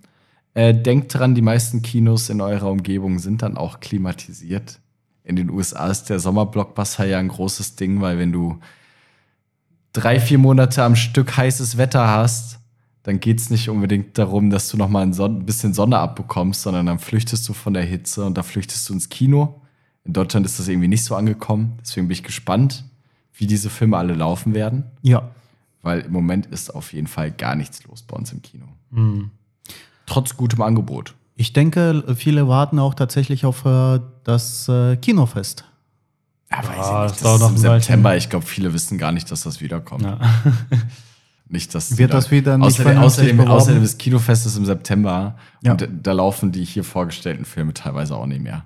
Äh, 0.54 0.72
denkt 0.74 1.14
dran, 1.14 1.34
die 1.34 1.42
meisten 1.42 1.82
Kinos 1.82 2.30
in 2.30 2.40
eurer 2.40 2.70
Umgebung 2.70 3.18
sind 3.18 3.42
dann 3.42 3.56
auch 3.56 3.80
klimatisiert. 3.80 4.78
In 5.24 5.36
den 5.36 5.50
USA 5.50 5.88
ist 5.88 6.04
der 6.04 6.20
Sommerblockbuster 6.20 7.06
ja 7.06 7.18
ein 7.18 7.28
großes 7.28 7.76
Ding, 7.76 8.02
weil 8.02 8.18
wenn 8.18 8.30
du 8.30 8.60
drei, 9.94 10.20
vier 10.20 10.38
Monate 10.38 10.82
am 10.82 10.96
Stück 10.96 11.36
heißes 11.36 11.78
Wetter 11.78 12.06
hast, 12.06 12.60
dann 13.04 13.20
geht's 13.20 13.48
nicht 13.48 13.70
unbedingt 13.70 14.18
darum, 14.18 14.50
dass 14.50 14.68
du 14.68 14.76
noch 14.76 14.88
mal 14.88 15.02
ein, 15.02 15.14
Son 15.14 15.38
ein 15.38 15.46
bisschen 15.46 15.72
Sonne 15.72 15.98
abbekommst, 15.98 16.62
sondern 16.62 16.86
dann 16.86 16.98
flüchtest 16.98 17.48
du 17.48 17.54
von 17.54 17.74
der 17.74 17.84
Hitze 17.84 18.24
und 18.24 18.36
da 18.36 18.42
flüchtest 18.42 18.88
du 18.88 18.92
ins 18.92 19.08
Kino. 19.08 19.62
In 20.04 20.12
Deutschland 20.12 20.44
ist 20.44 20.58
das 20.58 20.68
irgendwie 20.68 20.88
nicht 20.88 21.04
so 21.04 21.14
angekommen. 21.14 21.78
Deswegen 21.80 22.08
bin 22.08 22.12
ich 22.12 22.22
gespannt, 22.22 22.84
wie 23.32 23.46
diese 23.46 23.70
Filme 23.70 23.96
alle 23.96 24.14
laufen 24.14 24.54
werden 24.54 24.84
ja. 25.02 25.30
weil 25.82 26.00
im 26.00 26.12
Moment 26.12 26.46
ist 26.46 26.74
auf 26.74 26.92
jeden 26.92 27.06
Fall 27.06 27.30
gar 27.30 27.56
nichts 27.56 27.84
los 27.84 28.02
bei 28.02 28.16
uns 28.16 28.32
im 28.32 28.42
Kino. 28.42 28.66
Hm. 28.92 29.30
Trotz 30.06 30.36
gutem 30.36 30.60
Angebot. 30.62 31.14
Ich 31.36 31.52
denke, 31.52 32.04
viele 32.16 32.46
warten 32.48 32.78
auch 32.78 32.94
tatsächlich 32.94 33.44
auf 33.44 33.64
äh, 33.64 34.00
das 34.24 34.68
äh, 34.68 34.96
Kinofest. 34.96 35.64
Ja, 36.50 36.58
weiß 36.58 36.66
Ja, 36.76 37.06
ich 37.06 37.12
nicht. 37.12 37.24
Das 37.24 37.34
ist 37.34 37.40
noch 37.40 37.48
im 37.50 37.62
Weilchen. 37.62 37.80
September. 37.80 38.16
Ich 38.16 38.28
glaube, 38.30 38.46
viele 38.46 38.72
wissen 38.72 38.98
gar 38.98 39.10
nicht, 39.12 39.30
dass 39.30 39.42
das 39.42 39.60
wiederkommt. 39.60 40.02
Ja. 40.04 40.18
Nicht, 41.48 41.74
dass 41.74 41.98
Wird 41.98 42.14
das 42.14 42.30
wieder 42.30 42.56
nicht 42.56 42.66
außerdem, 42.66 42.98
außerdem, 42.98 43.40
außerdem 43.40 43.82
das 43.82 43.98
Kinofest 43.98 44.46
ist 44.46 44.56
im 44.56 44.64
September 44.64 45.36
Ja. 45.62 45.72
und 45.72 45.86
da 46.02 46.12
laufen 46.12 46.52
die 46.52 46.64
hier 46.64 46.82
vorgestellten 46.84 47.44
Filme 47.44 47.74
teilweise 47.74 48.16
auch 48.16 48.24
nicht 48.26 48.40
mehr. 48.40 48.64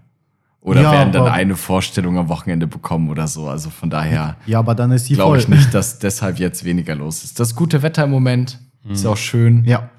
Oder 0.61 0.83
Ja, 0.83 0.93
werden 0.93 1.13
dann 1.13 1.23
aber- 1.23 1.33
eine 1.33 1.57
Vorstellung 1.57 2.19
am 2.19 2.29
Wochenende 2.29 2.69
bekommen 2.69 3.11
oder 3.11 3.27
so. 3.27 3.49
Also 3.49 3.69
von 3.71 3.91
daher 3.91 4.37
Ja, 4.47 4.61
aber 4.61 4.77
dann 4.77 4.93
ist 4.93 5.07
sie 5.07 5.15
glaube 5.15 5.31
voll. 5.31 5.39
ich 5.41 5.49
nicht, 5.49 5.75
dass 5.75 5.99
deshalb 5.99 6.39
jetzt 6.39 6.65
weniger 6.65 6.95
los 6.95 7.25
ist. 7.25 7.41
Das 7.41 7.57
gute 7.57 7.83
Wetter 7.83 8.05
im 8.05 8.11
Moment 8.11 8.59
ist 8.89 9.03
ja 9.05 9.11
auch 9.11 9.17
schön. 9.17 9.65
Ja. 9.65 9.91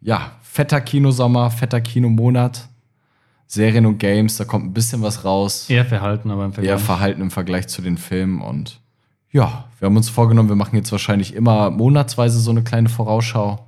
ja, 0.00 0.32
fetter 0.54 0.80
Kinosommer, 0.80 1.50
fetter 1.50 1.80
Kinomonat. 1.80 2.68
Serien 3.48 3.86
und 3.86 3.98
Games, 3.98 4.36
da 4.36 4.44
kommt 4.44 4.64
ein 4.66 4.72
bisschen 4.72 5.02
was 5.02 5.24
raus. 5.24 5.68
Eher 5.68 5.84
verhalten, 5.84 6.30
aber 6.30 6.44
im 6.44 6.50
Eher 6.52 6.54
Vergleich. 6.54 6.80
Verhalten 6.80 7.20
im 7.22 7.30
Vergleich 7.32 7.66
zu 7.66 7.82
den 7.82 7.98
Filmen. 7.98 8.40
Und 8.40 8.80
ja, 9.32 9.64
wir 9.80 9.86
haben 9.86 9.96
uns 9.96 10.08
vorgenommen, 10.08 10.48
wir 10.48 10.54
machen 10.56 10.76
jetzt 10.76 10.92
wahrscheinlich 10.92 11.34
immer 11.34 11.70
monatsweise 11.70 12.38
so 12.38 12.52
eine 12.52 12.62
kleine 12.62 12.88
Vorausschau, 12.88 13.66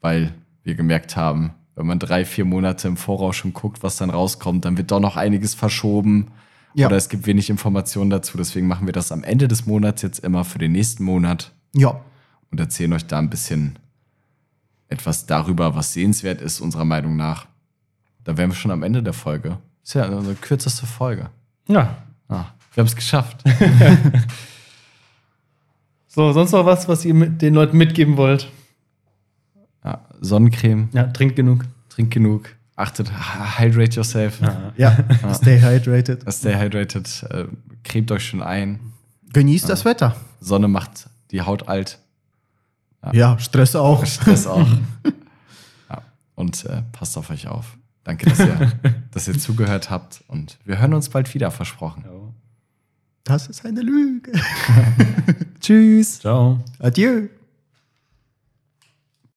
weil 0.00 0.34
wir 0.64 0.74
gemerkt 0.74 1.16
haben, 1.16 1.52
wenn 1.76 1.86
man 1.86 2.00
drei, 2.00 2.24
vier 2.24 2.44
Monate 2.44 2.88
im 2.88 2.96
Voraus 2.96 3.36
schon 3.36 3.52
guckt, 3.52 3.84
was 3.84 3.96
dann 3.96 4.10
rauskommt, 4.10 4.64
dann 4.64 4.76
wird 4.76 4.90
doch 4.90 5.00
noch 5.00 5.16
einiges 5.16 5.54
verschoben. 5.54 6.32
Ja. 6.74 6.88
Oder 6.88 6.96
es 6.96 7.08
gibt 7.08 7.26
wenig 7.28 7.48
Informationen 7.48 8.10
dazu. 8.10 8.36
Deswegen 8.36 8.66
machen 8.66 8.86
wir 8.86 8.92
das 8.92 9.12
am 9.12 9.22
Ende 9.22 9.46
des 9.46 9.66
Monats 9.66 10.02
jetzt 10.02 10.18
immer 10.18 10.44
für 10.44 10.58
den 10.58 10.72
nächsten 10.72 11.04
Monat 11.04 11.52
Ja. 11.74 12.00
und 12.50 12.58
erzählen 12.58 12.92
euch 12.92 13.06
da 13.06 13.20
ein 13.20 13.30
bisschen 13.30 13.78
etwas 14.88 15.26
darüber, 15.26 15.74
was 15.74 15.92
sehenswert 15.92 16.40
ist, 16.40 16.60
unserer 16.60 16.84
Meinung 16.84 17.16
nach. 17.16 17.46
Da 18.24 18.36
wären 18.36 18.50
wir 18.50 18.54
schon 18.56 18.70
am 18.70 18.82
Ende 18.82 19.02
der 19.02 19.12
Folge. 19.12 19.58
Ist 19.84 19.94
ja 19.94 20.04
eine 20.04 20.34
kürzeste 20.34 20.86
Folge. 20.86 21.30
Ja. 21.68 21.96
Ah, 22.28 22.46
wir 22.74 22.82
haben 22.82 22.86
es 22.88 22.96
geschafft. 22.96 23.42
So, 26.08 26.32
sonst 26.32 26.52
noch 26.52 26.64
was, 26.64 26.88
was 26.88 27.04
ihr 27.04 27.12
mit 27.14 27.42
den 27.42 27.52
Leuten 27.54 27.76
mitgeben 27.76 28.16
wollt? 28.16 28.50
Ja, 29.84 30.06
Sonnencreme, 30.20 30.88
Ja, 30.92 31.04
trinkt 31.08 31.36
genug. 31.36 31.64
trinkt 31.90 32.14
genug, 32.14 32.48
achtet, 32.74 33.10
hydrate 33.58 33.96
yourself, 33.96 34.40
Ja. 34.76 34.96
Stay 35.34 35.60
hydrated. 35.60 36.24
stay 36.32 36.54
hydrated, 36.56 37.22
äh, 37.30 37.44
cremt 37.84 38.10
euch 38.12 38.26
schon 38.26 38.42
ein. 38.42 38.80
Genießt 39.32 39.68
das 39.68 39.84
Wetter. 39.84 40.16
Sonne 40.40 40.68
macht 40.68 41.10
die 41.32 41.42
Haut 41.42 41.68
alt, 41.68 41.98
Ja, 43.12 43.38
Stress 43.38 43.76
auch. 43.76 44.04
Stress 44.06 44.46
auch. 44.46 44.66
ja, 45.90 46.02
und 46.34 46.64
äh, 46.64 46.82
passt 46.92 47.16
auf 47.16 47.30
euch 47.30 47.48
auf. 47.48 47.76
Danke, 48.04 48.26
dass 48.26 48.38
ihr, 48.40 48.72
dass 49.10 49.28
ihr 49.28 49.38
zugehört 49.38 49.90
habt 49.90 50.22
und 50.28 50.58
wir 50.64 50.78
hören 50.78 50.94
uns 50.94 51.08
bald 51.08 51.32
wieder, 51.34 51.50
versprochen. 51.50 52.04
Das 53.24 53.48
ist 53.48 53.66
eine 53.66 53.80
Lüge. 53.80 54.30
Tschüss. 55.60 56.20
Ciao. 56.20 56.60
Adieu. 56.78 57.28